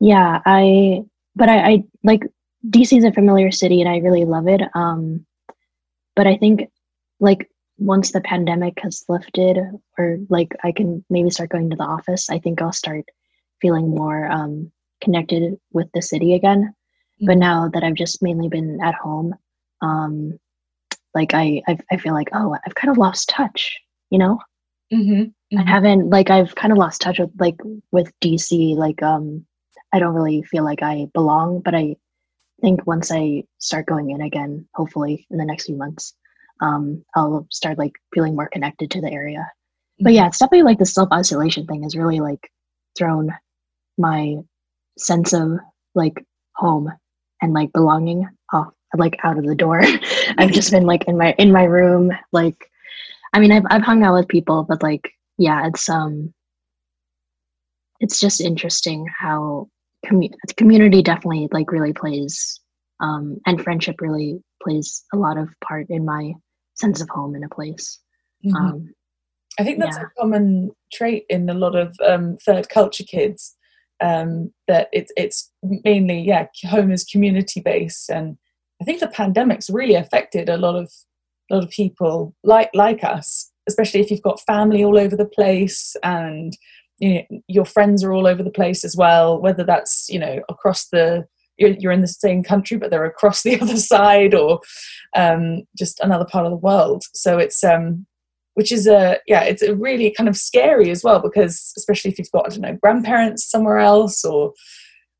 yeah, 0.00 0.40
I 0.44 1.02
but 1.36 1.48
I, 1.48 1.70
I 1.70 1.84
like 2.02 2.22
DC 2.68 2.96
is 2.96 3.04
a 3.04 3.12
familiar 3.12 3.50
city 3.50 3.80
and 3.80 3.88
I 3.88 3.98
really 3.98 4.24
love 4.24 4.48
it. 4.48 4.62
Um, 4.74 5.26
but 6.16 6.26
I 6.26 6.36
think 6.36 6.68
like 7.20 7.48
once 7.78 8.12
the 8.12 8.20
pandemic 8.20 8.78
has 8.82 9.04
lifted 9.08 9.58
or 9.98 10.18
like 10.28 10.54
I 10.62 10.72
can 10.72 11.04
maybe 11.08 11.30
start 11.30 11.50
going 11.50 11.70
to 11.70 11.76
the 11.76 11.84
office, 11.84 12.28
I 12.28 12.38
think 12.38 12.60
I'll 12.60 12.72
start 12.72 13.04
feeling 13.60 13.88
more 13.88 14.30
um, 14.30 14.70
connected 15.00 15.58
with 15.72 15.88
the 15.94 16.02
city 16.02 16.34
again. 16.34 16.62
Mm-hmm. 16.64 17.26
But 17.26 17.38
now 17.38 17.68
that 17.68 17.82
I've 17.82 17.94
just 17.94 18.22
mainly 18.22 18.48
been 18.48 18.80
at 18.82 18.94
home, 18.94 19.34
um, 19.80 20.38
like 21.14 21.34
I, 21.34 21.62
I, 21.66 21.78
I 21.90 21.96
feel 21.96 22.14
like 22.14 22.28
oh 22.32 22.56
I've 22.66 22.74
kind 22.74 22.90
of 22.90 22.98
lost 22.98 23.28
touch, 23.28 23.78
you 24.10 24.18
know. 24.18 24.38
Mm-hmm. 24.92 25.22
Mm-hmm. 25.22 25.58
I 25.58 25.70
haven't 25.70 26.10
like 26.10 26.30
I've 26.30 26.54
kind 26.54 26.72
of 26.72 26.78
lost 26.78 27.00
touch 27.00 27.18
with 27.18 27.30
like 27.38 27.56
with 27.92 28.12
DC. 28.20 28.76
Like 28.76 29.02
um, 29.02 29.44
I 29.92 29.98
don't 29.98 30.14
really 30.14 30.42
feel 30.42 30.64
like 30.64 30.82
I 30.82 31.08
belong, 31.14 31.60
but 31.60 31.74
I 31.74 31.96
think 32.60 32.86
once 32.86 33.10
I 33.10 33.44
start 33.58 33.86
going 33.86 34.10
in 34.10 34.20
again, 34.20 34.66
hopefully 34.74 35.26
in 35.30 35.38
the 35.38 35.44
next 35.44 35.66
few 35.66 35.76
months, 35.76 36.14
um, 36.60 37.04
I'll 37.14 37.46
start 37.50 37.78
like 37.78 37.92
feeling 38.14 38.36
more 38.36 38.48
connected 38.48 38.90
to 38.92 39.00
the 39.00 39.10
area. 39.10 39.40
Mm-hmm. 39.40 40.04
But 40.04 40.12
yeah, 40.12 40.26
it's 40.26 40.38
definitely 40.38 40.64
like 40.64 40.78
the 40.78 40.86
self 40.86 41.08
isolation 41.12 41.66
thing 41.66 41.82
has 41.82 41.96
really 41.96 42.20
like 42.20 42.50
thrown 42.96 43.32
my 43.98 44.36
sense 44.98 45.32
of 45.32 45.52
like 45.94 46.24
home 46.56 46.92
and 47.42 47.52
like 47.52 47.72
belonging 47.72 48.28
off 48.52 48.72
like 48.96 49.16
out 49.24 49.38
of 49.38 49.46
the 49.46 49.54
door. 49.54 49.82
I've 50.38 50.52
just 50.52 50.70
been 50.72 50.84
like 50.84 51.04
in 51.06 51.16
my 51.16 51.34
in 51.38 51.52
my 51.52 51.64
room 51.64 52.12
like 52.32 52.70
I 53.32 53.40
mean, 53.40 53.52
I've 53.52 53.64
I've 53.70 53.82
hung 53.82 54.02
out 54.02 54.14
with 54.14 54.28
people, 54.28 54.64
but 54.68 54.82
like, 54.82 55.12
yeah, 55.38 55.66
it's 55.66 55.88
um, 55.88 56.34
it's 58.00 58.18
just 58.18 58.40
interesting 58.40 59.06
how 59.18 59.68
commu- 60.06 60.34
community 60.56 61.02
definitely 61.02 61.48
like 61.52 61.70
really 61.70 61.92
plays, 61.92 62.60
um, 63.00 63.38
and 63.46 63.62
friendship 63.62 64.00
really 64.00 64.42
plays 64.62 65.04
a 65.12 65.16
lot 65.16 65.38
of 65.38 65.48
part 65.64 65.86
in 65.90 66.04
my 66.04 66.32
sense 66.74 67.00
of 67.00 67.08
home 67.08 67.34
in 67.36 67.44
a 67.44 67.48
place. 67.48 68.00
Mm-hmm. 68.44 68.56
Um, 68.56 68.94
I 69.58 69.64
think 69.64 69.78
that's 69.78 69.96
yeah. 69.96 70.04
a 70.04 70.20
common 70.20 70.72
trait 70.92 71.26
in 71.28 71.48
a 71.48 71.54
lot 71.54 71.76
of 71.76 71.94
um, 72.04 72.36
third 72.44 72.68
culture 72.68 73.04
kids. 73.04 73.56
Um, 74.02 74.50
that 74.66 74.88
it's 74.92 75.12
it's 75.16 75.52
mainly 75.62 76.20
yeah, 76.22 76.46
home 76.64 76.90
is 76.90 77.04
community 77.04 77.60
based, 77.60 78.10
and 78.10 78.38
I 78.80 78.84
think 78.84 79.00
the 79.00 79.08
pandemic's 79.08 79.70
really 79.70 79.94
affected 79.94 80.48
a 80.48 80.56
lot 80.56 80.74
of 80.74 80.90
a 81.50 81.54
lot 81.54 81.64
of 81.64 81.70
people 81.70 82.34
like 82.44 82.70
like 82.74 83.04
us, 83.04 83.50
especially 83.68 84.00
if 84.00 84.10
you've 84.10 84.22
got 84.22 84.40
family 84.40 84.84
all 84.84 84.98
over 84.98 85.16
the 85.16 85.26
place 85.26 85.96
and 86.02 86.56
you 86.98 87.14
know, 87.14 87.40
your 87.48 87.64
friends 87.64 88.04
are 88.04 88.12
all 88.12 88.26
over 88.26 88.42
the 88.42 88.50
place 88.50 88.84
as 88.84 88.96
well. 88.96 89.40
Whether 89.40 89.64
that's 89.64 90.08
you 90.08 90.18
know 90.18 90.40
across 90.48 90.88
the 90.88 91.26
you're, 91.58 91.70
you're 91.78 91.92
in 91.92 92.00
the 92.00 92.08
same 92.08 92.42
country 92.42 92.78
but 92.78 92.90
they're 92.90 93.04
across 93.04 93.42
the 93.42 93.60
other 93.60 93.76
side 93.76 94.34
or 94.34 94.60
um, 95.14 95.62
just 95.76 96.00
another 96.00 96.24
part 96.24 96.46
of 96.46 96.50
the 96.50 96.56
world. 96.56 97.02
So 97.14 97.38
it's 97.38 97.62
um, 97.62 98.06
which 98.54 98.72
is 98.72 98.86
a 98.86 99.18
yeah 99.26 99.42
it's 99.42 99.62
a 99.62 99.74
really 99.74 100.10
kind 100.10 100.28
of 100.28 100.36
scary 100.36 100.90
as 100.90 101.04
well 101.04 101.20
because 101.20 101.72
especially 101.76 102.10
if 102.10 102.18
you've 102.18 102.30
got 102.30 102.46
I 102.46 102.48
don't 102.50 102.60
know 102.60 102.78
grandparents 102.80 103.50
somewhere 103.50 103.78
else 103.78 104.24
or 104.24 104.54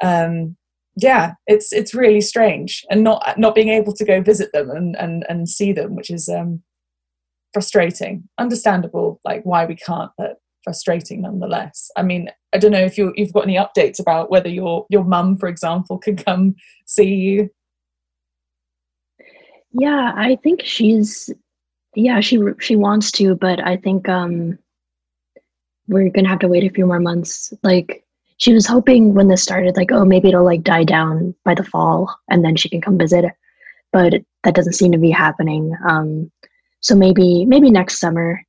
um, 0.03 0.57
yeah, 1.03 1.35
it's 1.47 1.73
it's 1.73 1.95
really 1.95 2.21
strange, 2.21 2.85
and 2.91 3.03
not 3.03 3.39
not 3.39 3.55
being 3.55 3.69
able 3.69 3.93
to 3.95 4.05
go 4.05 4.21
visit 4.21 4.53
them 4.53 4.71
and 4.71 4.97
and 4.97 5.25
and 5.29 5.49
see 5.49 5.73
them, 5.73 5.95
which 5.97 6.11
is 6.11 6.29
um, 6.29 6.63
frustrating. 7.53 8.29
Understandable, 8.39 9.21
like 9.25 9.43
why 9.45 9.65
we 9.67 9.77
can't, 9.77 10.11
but 10.19 10.37
frustrating 10.65 11.23
nonetheless. 11.23 11.91
I 11.97 12.03
mean, 12.03 12.31
I 12.53 12.59
don't 12.59 12.73
know 12.73 12.85
if 12.85 12.99
you 12.99 13.13
you've 13.17 13.33
got 13.33 13.45
any 13.45 13.57
updates 13.57 14.01
about 14.01 14.31
whether 14.31 14.49
your 14.49 14.87
your 14.91 15.05
mum, 15.05 15.37
for 15.39 15.49
example, 15.49 15.99
can 15.99 16.17
come 16.17 16.57
see 16.87 17.15
you. 17.15 17.51
Yeah, 19.73 20.13
I 20.17 20.37
think 20.43 20.63
she's 20.65 21.31
yeah 21.95 22.21
she 22.21 22.41
she 22.59 22.77
wants 22.77 23.11
to, 23.13 23.35
but 23.35 23.61
I 23.65 23.77
think 23.77 24.09
um 24.09 24.59
we're 25.89 26.11
gonna 26.11 26.29
have 26.29 26.41
to 26.41 26.49
wait 26.49 26.65
a 26.65 26.75
few 26.75 26.87
more 26.87 27.01
months. 27.01 27.53
Like 27.63 28.05
she 28.41 28.55
was 28.55 28.67
hoping 28.67 29.13
when 29.13 29.29
this 29.29 29.43
started, 29.43 29.77
like, 29.77 29.93
oh, 29.93 30.05
maybe 30.05 30.29
it'll 30.29 30.45
like 30.45 30.63
die 30.63 30.85
down 30.85 31.35
by 31.45 31.55
the 31.55 31.63
fall 31.63 32.15
and 32.31 32.43
then 32.43 32.57
she 32.57 32.71
can 32.71 32.81
come 32.81 32.97
visit. 32.97 33.27
But 33.93 34.15
that 34.45 34.55
doesn't 34.55 34.73
seem 34.73 34.93
to 34.93 34.99
be 34.99 35.11
happening. 35.11 35.77
Um, 35.87 36.33
so 36.81 36.95
maybe 36.95 37.45
maybe 37.45 37.71
next 37.71 38.01
summer. 38.01 38.43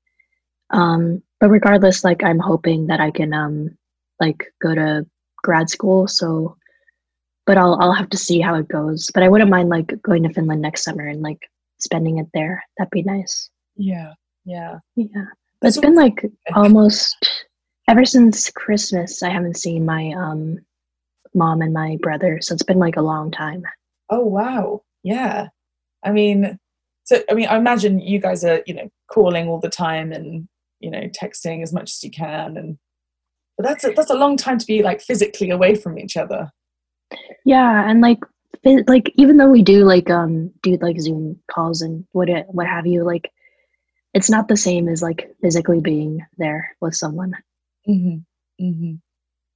Um, 0.70 1.22
but 1.42 1.50
regardless, 1.50 2.06
like 2.06 2.24
I'm 2.24 2.40
hoping 2.40 2.88
that 2.88 3.02
I 3.02 3.12
can 3.12 3.34
um, 3.34 3.78
like 4.22 4.54
go 4.62 4.74
to 4.74 5.06
grad 5.44 5.70
school. 5.70 6.08
So, 6.08 6.56
but 7.46 7.58
I'll 7.58 7.78
I'll 7.82 7.94
have 7.94 8.10
to 8.12 8.18
see 8.18 8.40
how 8.40 8.56
it 8.56 8.70
goes. 8.70 9.10
But 9.14 9.24
I 9.24 9.30
wouldn't 9.30 9.50
mind 9.52 9.68
like 9.68 10.02
going 10.04 10.24
to 10.24 10.34
Finland 10.34 10.62
next 10.62 10.86
summer 10.86 11.06
and 11.06 11.22
like 11.22 11.50
spending 11.80 12.18
it 12.18 12.28
there. 12.34 12.64
That'd 12.78 12.92
be 12.92 13.04
nice. 13.04 13.50
Yeah, 13.76 14.14
yeah, 14.46 14.80
yeah. 14.96 15.26
But 15.60 15.68
it's 15.68 15.80
been 15.80 15.96
like 15.96 16.24
almost 16.54 17.46
ever 17.88 18.06
since 18.06 18.50
Christmas, 18.50 19.24
I 19.24 19.30
haven't 19.30 19.58
seen 19.58 19.86
my 19.86 20.14
um, 20.18 20.58
mom 21.34 21.62
and 21.62 21.74
my 21.74 21.98
brother, 22.02 22.40
so 22.42 22.54
it's 22.54 22.64
been 22.64 22.80
like 22.80 22.98
a 22.98 23.02
long 23.02 23.32
time. 23.32 23.64
Oh 24.10 24.26
wow, 24.26 24.82
yeah. 25.04 25.48
I 26.04 26.12
mean, 26.12 26.58
so 27.04 27.22
I 27.30 27.34
mean, 27.34 27.48
I 27.48 27.58
imagine 27.58 28.00
you 28.00 28.20
guys 28.20 28.44
are 28.44 28.62
you 28.66 28.74
know 28.74 28.90
calling 29.12 29.48
all 29.48 29.60
the 29.60 29.70
time 29.70 30.12
and 30.12 30.48
you 30.80 30.92
know 30.92 31.10
texting 31.22 31.64
as 31.64 31.74
much 31.74 31.92
as 31.92 32.04
you 32.04 32.12
can, 32.12 32.58
and 32.58 32.78
but 33.58 33.66
that's 33.66 33.84
a, 33.84 33.92
that's 33.92 34.12
a 34.12 34.16
long 34.16 34.38
time 34.38 34.58
to 34.58 34.66
be 34.66 34.84
like 34.84 35.02
physically 35.02 35.50
away 35.50 35.76
from 35.76 35.98
each 35.98 36.18
other. 36.18 36.52
Yeah, 37.46 37.90
and 37.90 38.02
like 38.02 38.20
like 38.88 39.12
even 39.16 39.38
though 39.38 39.50
we 39.50 39.64
do 39.64 39.84
like 39.86 40.10
um 40.10 40.52
do 40.62 40.78
like 40.82 41.00
Zoom 41.00 41.40
calls 41.50 41.82
and 41.82 42.06
what 42.12 42.30
it, 42.30 42.46
what 42.50 42.68
have 42.68 42.86
you, 42.86 43.04
like 43.04 43.32
it's 44.14 44.30
not 44.30 44.48
the 44.48 44.58
same 44.58 44.88
as 44.88 45.02
like 45.02 45.34
physically 45.42 45.80
being 45.80 46.26
there 46.38 46.76
with 46.82 46.96
someone. 46.96 47.34
Mm-hmm. 47.88 48.64
Mm-hmm. 48.64 48.94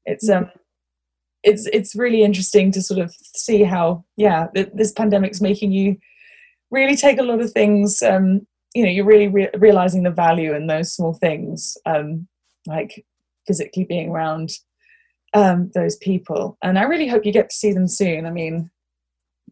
It's 0.06 0.30
um, 0.30 0.50
it's 1.44 1.68
it's 1.68 1.96
really 1.96 2.24
interesting 2.24 2.72
to 2.72 2.82
sort 2.82 3.00
of 3.00 3.14
see 3.36 3.64
how 3.64 4.04
yeah 4.18 4.48
th- 4.56 4.72
this 4.74 4.92
pandemic's 4.92 5.42
making 5.42 5.72
you 5.72 5.98
really 6.72 6.96
take 6.96 7.20
a 7.20 7.24
lot 7.24 7.42
of 7.42 7.52
things. 7.52 8.02
Um, 8.02 8.46
you 8.74 8.84
know, 8.84 8.90
you're 8.90 9.06
really 9.06 9.28
re- 9.28 9.52
realizing 9.58 10.04
the 10.04 10.12
value 10.12 10.54
in 10.54 10.68
those 10.68 10.94
small 10.94 11.14
things, 11.14 11.78
um, 11.86 12.28
like 12.68 13.06
physically 13.48 13.86
being 13.86 14.10
around 14.10 14.50
um, 15.34 15.72
those 15.74 15.96
people. 15.98 16.58
And 16.62 16.78
I 16.78 16.84
really 16.84 17.08
hope 17.08 17.26
you 17.26 17.32
get 17.32 17.50
to 17.50 17.56
see 17.56 17.72
them 17.72 17.88
soon. 17.88 18.26
I 18.26 18.32
mean, 18.32 18.70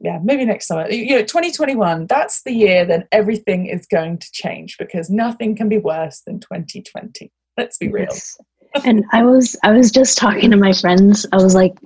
yeah, 0.01 0.19
maybe 0.21 0.43
next 0.43 0.67
summer. 0.67 0.89
You 0.89 1.17
know, 1.17 1.21
2021, 1.21 2.07
that's 2.07 2.43
the 2.43 2.51
year 2.51 2.83
that 2.85 3.07
everything 3.11 3.67
is 3.67 3.85
going 3.85 4.17
to 4.17 4.31
change 4.33 4.77
because 4.77 5.09
nothing 5.09 5.55
can 5.55 5.69
be 5.69 5.77
worse 5.77 6.21
than 6.25 6.41
2020. 6.41 7.31
Let's 7.55 7.77
be 7.77 7.87
real. 7.87 8.07
Yes 8.09 8.35
and 8.83 9.05
I 9.11 9.23
was 9.23 9.55
I 9.63 9.71
was 9.71 9.91
just 9.91 10.17
talking 10.17 10.51
to 10.51 10.57
my 10.57 10.73
friends. 10.73 11.25
I 11.31 11.37
was 11.37 11.55
like, 11.55 11.77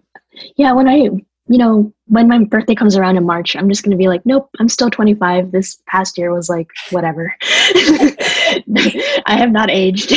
yeah, 0.55 0.71
when 0.73 0.87
I 0.87 1.09
you 1.49 1.57
know 1.57 1.93
when 2.05 2.27
my 2.27 2.43
birthday 2.43 2.75
comes 2.75 2.95
around 2.97 3.17
in 3.17 3.25
March, 3.25 3.55
I'm 3.55 3.69
just 3.69 3.83
gonna 3.83 3.97
be 3.97 4.07
like, 4.07 4.25
nope, 4.25 4.49
I'm 4.59 4.69
still 4.69 4.89
25. 4.89 5.51
This 5.51 5.81
past 5.87 6.17
year 6.17 6.33
was 6.33 6.49
like 6.49 6.67
whatever. 6.91 7.35
I 7.41 9.35
have 9.37 9.51
not 9.51 9.69
aged. 9.69 10.11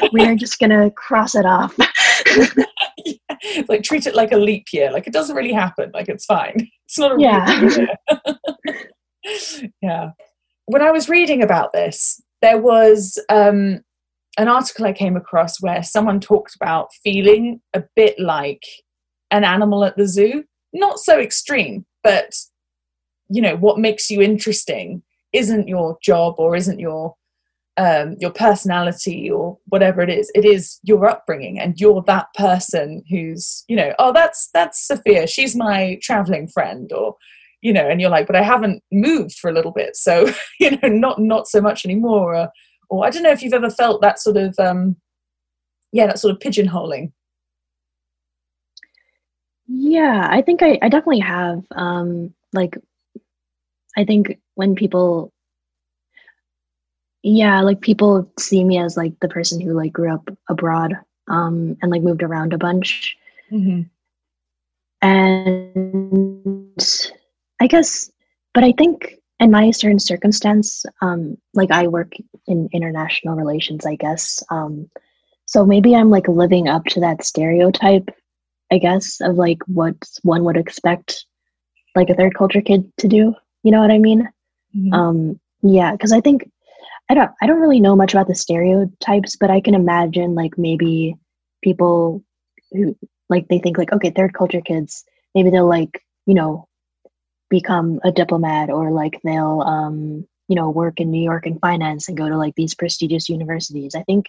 we 0.12 0.24
are 0.24 0.34
just 0.34 0.58
gonna 0.58 0.90
cross 0.90 1.34
it 1.34 1.46
off. 1.46 1.74
yeah. 1.78 3.16
Like 3.68 3.82
treat 3.82 4.06
it 4.06 4.14
like 4.14 4.32
a 4.32 4.36
leap 4.36 4.66
year. 4.72 4.90
Like 4.90 5.06
it 5.06 5.12
doesn't 5.12 5.36
really 5.36 5.52
happen. 5.52 5.90
Like 5.94 6.08
it's 6.08 6.24
fine. 6.24 6.68
It's 6.86 6.98
not 6.98 7.12
a 7.12 7.22
yeah. 7.22 7.86
yeah. 9.82 10.10
When 10.64 10.82
I 10.82 10.90
was 10.90 11.08
reading 11.08 11.42
about 11.42 11.72
this, 11.72 12.20
there 12.42 12.58
was 12.58 13.18
um, 13.28 13.82
an 14.36 14.48
article 14.48 14.86
I 14.86 14.92
came 14.92 15.16
across 15.16 15.60
where 15.60 15.82
someone 15.82 16.20
talked 16.20 16.54
about 16.54 16.92
feeling 17.02 17.60
a 17.74 17.82
bit 17.94 18.18
like 18.18 18.62
an 19.30 19.44
animal 19.44 19.84
at 19.84 19.96
the 19.96 20.06
zoo. 20.06 20.44
Not 20.72 20.98
so 20.98 21.18
extreme, 21.18 21.86
but 22.02 22.34
you 23.28 23.42
know 23.42 23.56
what 23.56 23.78
makes 23.78 24.10
you 24.10 24.22
interesting 24.22 25.02
isn't 25.32 25.68
your 25.68 25.98
job 26.02 26.34
or 26.38 26.54
isn't 26.56 26.78
your 26.78 27.14
um, 27.78 28.16
your 28.18 28.30
personality 28.30 29.30
or 29.30 29.58
whatever 29.66 30.00
it 30.00 30.08
is. 30.08 30.30
It 30.34 30.46
is 30.46 30.78
your 30.82 31.06
upbringing, 31.06 31.58
and 31.58 31.78
you're 31.78 32.02
that 32.06 32.28
person 32.34 33.02
who's 33.10 33.64
you 33.68 33.76
know 33.76 33.92
oh 33.98 34.12
that's 34.12 34.48
that's 34.54 34.86
Sophia. 34.86 35.26
She's 35.26 35.54
my 35.54 35.98
traveling 36.02 36.48
friend, 36.48 36.90
or 36.92 37.16
you 37.62 37.72
know, 37.72 37.88
and 37.88 38.00
you're 38.00 38.10
like, 38.10 38.26
but 38.26 38.36
I 38.36 38.42
haven't 38.42 38.82
moved 38.92 39.38
for 39.38 39.50
a 39.50 39.52
little 39.52 39.72
bit, 39.72 39.96
so 39.96 40.32
you 40.60 40.70
know, 40.70 40.88
not 40.88 41.20
not 41.20 41.48
so 41.48 41.60
much 41.60 41.84
anymore. 41.84 42.34
Or, 42.34 42.48
or 42.88 43.06
I 43.06 43.10
don't 43.10 43.22
know 43.22 43.30
if 43.30 43.42
you've 43.42 43.52
ever 43.52 43.70
felt 43.70 44.02
that 44.02 44.18
sort 44.20 44.36
of 44.36 44.58
um, 44.58 44.96
yeah, 45.92 46.06
that 46.06 46.18
sort 46.18 46.32
of 46.32 46.40
pigeonholing. 46.40 47.12
Yeah, 49.66 50.28
I 50.30 50.42
think 50.42 50.62
I, 50.62 50.78
I 50.82 50.88
definitely 50.88 51.20
have. 51.20 51.64
Um, 51.72 52.34
like, 52.52 52.78
I 53.96 54.04
think 54.04 54.38
when 54.54 54.74
people, 54.74 55.32
yeah, 57.22 57.62
like 57.62 57.80
people 57.80 58.30
see 58.38 58.62
me 58.62 58.78
as 58.78 58.96
like 58.96 59.18
the 59.20 59.28
person 59.28 59.60
who 59.60 59.72
like 59.72 59.92
grew 59.92 60.12
up 60.12 60.28
abroad 60.48 60.94
um, 61.28 61.76
and 61.82 61.90
like 61.90 62.02
moved 62.02 62.22
around 62.22 62.52
a 62.52 62.58
bunch. 62.58 63.16
Mm-hmm. 63.50 63.82
And 65.02 66.82
I 67.60 67.66
guess, 67.66 68.10
but 68.54 68.64
I 68.64 68.72
think 68.72 69.16
in 69.38 69.50
my 69.50 69.70
certain 69.70 69.98
circumstance, 69.98 70.84
um, 71.02 71.36
like 71.54 71.70
I 71.70 71.88
work 71.88 72.12
in 72.46 72.68
international 72.72 73.36
relations, 73.36 73.84
I 73.84 73.96
guess. 73.96 74.42
Um, 74.50 74.88
so 75.46 75.64
maybe 75.64 75.94
I'm 75.94 76.10
like 76.10 76.28
living 76.28 76.68
up 76.68 76.84
to 76.86 77.00
that 77.00 77.24
stereotype, 77.24 78.08
I 78.72 78.78
guess, 78.78 79.20
of 79.20 79.36
like 79.36 79.58
what 79.66 79.96
one 80.22 80.44
would 80.44 80.56
expect 80.56 81.24
like 81.94 82.10
a 82.10 82.14
third 82.14 82.34
culture 82.34 82.60
kid 82.60 82.90
to 82.98 83.08
do. 83.08 83.34
You 83.62 83.72
know 83.72 83.80
what 83.80 83.90
I 83.90 83.98
mean? 83.98 84.28
Mm-hmm. 84.76 84.92
Um, 84.92 85.40
yeah, 85.62 85.92
because 85.92 86.12
I 86.12 86.20
think 86.20 86.50
I 87.08 87.14
don't 87.14 87.30
I 87.40 87.46
don't 87.46 87.60
really 87.60 87.80
know 87.80 87.96
much 87.96 88.12
about 88.14 88.28
the 88.28 88.34
stereotypes, 88.34 89.36
but 89.36 89.50
I 89.50 89.60
can 89.60 89.74
imagine 89.74 90.34
like 90.34 90.58
maybe 90.58 91.16
people 91.62 92.22
who 92.72 92.96
like 93.28 93.48
they 93.48 93.58
think 93.58 93.78
like 93.78 93.92
okay, 93.92 94.10
third 94.10 94.34
culture 94.34 94.60
kids, 94.60 95.04
maybe 95.34 95.50
they'll 95.50 95.68
like 95.68 96.02
you 96.26 96.34
know 96.34 96.65
become 97.48 98.00
a 98.04 98.12
diplomat 98.12 98.70
or 98.70 98.90
like 98.90 99.20
they'll 99.22 99.62
um, 99.62 100.26
you 100.48 100.56
know 100.56 100.70
work 100.70 101.00
in 101.00 101.10
new 101.10 101.22
york 101.22 101.46
in 101.46 101.58
finance 101.58 102.08
and 102.08 102.16
go 102.16 102.28
to 102.28 102.36
like 102.36 102.54
these 102.54 102.74
prestigious 102.74 103.28
universities 103.28 103.94
i 103.94 104.02
think 104.02 104.26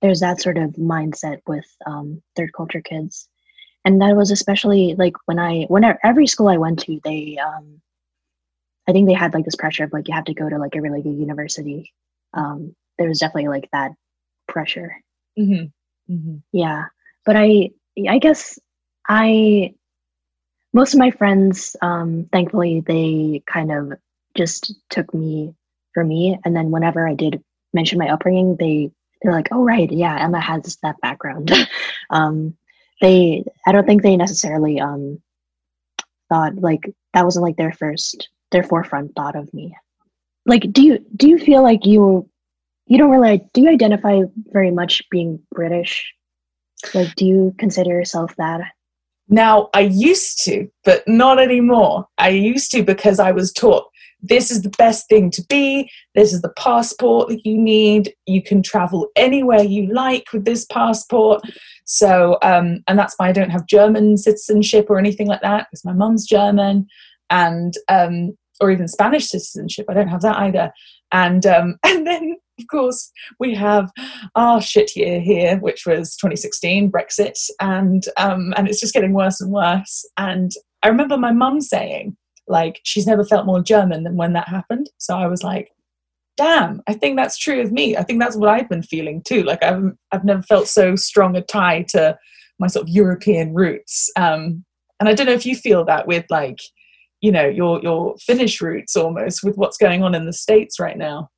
there's 0.00 0.20
that 0.20 0.40
sort 0.40 0.58
of 0.58 0.70
mindset 0.72 1.38
with 1.46 1.66
um, 1.86 2.20
third 2.36 2.52
culture 2.52 2.80
kids 2.80 3.28
and 3.84 4.00
that 4.00 4.16
was 4.16 4.30
especially 4.30 4.94
like 4.98 5.14
when 5.26 5.38
i 5.38 5.62
when 5.68 5.84
I, 5.84 5.96
every 6.02 6.26
school 6.26 6.48
i 6.48 6.56
went 6.56 6.80
to 6.80 7.00
they 7.04 7.38
um, 7.38 7.80
i 8.88 8.92
think 8.92 9.06
they 9.06 9.14
had 9.14 9.34
like 9.34 9.44
this 9.44 9.56
pressure 9.56 9.84
of 9.84 9.92
like 9.92 10.08
you 10.08 10.14
have 10.14 10.24
to 10.24 10.34
go 10.34 10.48
to 10.48 10.58
like 10.58 10.74
a 10.74 10.80
really 10.80 11.02
good 11.02 11.16
university 11.16 11.92
um, 12.34 12.74
there 12.98 13.08
was 13.08 13.18
definitely 13.18 13.48
like 13.48 13.68
that 13.72 13.92
pressure. 14.48 15.02
Mm-hmm. 15.38 16.12
Mm-hmm. 16.12 16.36
Yeah, 16.52 16.84
but 17.24 17.36
I 17.36 17.70
I 18.08 18.18
guess 18.18 18.58
I 19.08 19.74
most 20.72 20.94
of 20.94 20.98
my 20.98 21.10
friends, 21.10 21.76
um, 21.82 22.28
thankfully, 22.32 22.80
they 22.80 23.42
kind 23.46 23.70
of 23.72 23.92
just 24.36 24.74
took 24.88 25.12
me 25.12 25.54
for 25.92 26.04
me, 26.04 26.38
and 26.44 26.56
then 26.56 26.70
whenever 26.70 27.06
I 27.06 27.14
did 27.14 27.42
mention 27.72 27.98
my 27.98 28.08
upbringing, 28.08 28.56
they 28.56 28.90
they're 29.20 29.32
like, 29.32 29.48
"Oh 29.52 29.64
right, 29.64 29.90
yeah, 29.90 30.18
Emma 30.18 30.40
has 30.40 30.76
that 30.82 31.00
background." 31.00 31.52
um, 32.10 32.56
they, 33.00 33.44
I 33.66 33.72
don't 33.72 33.86
think 33.86 34.02
they 34.02 34.16
necessarily 34.16 34.80
um, 34.80 35.20
thought 36.28 36.56
like 36.56 36.90
that 37.14 37.24
wasn't 37.24 37.44
like 37.44 37.56
their 37.56 37.72
first, 37.72 38.28
their 38.50 38.62
forefront 38.62 39.14
thought 39.14 39.36
of 39.36 39.52
me. 39.52 39.76
Like, 40.46 40.72
do 40.72 40.82
you 40.82 40.98
do 41.14 41.28
you 41.28 41.38
feel 41.38 41.62
like 41.62 41.84
you 41.84 42.28
you 42.86 42.98
don't 42.98 43.10
really 43.10 43.42
do 43.52 43.62
you 43.62 43.68
identify 43.68 44.22
very 44.50 44.70
much 44.70 45.02
being 45.10 45.40
British? 45.52 46.14
Like, 46.94 47.14
do 47.14 47.26
you 47.26 47.54
consider 47.58 47.90
yourself 47.90 48.34
that? 48.36 48.62
Now, 49.32 49.70
I 49.72 49.80
used 49.80 50.44
to, 50.44 50.68
but 50.84 51.08
not 51.08 51.38
anymore. 51.38 52.06
I 52.18 52.28
used 52.28 52.70
to 52.72 52.82
because 52.82 53.18
I 53.18 53.32
was 53.32 53.50
taught 53.50 53.86
this 54.22 54.50
is 54.50 54.60
the 54.60 54.68
best 54.76 55.08
thing 55.08 55.30
to 55.30 55.42
be. 55.48 55.90
This 56.14 56.34
is 56.34 56.42
the 56.42 56.52
passport 56.56 57.30
that 57.30 57.44
you 57.46 57.56
need. 57.56 58.14
You 58.26 58.42
can 58.42 58.62
travel 58.62 59.08
anywhere 59.16 59.62
you 59.62 59.92
like 59.92 60.32
with 60.34 60.44
this 60.44 60.66
passport. 60.66 61.40
So, 61.86 62.36
um, 62.42 62.84
and 62.86 62.98
that's 62.98 63.14
why 63.16 63.30
I 63.30 63.32
don't 63.32 63.48
have 63.48 63.66
German 63.66 64.18
citizenship 64.18 64.86
or 64.90 64.98
anything 64.98 65.28
like 65.28 65.40
that 65.40 65.66
because 65.70 65.84
my 65.84 65.94
mum's 65.94 66.26
German, 66.26 66.86
and 67.30 67.72
um, 67.88 68.36
or 68.60 68.70
even 68.70 68.86
Spanish 68.86 69.28
citizenship. 69.28 69.86
I 69.88 69.94
don't 69.94 70.08
have 70.08 70.20
that 70.20 70.36
either. 70.36 70.70
And 71.10 71.46
um, 71.46 71.78
and 71.84 72.06
then 72.06 72.36
of 72.58 72.66
course, 72.70 73.10
we 73.38 73.54
have 73.54 73.90
our 74.34 74.60
shit 74.60 74.94
year 74.96 75.20
here, 75.20 75.58
which 75.58 75.86
was 75.86 76.16
2016, 76.16 76.90
Brexit, 76.90 77.38
and 77.60 78.04
um, 78.16 78.52
and 78.56 78.68
it's 78.68 78.80
just 78.80 78.94
getting 78.94 79.14
worse 79.14 79.40
and 79.40 79.50
worse. 79.50 80.04
And 80.16 80.50
I 80.82 80.88
remember 80.88 81.16
my 81.16 81.32
mum 81.32 81.60
saying, 81.60 82.16
like, 82.48 82.80
she's 82.84 83.06
never 83.06 83.24
felt 83.24 83.46
more 83.46 83.62
German 83.62 84.04
than 84.04 84.16
when 84.16 84.32
that 84.34 84.48
happened. 84.48 84.90
So 84.98 85.16
I 85.16 85.26
was 85.26 85.42
like, 85.42 85.70
damn, 86.36 86.82
I 86.86 86.94
think 86.94 87.16
that's 87.16 87.38
true 87.38 87.60
of 87.60 87.72
me. 87.72 87.96
I 87.96 88.02
think 88.02 88.20
that's 88.20 88.36
what 88.36 88.48
I've 88.48 88.68
been 88.68 88.82
feeling 88.82 89.22
too. 89.22 89.42
Like 89.42 89.62
I've 89.62 89.92
I've 90.12 90.24
never 90.24 90.42
felt 90.42 90.68
so 90.68 90.96
strong 90.96 91.36
a 91.36 91.42
tie 91.42 91.84
to 91.90 92.18
my 92.58 92.66
sort 92.66 92.84
of 92.84 92.88
European 92.88 93.54
roots. 93.54 94.10
Um, 94.16 94.64
and 95.00 95.08
I 95.08 95.14
don't 95.14 95.26
know 95.26 95.32
if 95.32 95.46
you 95.46 95.56
feel 95.56 95.84
that 95.86 96.06
with 96.06 96.24
like, 96.30 96.58
you 97.20 97.32
know, 97.32 97.46
your 97.46 97.80
your 97.82 98.16
Finnish 98.18 98.60
roots 98.60 98.96
almost 98.96 99.42
with 99.42 99.56
what's 99.56 99.76
going 99.76 100.02
on 100.02 100.14
in 100.14 100.26
the 100.26 100.32
states 100.32 100.80
right 100.80 100.96
now. 100.96 101.28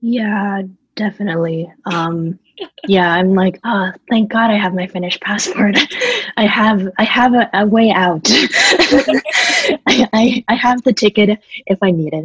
Yeah, 0.00 0.62
definitely. 0.96 1.72
Um, 1.86 2.38
yeah, 2.86 3.12
I'm 3.12 3.34
like, 3.34 3.58
oh, 3.64 3.90
thank 4.08 4.30
God 4.30 4.50
I 4.50 4.56
have 4.56 4.74
my 4.74 4.86
Finnish 4.86 5.18
passport. 5.20 5.76
I 6.36 6.46
have 6.46 6.88
I 6.98 7.04
have 7.04 7.34
a, 7.34 7.48
a 7.54 7.66
way 7.66 7.90
out. 7.90 8.22
I, 9.86 10.08
I, 10.12 10.44
I 10.48 10.54
have 10.54 10.82
the 10.82 10.92
ticket 10.92 11.38
if 11.66 11.78
I 11.82 11.90
need 11.90 12.12
it. 12.12 12.24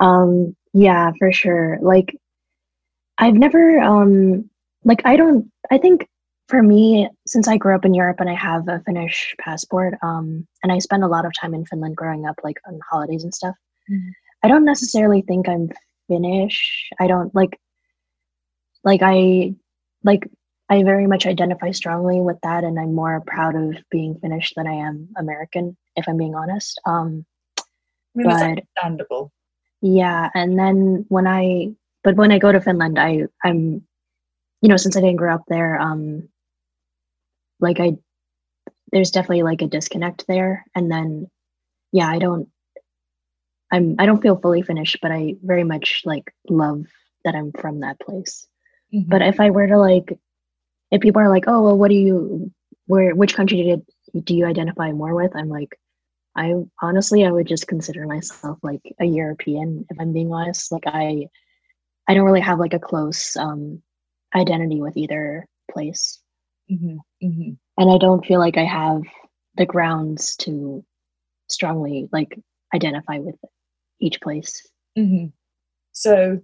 Um, 0.00 0.56
yeah, 0.72 1.12
for 1.18 1.32
sure. 1.32 1.78
Like, 1.80 2.16
I've 3.18 3.34
never 3.34 3.80
um, 3.80 4.48
like 4.84 5.02
I 5.04 5.16
don't. 5.16 5.50
I 5.70 5.78
think 5.78 6.08
for 6.48 6.62
me, 6.62 7.08
since 7.26 7.46
I 7.46 7.56
grew 7.56 7.74
up 7.74 7.84
in 7.84 7.94
Europe 7.94 8.18
and 8.18 8.28
I 8.28 8.34
have 8.34 8.66
a 8.68 8.82
Finnish 8.86 9.34
passport, 9.38 9.94
um, 10.02 10.46
and 10.62 10.72
I 10.72 10.78
spend 10.78 11.04
a 11.04 11.08
lot 11.08 11.24
of 11.24 11.32
time 11.40 11.54
in 11.54 11.64
Finland 11.66 11.96
growing 11.96 12.26
up, 12.26 12.36
like 12.42 12.56
on 12.66 12.80
holidays 12.90 13.24
and 13.24 13.34
stuff. 13.34 13.54
Mm-hmm. 13.90 14.08
I 14.42 14.48
don't 14.48 14.64
necessarily 14.64 15.22
think 15.22 15.48
I'm 15.48 15.70
Finnish. 16.10 16.90
I 16.98 17.06
don't 17.06 17.32
like 17.34 17.58
like 18.82 19.00
I 19.02 19.54
like 20.02 20.28
I 20.68 20.82
very 20.82 21.06
much 21.06 21.26
identify 21.26 21.70
strongly 21.70 22.20
with 22.20 22.38
that 22.42 22.64
and 22.64 22.78
I'm 22.78 22.94
more 22.94 23.22
proud 23.26 23.54
of 23.54 23.76
being 23.90 24.18
Finnish 24.20 24.52
than 24.56 24.66
I 24.66 24.72
am 24.72 25.08
American, 25.16 25.76
if 25.96 26.08
I'm 26.08 26.16
being 26.16 26.34
honest. 26.34 26.80
Um 26.84 27.24
I 27.58 28.18
mean, 28.18 28.26
but, 28.26 28.42
understandable. 28.42 29.32
Yeah. 29.82 30.30
And 30.34 30.58
then 30.58 31.06
when 31.08 31.26
I 31.26 31.70
but 32.02 32.16
when 32.16 32.32
I 32.32 32.38
go 32.38 32.50
to 32.52 32.60
Finland 32.60 32.98
I 32.98 33.26
I'm 33.44 33.86
you 34.62 34.68
know, 34.68 34.76
since 34.76 34.96
I 34.96 35.00
didn't 35.00 35.16
grow 35.16 35.34
up 35.34 35.44
there, 35.48 35.78
um 35.80 36.28
like 37.60 37.78
I 37.78 37.96
there's 38.92 39.12
definitely 39.12 39.44
like 39.44 39.62
a 39.62 39.68
disconnect 39.68 40.26
there. 40.26 40.66
And 40.74 40.90
then 40.90 41.30
yeah, 41.92 42.08
I 42.08 42.18
don't 42.18 42.48
I'm 43.70 43.96
I 43.98 44.06
don't 44.06 44.22
feel 44.22 44.36
fully 44.36 44.62
Finnish, 44.62 44.96
but 45.00 45.12
I 45.12 45.36
very 45.42 45.64
much 45.64 46.02
like 46.04 46.34
love 46.48 46.86
that 47.24 47.34
I'm 47.34 47.52
from 47.52 47.80
that 47.80 48.00
place. 48.00 48.46
Mm-hmm. 48.92 49.08
But 49.08 49.22
if 49.22 49.40
I 49.40 49.50
were 49.50 49.66
to 49.66 49.78
like, 49.78 50.18
if 50.90 51.00
people 51.00 51.22
are 51.22 51.28
like, 51.28 51.44
oh 51.46 51.62
well, 51.62 51.78
what 51.78 51.88
do 51.88 51.94
you, 51.94 52.50
where, 52.86 53.14
which 53.14 53.34
country 53.34 53.62
did 53.62 54.24
do 54.24 54.34
you 54.34 54.46
identify 54.46 54.90
more 54.90 55.14
with? 55.14 55.36
I'm 55.36 55.48
like, 55.48 55.78
I 56.36 56.54
honestly 56.82 57.24
I 57.24 57.30
would 57.30 57.46
just 57.46 57.68
consider 57.68 58.06
myself 58.06 58.58
like 58.62 58.82
a 59.00 59.04
European 59.04 59.86
if 59.90 60.00
I'm 60.00 60.12
being 60.12 60.32
honest. 60.32 60.72
Like 60.72 60.84
I, 60.86 61.28
I 62.08 62.14
don't 62.14 62.24
really 62.24 62.40
have 62.40 62.58
like 62.58 62.74
a 62.74 62.80
close 62.80 63.36
um, 63.36 63.82
identity 64.34 64.80
with 64.80 64.96
either 64.96 65.46
place, 65.70 66.20
mm-hmm. 66.70 66.96
Mm-hmm. 67.24 67.52
and 67.78 67.90
I 67.90 67.98
don't 67.98 68.24
feel 68.24 68.40
like 68.40 68.56
I 68.56 68.64
have 68.64 69.02
the 69.56 69.66
grounds 69.66 70.36
to 70.36 70.84
strongly 71.48 72.08
like 72.12 72.38
identify 72.74 73.18
with 73.18 73.36
each 74.00 74.20
place. 74.20 74.66
Mm-hmm. 74.98 75.26
So, 75.92 76.40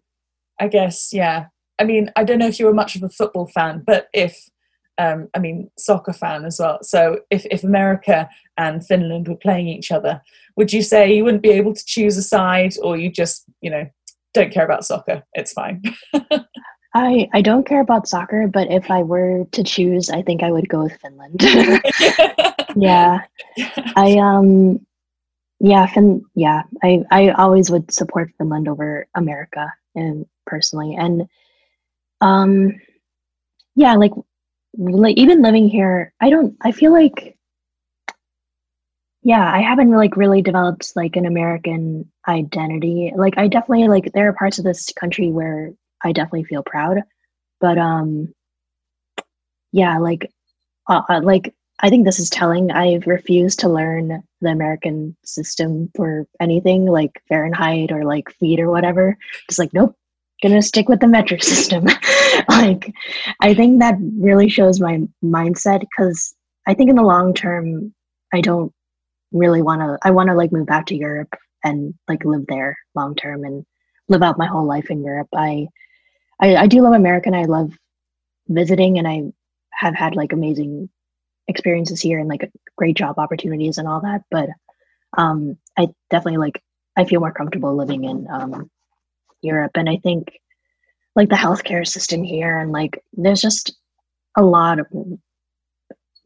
I 0.61 0.69
guess 0.69 1.11
yeah. 1.13 1.47
I 1.79 1.85
mean, 1.85 2.11
I 2.17 2.25
don't 2.25 2.39
know 2.39 2.47
if 2.47 2.59
you 2.59 2.67
were 2.67 2.75
much 2.75 2.97
of 2.97 3.03
a 3.03 3.11
football 3.11 3.47
fan, 3.47 3.83
but 3.87 4.09
if 4.15 4.49
um, 4.99 5.29
I 5.35 5.39
mean, 5.39 5.71
soccer 5.77 6.13
fan 6.13 6.45
as 6.47 6.59
well. 6.59 6.79
So, 6.83 7.21
if, 7.31 7.45
if 7.51 7.65
America 7.65 8.29
and 8.57 8.87
Finland 8.87 9.29
were 9.29 9.37
playing 9.37 9.69
each 9.69 9.91
other, 9.91 10.23
would 10.57 10.73
you 10.73 10.83
say 10.83 11.13
you 11.13 11.25
wouldn't 11.25 11.43
be 11.43 11.51
able 11.51 11.75
to 11.75 11.85
choose 11.85 12.17
a 12.17 12.23
side, 12.23 12.75
or 12.83 12.97
you 12.97 13.11
just, 13.11 13.45
you 13.61 13.71
know, 13.71 13.87
don't 14.33 14.53
care 14.53 14.65
about 14.65 14.87
soccer? 14.87 15.23
It's 15.35 15.53
fine. 15.53 15.83
I 16.95 17.29
I 17.35 17.43
don't 17.43 17.67
care 17.67 17.81
about 17.81 18.09
soccer, 18.09 18.49
but 18.49 18.71
if 18.71 18.91
I 18.91 19.03
were 19.03 19.45
to 19.53 19.63
choose, 19.63 20.09
I 20.09 20.23
think 20.23 20.43
I 20.43 20.51
would 20.51 20.69
go 20.69 20.85
with 20.85 20.99
Finland. 21.03 21.43
yeah, 22.77 23.21
I 23.97 24.17
um 24.19 24.81
yeah, 25.61 25.87
fin- 25.87 26.25
yeah. 26.35 26.63
I, 26.83 27.03
I 27.11 27.31
always 27.31 27.71
would 27.71 27.93
support 27.93 28.33
Finland 28.39 28.69
over 28.69 29.07
America 29.15 29.73
and 29.95 30.27
personally. 30.47 30.97
And 30.97 31.29
um 32.21 32.81
yeah, 33.75 33.95
like 33.95 34.13
like 34.77 35.17
even 35.17 35.43
living 35.43 35.69
here, 35.69 36.13
I 36.21 36.31
don't 36.31 36.57
I 36.63 36.73
feel 36.73 36.93
like 36.93 37.37
yeah, 39.23 39.51
I 39.53 39.61
haven't 39.61 39.91
like 39.91 40.17
really 40.17 40.41
developed 40.43 40.93
like 40.95 41.17
an 41.17 41.27
American 41.27 42.11
identity. 42.29 43.13
Like 43.17 43.37
I 43.39 43.49
definitely 43.49 43.89
like 43.89 44.13
there 44.13 44.29
are 44.29 44.33
parts 44.33 44.59
of 44.59 44.65
this 44.65 44.93
country 44.93 45.31
where 45.31 45.73
I 46.05 46.13
definitely 46.13 46.45
feel 46.45 46.63
proud, 46.63 46.99
but 47.61 47.79
um 47.79 48.33
yeah, 49.73 49.99
like 49.99 50.31
uh, 50.89 51.03
uh 51.09 51.21
like 51.23 51.55
I 51.81 51.91
think 51.91 52.05
this 52.05 52.19
is 52.19 52.31
telling. 52.31 52.71
I've 52.71 53.07
refused 53.07 53.61
to 53.61 53.69
learn 53.69 54.23
the 54.41 54.49
American 54.49 55.17
system 55.25 55.91
for 55.95 56.27
anything 56.41 56.87
like 56.87 57.23
Fahrenheit 57.29 57.93
or 57.93 58.05
like 58.05 58.31
feet 58.31 58.61
or 58.61 58.71
whatever. 58.71 59.17
Just 59.49 59.59
like, 59.59 59.75
nope, 59.75 59.95
gonna 60.43 60.63
stick 60.63 60.89
with 60.89 61.01
the 61.01 61.07
metric 61.07 61.43
system. 61.43 61.85
like, 62.49 62.93
I 63.41 63.55
think 63.55 63.81
that 63.81 63.97
really 64.19 64.49
shows 64.49 64.81
my 64.81 65.03
mindset 65.23 65.81
because 65.81 66.35
I 66.67 66.75
think 66.75 66.89
in 66.91 66.97
the 66.97 67.03
long 67.03 67.35
term, 67.35 67.95
I 68.33 68.41
don't 68.41 68.73
really 69.33 69.61
want 69.63 69.81
to, 69.83 69.99
I 70.03 70.13
want 70.13 70.29
to 70.29 70.35
like 70.35 70.53
move 70.53 70.67
back 70.67 70.87
to 70.87 70.97
Europe 70.97 71.35
and 71.63 71.95
like 72.09 72.25
live 72.25 72.47
there 72.49 72.77
long 72.95 73.15
term 73.15 73.45
and 73.45 73.67
live 74.09 74.23
out 74.23 74.39
my 74.39 74.47
whole 74.47 74.67
life 74.67 74.91
in 74.91 75.05
Europe. 75.05 75.29
I, 75.35 75.69
I, 76.41 76.57
I 76.57 76.67
do 76.69 76.81
love 76.81 76.95
America 76.95 77.29
and 77.29 77.37
I 77.37 77.45
love 77.45 77.73
visiting 78.49 78.99
and 78.99 79.07
I 79.07 79.25
have 79.73 79.95
had 79.95 80.17
like 80.17 80.33
amazing 80.33 80.89
experiences 81.49 82.01
here 82.01 82.19
and 82.19 82.29
like 82.29 82.51
great 82.77 82.97
job 82.97 83.19
opportunities 83.19 83.79
and 83.79 83.87
all 83.87 84.01
that 84.01 84.23
but 84.31 84.49
um 85.17 85.57
i 85.79 85.87
definitely 86.11 86.39
like 86.39 86.63
i 86.97 87.05
feel 87.05 87.21
more 87.21 87.33
comfortable 87.33 87.75
living 87.77 88.05
in 88.05 88.27
um 88.31 88.71
europe. 89.43 89.73
And 89.75 89.89
i 89.89 89.97
think 89.97 90.41
like 91.15 91.29
the 91.29 91.37
healthcare 91.37 91.87
system 91.87 92.23
here 92.23 92.59
and 92.59 92.73
like 92.73 93.03
there's 93.13 93.41
just 93.41 93.77
a 94.37 94.43
lot 94.43 94.79
of 94.81 94.87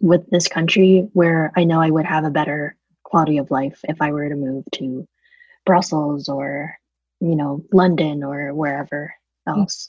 with 0.01 0.29
this 0.31 0.49
country 0.49 1.09
where 1.13 1.53
i 1.57 1.65
know 1.65 1.81
i 1.81 1.91
would 1.91 2.07
have 2.07 2.25
a 2.25 2.31
better 2.31 2.77
quality 3.05 3.39
of 3.39 3.51
life 3.51 3.81
if 3.85 4.01
i 4.01 4.11
were 4.13 4.29
to 4.29 4.35
move 4.37 4.65
to 4.73 5.07
brussels 5.67 6.29
or 6.29 6.75
you 7.21 7.37
know 7.37 7.65
london 7.73 8.25
or 8.25 8.55
wherever 8.55 9.13
else. 9.47 9.89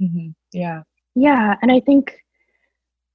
Mm-hmm. 0.00 0.30
yeah. 0.52 0.82
Yeah 1.14 1.56
and 1.62 1.70
i 1.70 1.80
think 1.80 2.18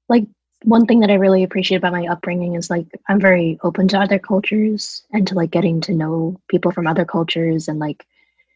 like 0.07 0.26
one 0.64 0.86
thing 0.86 0.99
that 0.99 1.12
I 1.12 1.16
really 1.16 1.43
appreciate 1.43 1.78
about 1.78 1.93
my 1.93 2.05
upbringing 2.07 2.55
is 2.55 2.70
like 2.70 2.88
I'm 3.07 3.20
very 3.20 3.60
open 3.64 3.88
to 3.89 3.99
other 3.99 4.20
cultures 4.20 5.03
and 5.12 5.28
to 5.28 5.36
like 5.36 5.51
getting 5.51 5.82
to 5.82 5.93
know 5.93 6.39
people 6.49 6.72
from 6.72 6.88
other 6.88 7.05
cultures 7.05 7.68
and 7.68 7.80
like 7.80 8.05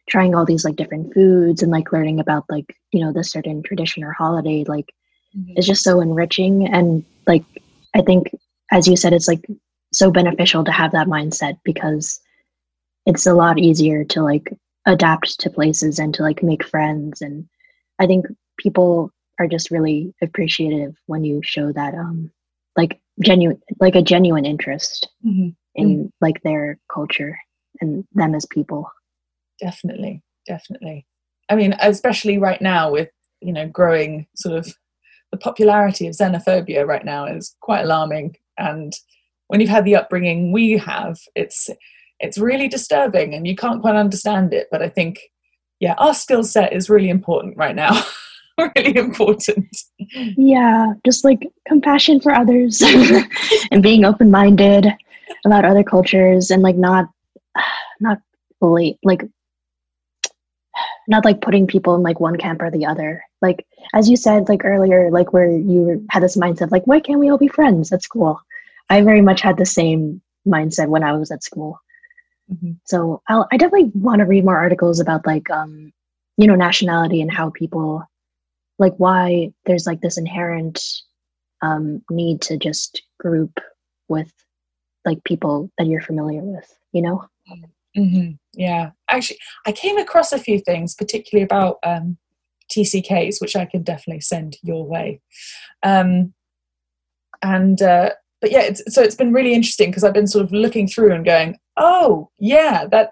trying 0.06 0.34
all 0.34 0.44
these 0.44 0.64
like 0.64 0.76
different 0.76 1.14
foods 1.14 1.62
and 1.62 1.72
like 1.72 1.92
learning 1.92 2.20
about 2.20 2.44
like 2.48 2.76
you 2.92 3.04
know 3.04 3.12
the 3.12 3.24
certain 3.24 3.62
tradition 3.62 4.04
or 4.04 4.12
holiday 4.12 4.64
like 4.64 4.92
mm-hmm. 5.36 5.54
it's 5.56 5.66
just 5.66 5.82
so 5.82 6.00
enriching 6.00 6.66
and 6.68 7.04
like 7.26 7.44
i 7.94 8.02
think 8.02 8.30
as 8.70 8.86
you 8.86 8.96
said 8.96 9.12
it's 9.12 9.28
like 9.28 9.46
so 9.92 10.10
beneficial 10.10 10.64
to 10.64 10.72
have 10.72 10.92
that 10.92 11.06
mindset 11.06 11.58
because 11.64 12.20
it's 13.06 13.26
a 13.26 13.34
lot 13.34 13.58
easier 13.58 14.04
to 14.04 14.22
like 14.22 14.52
adapt 14.86 15.40
to 15.40 15.48
places 15.48 15.98
and 15.98 16.12
to 16.14 16.22
like 16.22 16.42
make 16.42 16.64
friends 16.64 17.22
and 17.22 17.48
i 17.98 18.06
think 18.06 18.26
people 18.58 19.10
are 19.38 19.48
just 19.48 19.70
really 19.70 20.14
appreciative 20.22 20.94
when 21.06 21.24
you 21.24 21.40
show 21.42 21.72
that 21.72 21.94
um 21.94 22.30
like 22.76 23.00
genuine 23.20 23.60
like 23.80 23.94
a 23.94 24.02
genuine 24.02 24.44
interest 24.44 25.08
mm-hmm. 25.24 25.48
in 25.74 25.88
mm-hmm. 25.88 26.06
like 26.20 26.42
their 26.42 26.78
culture 26.92 27.38
and 27.80 28.04
them 28.12 28.34
as 28.34 28.46
people. 28.46 28.90
Definitely 29.60 30.22
definitely. 30.46 31.06
I 31.48 31.56
mean 31.56 31.74
especially 31.80 32.38
right 32.38 32.60
now 32.60 32.90
with 32.90 33.08
you 33.40 33.52
know 33.52 33.68
growing 33.68 34.26
sort 34.36 34.56
of 34.56 34.74
the 35.30 35.38
popularity 35.38 36.06
of 36.06 36.14
xenophobia 36.14 36.86
right 36.86 37.04
now 37.04 37.26
is 37.26 37.54
quite 37.60 37.82
alarming. 37.82 38.36
And 38.56 38.92
when 39.48 39.60
you've 39.60 39.70
had 39.70 39.84
the 39.84 39.96
upbringing 39.96 40.52
we 40.52 40.72
have 40.78 41.18
it's 41.34 41.70
it's 42.20 42.38
really 42.38 42.68
disturbing 42.68 43.34
and 43.34 43.46
you 43.46 43.56
can't 43.56 43.80
quite 43.80 43.96
understand 43.96 44.54
it. 44.54 44.68
But 44.70 44.82
i 44.82 44.88
think 44.88 45.20
yeah 45.80 45.94
our 45.98 46.14
skill 46.14 46.44
set 46.44 46.72
is 46.72 46.90
really 46.90 47.08
important 47.08 47.56
right 47.56 47.74
now 47.74 48.02
really 48.76 48.96
important. 48.96 49.76
Yeah 50.36 50.94
just 51.04 51.24
like 51.24 51.50
compassion 51.66 52.20
for 52.20 52.32
others 52.32 52.82
and 53.70 53.82
being 53.82 54.04
open-minded 54.04 54.86
about 55.44 55.64
other 55.64 55.82
cultures 55.82 56.50
and 56.50 56.62
like 56.62 56.76
not 56.76 57.08
not 58.00 58.18
fully 58.60 58.98
like 59.02 59.22
not 61.08 61.24
like 61.24 61.40
putting 61.40 61.66
people 61.66 61.94
in 61.94 62.02
like 62.02 62.20
one 62.20 62.36
camp 62.36 62.62
or 62.62 62.70
the 62.70 62.86
other. 62.86 63.22
Like 63.42 63.66
as 63.92 64.08
you 64.08 64.16
said 64.16 64.48
like 64.48 64.64
earlier 64.64 65.10
like 65.10 65.32
where 65.32 65.50
you 65.50 66.04
had 66.10 66.22
this 66.22 66.36
mindset 66.36 66.70
like 66.70 66.86
why 66.86 67.00
can't 67.00 67.20
we 67.20 67.28
all 67.28 67.38
be 67.38 67.48
friends? 67.48 67.92
At 67.92 68.02
school 68.02 68.40
i 68.90 69.00
very 69.00 69.20
much 69.20 69.40
had 69.40 69.56
the 69.56 69.66
same 69.66 70.20
mindset 70.46 70.88
when 70.88 71.02
i 71.02 71.12
was 71.12 71.30
at 71.30 71.42
school. 71.42 71.80
Mm-hmm. 72.52 72.72
so 72.84 73.22
I'll, 73.26 73.48
i 73.50 73.56
definitely 73.56 73.90
want 73.94 74.18
to 74.18 74.26
read 74.26 74.44
more 74.44 74.58
articles 74.58 75.00
about 75.00 75.26
like 75.26 75.48
um 75.48 75.94
you 76.36 76.46
know 76.46 76.54
nationality 76.54 77.22
and 77.22 77.32
how 77.32 77.48
people 77.48 78.04
like 78.78 78.94
why 78.96 79.52
there's 79.66 79.86
like 79.86 80.00
this 80.00 80.18
inherent 80.18 80.82
um 81.62 82.02
need 82.10 82.40
to 82.42 82.56
just 82.56 83.02
group 83.18 83.60
with 84.08 84.32
like 85.04 85.22
people 85.24 85.70
that 85.78 85.86
you're 85.86 86.00
familiar 86.00 86.40
with 86.42 86.72
you 86.92 87.02
know? 87.02 87.24
Mm-hmm. 87.96 88.32
yeah. 88.54 88.90
Actually 89.08 89.38
i 89.66 89.72
came 89.72 89.98
across 89.98 90.32
a 90.32 90.38
few 90.38 90.58
things 90.58 90.94
particularly 90.94 91.44
about 91.44 91.78
um 91.84 92.16
tck's 92.72 93.40
which 93.40 93.54
i 93.56 93.64
can 93.64 93.82
definitely 93.82 94.20
send 94.20 94.56
your 94.62 94.84
way. 94.86 95.20
Um 95.82 96.32
and 97.42 97.80
uh 97.82 98.10
but 98.40 98.50
yeah 98.50 98.62
it's, 98.62 98.82
so 98.92 99.02
it's 99.02 99.14
been 99.14 99.32
really 99.32 99.54
interesting 99.54 99.90
because 99.90 100.04
i've 100.04 100.14
been 100.14 100.26
sort 100.26 100.44
of 100.44 100.52
looking 100.52 100.88
through 100.88 101.12
and 101.12 101.24
going 101.24 101.56
oh 101.76 102.30
yeah 102.38 102.86
that 102.90 103.10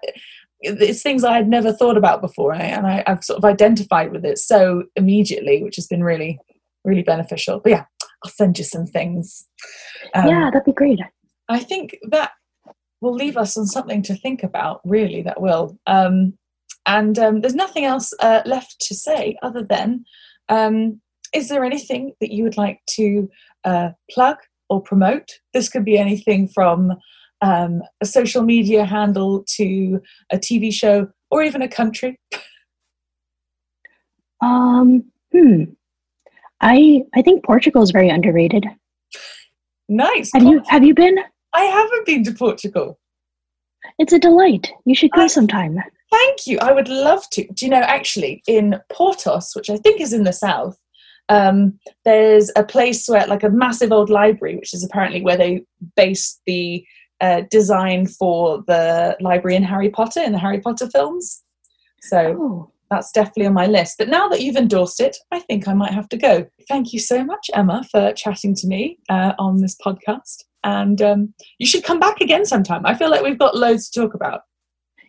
it's 0.63 1.01
things 1.01 1.23
I 1.23 1.35
had 1.35 1.47
never 1.47 1.73
thought 1.73 1.97
about 1.97 2.21
before, 2.21 2.53
and 2.53 2.87
I, 2.87 3.03
have 3.05 3.23
sort 3.23 3.37
of 3.37 3.45
identified 3.45 4.11
with 4.11 4.25
it 4.25 4.37
so 4.37 4.83
immediately, 4.95 5.63
which 5.63 5.75
has 5.75 5.87
been 5.87 6.03
really, 6.03 6.39
really 6.83 7.03
beneficial. 7.03 7.59
But 7.59 7.69
yeah, 7.71 7.85
I'll 8.23 8.31
send 8.31 8.57
you 8.57 8.63
some 8.63 8.85
things. 8.85 9.45
Um, 10.13 10.27
yeah, 10.27 10.49
that'd 10.51 10.65
be 10.65 10.71
great. 10.71 10.99
I 11.49 11.59
think 11.59 11.97
that 12.09 12.31
will 13.01 13.13
leave 13.13 13.37
us 13.37 13.57
on 13.57 13.65
something 13.65 14.01
to 14.03 14.15
think 14.15 14.43
about. 14.43 14.81
Really, 14.85 15.21
that 15.23 15.41
will. 15.41 15.77
Um, 15.85 16.37
and 16.85 17.17
um, 17.19 17.41
there's 17.41 17.55
nothing 17.55 17.85
else 17.85 18.13
uh, 18.19 18.41
left 18.45 18.79
to 18.81 18.95
say 18.95 19.37
other 19.41 19.63
than, 19.63 20.05
um, 20.49 20.99
is 21.33 21.49
there 21.49 21.63
anything 21.63 22.13
that 22.19 22.31
you 22.31 22.43
would 22.43 22.57
like 22.57 22.79
to 22.91 23.29
uh, 23.63 23.89
plug 24.11 24.37
or 24.69 24.81
promote? 24.81 25.29
This 25.53 25.69
could 25.69 25.85
be 25.85 25.97
anything 25.97 26.47
from 26.47 26.93
um, 27.43 27.83
a 28.01 28.05
social 28.05 28.41
media 28.41 28.85
handle 28.85 29.43
to 29.57 30.01
a 30.31 30.37
TV 30.37 30.73
show 30.73 31.09
or 31.29 31.43
even 31.43 31.61
a 31.61 31.67
country? 31.67 32.17
Um, 34.41 35.03
hmm. 35.31 35.63
I 36.61 37.03
I 37.13 37.21
think 37.21 37.43
Portugal 37.43 37.83
is 37.83 37.91
very 37.91 38.09
underrated. 38.09 38.65
Nice. 39.89 40.31
Have 40.33 40.43
you 40.43 40.61
have 40.67 40.83
you 40.83 40.93
been? 40.93 41.17
I 41.53 41.65
haven't 41.65 42.05
been 42.05 42.23
to 42.23 42.33
Portugal. 42.33 42.99
It's 43.99 44.13
a 44.13 44.19
delight. 44.19 44.71
You 44.85 44.95
should 44.95 45.11
go 45.11 45.23
I, 45.23 45.27
sometime. 45.27 45.77
Thank 46.09 46.47
you. 46.47 46.57
I 46.59 46.71
would 46.71 46.87
love 46.87 47.29
to. 47.31 47.45
Do 47.53 47.65
you 47.65 47.71
know 47.71 47.81
actually 47.81 48.41
in 48.47 48.79
Portos, 48.91 49.55
which 49.55 49.69
I 49.69 49.77
think 49.77 49.99
is 49.99 50.13
in 50.13 50.23
the 50.23 50.31
south, 50.31 50.77
um, 51.27 51.77
there's 52.05 52.49
a 52.55 52.63
place 52.63 53.07
where 53.07 53.27
like 53.27 53.43
a 53.43 53.49
massive 53.49 53.91
old 53.91 54.09
library, 54.09 54.55
which 54.55 54.73
is 54.73 54.83
apparently 54.83 55.21
where 55.21 55.37
they 55.37 55.65
based 55.97 56.41
the 56.45 56.85
uh, 57.23 57.43
design 57.49 58.05
for 58.05 58.61
the 58.67 59.15
library 59.21 59.55
in 59.55 59.63
Harry 59.63 59.89
Potter 59.89 60.21
in 60.21 60.33
the 60.33 60.37
Harry 60.37 60.59
Potter 60.59 60.89
films. 60.89 61.41
So 62.01 62.35
oh. 62.37 62.71
that's 62.91 63.13
definitely 63.13 63.45
on 63.45 63.53
my 63.53 63.65
list. 63.65 63.95
But 63.97 64.09
now 64.09 64.27
that 64.27 64.41
you've 64.41 64.57
endorsed 64.57 64.99
it, 64.99 65.15
I 65.31 65.39
think 65.39 65.67
I 65.67 65.73
might 65.73 65.93
have 65.93 66.09
to 66.09 66.17
go. 66.17 66.45
Thank 66.67 66.91
you 66.91 66.99
so 66.99 67.23
much, 67.23 67.49
Emma, 67.53 67.85
for 67.89 68.11
chatting 68.11 68.53
to 68.55 68.67
me 68.67 68.99
uh, 69.09 69.31
on 69.39 69.61
this 69.61 69.77
podcast. 69.83 70.43
And 70.65 71.01
um, 71.01 71.33
you 71.59 71.65
should 71.65 71.85
come 71.85 71.99
back 71.99 72.19
again 72.19 72.45
sometime. 72.45 72.85
I 72.85 72.93
feel 72.93 73.09
like 73.09 73.23
we've 73.23 73.39
got 73.39 73.55
loads 73.55 73.89
to 73.91 74.01
talk 74.01 74.13
about. 74.13 74.41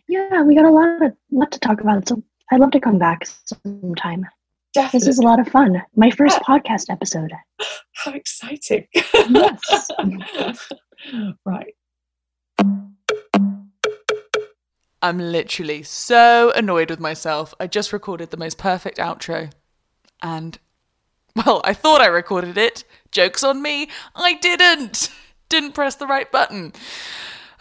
Yeah, 0.07 0.41
we 0.43 0.55
got 0.55 0.65
a 0.65 0.71
lot, 0.71 1.01
of, 1.01 1.11
lot 1.31 1.51
to 1.51 1.59
talk 1.59 1.81
about. 1.81 2.07
So 2.07 2.23
I'd 2.49 2.61
love 2.61 2.71
to 2.71 2.79
come 2.79 2.97
back 2.97 3.27
sometime. 3.45 4.25
Definitely. 4.73 4.99
This 4.99 5.07
is 5.07 5.19
a 5.19 5.23
lot 5.23 5.41
of 5.41 5.49
fun. 5.49 5.81
My 5.97 6.11
first 6.11 6.39
podcast 6.41 6.85
episode. 6.89 7.31
How 7.93 8.11
exciting. 8.11 8.87
Yes. 8.93 9.89
right. 11.45 11.73
I'm 15.05 15.19
literally 15.19 15.83
so 15.83 16.51
annoyed 16.55 16.89
with 16.89 16.99
myself. 16.99 17.53
I 17.59 17.67
just 17.67 17.93
recorded 17.93 18.31
the 18.31 18.37
most 18.37 18.57
perfect 18.57 18.97
outro. 18.97 19.51
And, 20.19 20.57
well, 21.35 21.61
I 21.63 21.75
thought 21.75 22.01
I 22.01 22.07
recorded 22.07 22.57
it. 22.57 22.83
Joke's 23.11 23.43
on 23.43 23.61
me. 23.61 23.87
I 24.15 24.33
didn't. 24.33 25.11
Didn't 25.47 25.73
press 25.73 25.93
the 25.93 26.07
right 26.07 26.31
button. 26.31 26.73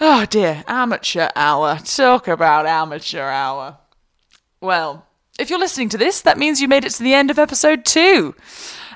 Oh 0.01 0.25
dear, 0.25 0.65
amateur 0.67 1.29
hour. 1.37 1.81
Talk 1.85 2.29
about 2.29 2.65
amateur 2.65 3.29
hour. 3.29 3.77
Well, 4.63 5.07
if 5.39 5.51
you're 5.51 5.59
listening 5.59 5.91
to 5.91 5.99
this, 5.99 6.23
that 6.23 6.39
means 6.39 6.63
you 6.63 6.67
made 6.67 6.87
it 6.87 6.93
to 6.93 7.03
the 7.03 7.13
end 7.13 7.31
of 7.31 7.39
episode 7.39 7.85
two. 7.85 8.35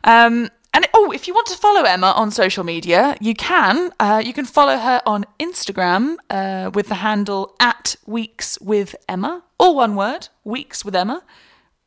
Um, 0.05 0.49
and 0.75 0.87
oh, 0.95 1.11
if 1.13 1.27
you 1.27 1.35
want 1.35 1.47
to 1.49 1.57
follow 1.57 1.83
Emma 1.83 2.13
on 2.15 2.31
social 2.31 2.65
media, 2.65 3.17
you 3.21 3.35
can. 3.35 3.91
Uh, 3.99 4.23
you 4.25 4.33
can 4.33 4.45
follow 4.45 4.77
her 4.77 5.01
on 5.07 5.25
Instagram 5.41 6.17
uh, 6.31 6.71
with 6.75 6.89
the 6.89 6.97
handle 6.97 7.55
at 7.59 7.97
Weeks 8.07 8.61
with 8.61 8.95
Emma, 9.09 9.43
all 9.59 9.77
one 9.77 9.97
word, 9.97 10.29
Weeks 10.45 10.85
with 10.85 10.95
Emma, 10.95 11.23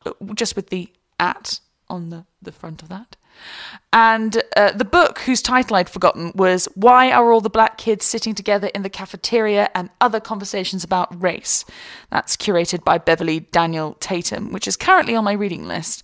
uh, 0.04 0.12
just 0.34 0.56
with 0.56 0.70
the 0.70 0.90
at 1.18 1.60
on 1.88 2.10
the, 2.10 2.24
the 2.40 2.52
front 2.52 2.82
of 2.82 2.88
that. 2.88 3.16
And 3.92 4.42
uh, 4.56 4.72
the 4.72 4.84
book, 4.84 5.20
whose 5.20 5.42
title 5.42 5.76
I'd 5.76 5.88
forgotten, 5.88 6.32
was 6.34 6.68
Why 6.74 7.10
Are 7.10 7.32
All 7.32 7.40
the 7.40 7.50
Black 7.50 7.78
Kids 7.78 8.04
Sitting 8.04 8.34
Together 8.34 8.68
in 8.74 8.82
the 8.82 8.90
Cafeteria 8.90 9.70
and 9.74 9.90
Other 10.00 10.20
Conversations 10.20 10.84
About 10.84 11.22
Race? 11.22 11.64
That's 12.10 12.36
curated 12.36 12.84
by 12.84 12.98
Beverly 12.98 13.40
Daniel 13.40 13.96
Tatum, 14.00 14.52
which 14.52 14.66
is 14.66 14.76
currently 14.76 15.14
on 15.14 15.24
my 15.24 15.32
reading 15.32 15.66
list. 15.66 16.02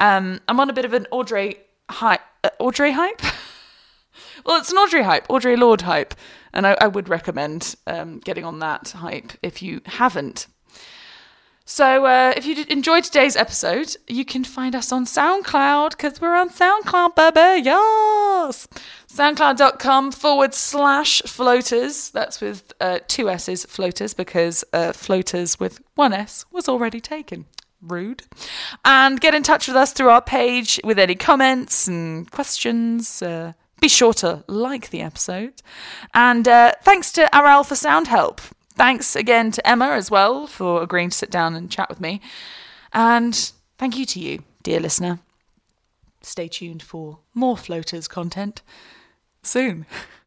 Um, 0.00 0.40
I'm 0.48 0.60
on 0.60 0.70
a 0.70 0.72
bit 0.72 0.84
of 0.84 0.92
an 0.92 1.06
Audre 1.12 1.56
hype, 1.92 2.20
uh, 2.42 2.50
Audre 2.60 2.92
hype. 2.92 3.22
well, 4.44 4.58
it's 4.58 4.72
an 4.72 4.78
Audre 4.78 5.04
hype, 5.04 5.28
Audre 5.28 5.56
Lord 5.58 5.82
hype, 5.82 6.14
and 6.52 6.66
I, 6.66 6.76
I 6.80 6.88
would 6.88 7.08
recommend 7.08 7.76
um, 7.86 8.18
getting 8.20 8.44
on 8.44 8.58
that 8.58 8.90
hype 8.96 9.32
if 9.42 9.62
you 9.62 9.80
haven't. 9.86 10.46
So, 11.64 12.04
uh, 12.06 12.34
if 12.36 12.44
you 12.44 12.64
enjoyed 12.68 13.04
today's 13.04 13.36
episode, 13.36 13.96
you 14.08 14.24
can 14.24 14.42
find 14.42 14.74
us 14.74 14.90
on 14.90 15.06
SoundCloud 15.06 15.92
because 15.92 16.20
we're 16.20 16.34
on 16.34 16.50
SoundCloud, 16.50 17.14
baby. 17.14 17.64
Yes! 17.64 18.66
SoundCloud.com 19.08 20.10
forward 20.12 20.54
slash 20.54 21.22
floaters. 21.22 22.10
That's 22.10 22.40
with 22.40 22.72
uh, 22.80 22.98
two 23.06 23.30
S's, 23.30 23.64
floaters, 23.64 24.12
because 24.12 24.64
uh, 24.72 24.92
floaters 24.92 25.60
with 25.60 25.80
one 25.94 26.12
S 26.12 26.44
was 26.50 26.68
already 26.68 27.00
taken 27.00 27.46
rude. 27.82 28.22
And 28.84 29.20
get 29.20 29.34
in 29.34 29.42
touch 29.42 29.68
with 29.68 29.76
us 29.76 29.92
through 29.92 30.10
our 30.10 30.22
page 30.22 30.80
with 30.84 30.98
any 30.98 31.14
comments 31.14 31.86
and 31.88 32.30
questions. 32.30 33.20
Uh, 33.22 33.52
be 33.80 33.88
sure 33.88 34.14
to 34.14 34.44
like 34.46 34.90
the 34.90 35.02
episode. 35.02 35.62
And 36.14 36.46
uh, 36.46 36.72
thanks 36.82 37.10
to 37.12 37.34
Aral 37.34 37.64
for 37.64 37.74
sound 37.74 38.06
help. 38.06 38.40
Thanks 38.74 39.16
again 39.16 39.50
to 39.52 39.68
Emma 39.68 39.90
as 39.90 40.10
well 40.10 40.46
for 40.46 40.82
agreeing 40.82 41.10
to 41.10 41.16
sit 41.16 41.30
down 41.30 41.54
and 41.54 41.70
chat 41.70 41.88
with 41.90 42.00
me. 42.00 42.20
And 42.92 43.52
thank 43.78 43.98
you 43.98 44.06
to 44.06 44.20
you, 44.20 44.44
dear 44.62 44.80
listener. 44.80 45.18
Stay 46.22 46.48
tuned 46.48 46.82
for 46.82 47.18
more 47.34 47.56
Floaters 47.56 48.08
content 48.08 48.62
soon. 49.42 49.86